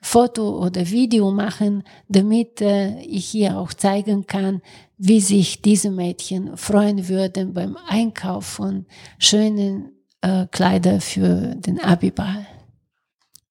Foto 0.06 0.64
oder 0.64 0.88
Video 0.88 1.32
machen, 1.32 1.82
damit 2.08 2.60
äh, 2.60 3.00
ich 3.00 3.26
hier 3.26 3.58
auch 3.58 3.72
zeigen 3.72 4.28
kann, 4.28 4.62
wie 4.98 5.20
sich 5.20 5.62
diese 5.62 5.90
Mädchen 5.90 6.56
freuen 6.56 7.08
würden 7.08 7.54
beim 7.54 7.76
Einkauf 7.88 8.46
von 8.46 8.86
schönen 9.18 9.90
äh, 10.20 10.46
Kleider 10.52 11.00
für 11.00 11.56
den 11.56 11.80
Abiball. 11.80 12.46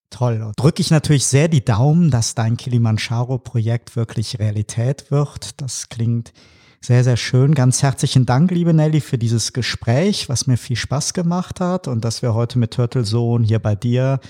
Toll. 0.09 0.53
Drücke 0.55 0.81
ich 0.81 0.91
natürlich 0.91 1.25
sehr 1.25 1.49
die 1.49 1.65
Daumen, 1.65 2.09
dass 2.09 2.35
dein 2.35 2.55
Kilimanjaro-Projekt 2.55 3.97
wirklich 3.97 4.39
Realität 4.39 5.11
wird. 5.11 5.59
Das 5.61 5.89
klingt 5.89 6.31
sehr, 6.79 7.03
sehr 7.03 7.17
schön. 7.17 7.53
Ganz 7.53 7.83
herzlichen 7.83 8.25
Dank, 8.25 8.49
liebe 8.51 8.73
Nelly, 8.73 9.01
für 9.01 9.17
dieses 9.17 9.51
Gespräch, 9.51 10.29
was 10.29 10.47
mir 10.47 10.55
viel 10.55 10.77
Spaß 10.77 11.13
gemacht 11.13 11.59
hat 11.59 11.89
und 11.89 12.05
dass 12.05 12.21
wir 12.21 12.33
heute 12.33 12.59
mit 12.59 12.71
Turtle 12.71 13.03
Zone 13.03 13.45
hier 13.45 13.59
bei 13.59 13.75
dir 13.75 14.21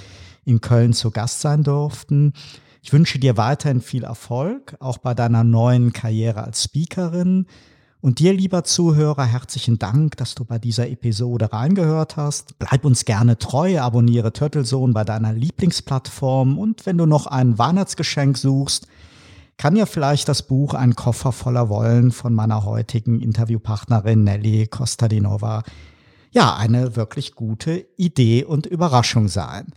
in 0.46 0.62
Köln 0.62 0.93
zu 0.93 1.12
Gast 1.12 1.41
sein 1.41 1.64
durften. 1.64 2.34
Ich 2.82 2.93
wünsche 2.93 3.20
dir 3.20 3.36
weiterhin 3.36 3.82
viel 3.82 4.04
Erfolg, 4.04 4.76
auch 4.80 5.00
bei 5.00 5.14
deiner 5.14 5.43
neuen 5.43 5.91
Karriere 5.91 6.43
als 6.43 6.64
Speakerin. 6.64 7.48
Und 8.00 8.20
dir, 8.20 8.34
lieber 8.34 8.64
Zuhörer, 8.64 9.26
herzlichen 9.26 9.80
Dank, 9.80 10.18
dass 10.18 10.36
du 10.36 10.46
bei 10.46 10.60
dieser 10.60 10.88
Episode 10.88 11.52
reingehört 11.52 12.18
hast. 12.18 12.60
Bleib 12.60 12.86
uns 12.86 13.04
gerne 13.06 13.39
treu, 13.39 13.80
abonniere 13.80 14.32
Turtle 14.32 14.64
Zone 14.64 14.93
bei 14.93 15.04
deiner 15.04 15.34
Lieblingsplattform 15.34 16.60
und 16.60 16.86
wenn 16.86 17.00
du 17.00 17.08
noch 17.08 17.26
ein 17.26 17.58
Weihnachtsgeschenk 17.58 18.38
suchst, 18.38 18.86
kann 19.58 19.76
ja 19.76 19.88
vielleicht 19.88 20.28
das 20.28 20.43
Buch 20.43 20.76
Ein 20.76 20.96
Koffer 20.96 21.32
voller 21.32 21.70
Wollen 21.70 22.12
von 22.12 22.36
meiner 22.36 22.66
heutigen 22.66 23.20
Interviewpartnerin 23.22 24.24
Nelly 24.24 24.68
Kostadinova 24.68 25.64
ja 26.32 26.56
eine 26.56 26.96
wirklich 26.96 27.34
gute 27.34 27.88
Idee 27.96 28.43
und 28.43 28.66
Überraschung 28.68 29.30
sein. 29.30 29.68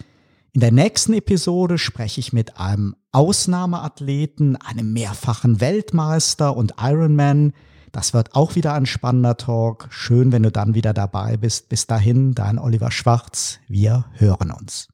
In 0.55 0.61
der 0.61 0.73
nächsten 0.73 1.13
Episode 1.13 1.77
spreche 1.77 2.21
ich 2.21 2.33
mit 2.33 2.59
einem 2.59 2.97
Ausnahmeathleten, 3.13 4.57
einem 4.57 4.93
mehrfachen 4.93 5.61
Weltmeister 5.61 6.57
und 6.57 6.75
Ironman. 6.81 7.53
Das 7.93 8.15
wird 8.15 8.35
auch 8.35 8.55
wieder 8.55 8.73
ein 8.75 8.87
spannender 8.87 9.37
Talk. 9.37 9.89
Schön, 9.91 10.33
wenn 10.33 10.43
du 10.43 10.51
dann 10.51 10.75
wieder 10.75 10.95
dabei 10.95 11.37
bist. 11.37 11.69
Bis 11.69 11.87
dahin, 11.87 12.35
dein 12.35 12.59
Oliver 12.59 12.91
Schwarz. 12.91 13.59
Wir 13.69 14.07
hören 14.15 14.51
uns. 14.51 14.89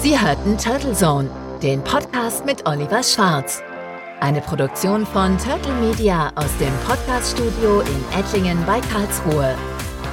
Sie 0.00 0.18
hörten 0.18 0.56
Turtle 0.58 0.94
Zone, 0.94 1.28
den 1.62 1.82
Podcast 1.84 2.46
mit 2.46 2.66
Oliver 2.66 3.02
Schwarz. 3.02 3.62
Eine 4.20 4.42
Produktion 4.42 5.06
von 5.06 5.38
Turtle 5.38 5.72
Media 5.80 6.30
aus 6.34 6.54
dem 6.58 6.72
Podcaststudio 6.86 7.80
in 7.80 8.18
Ettlingen 8.18 8.58
bei 8.66 8.78
Karlsruhe. 8.92 9.54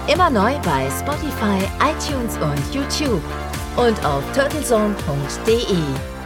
Immer 0.07 0.29
neu 0.29 0.53
bei 0.59 0.89
Spotify, 0.97 1.59
iTunes 1.83 2.37
und 2.37 2.73
YouTube 2.73 3.21
und 3.75 4.05
auf 4.05 4.23
turtlezone.de. 4.31 6.16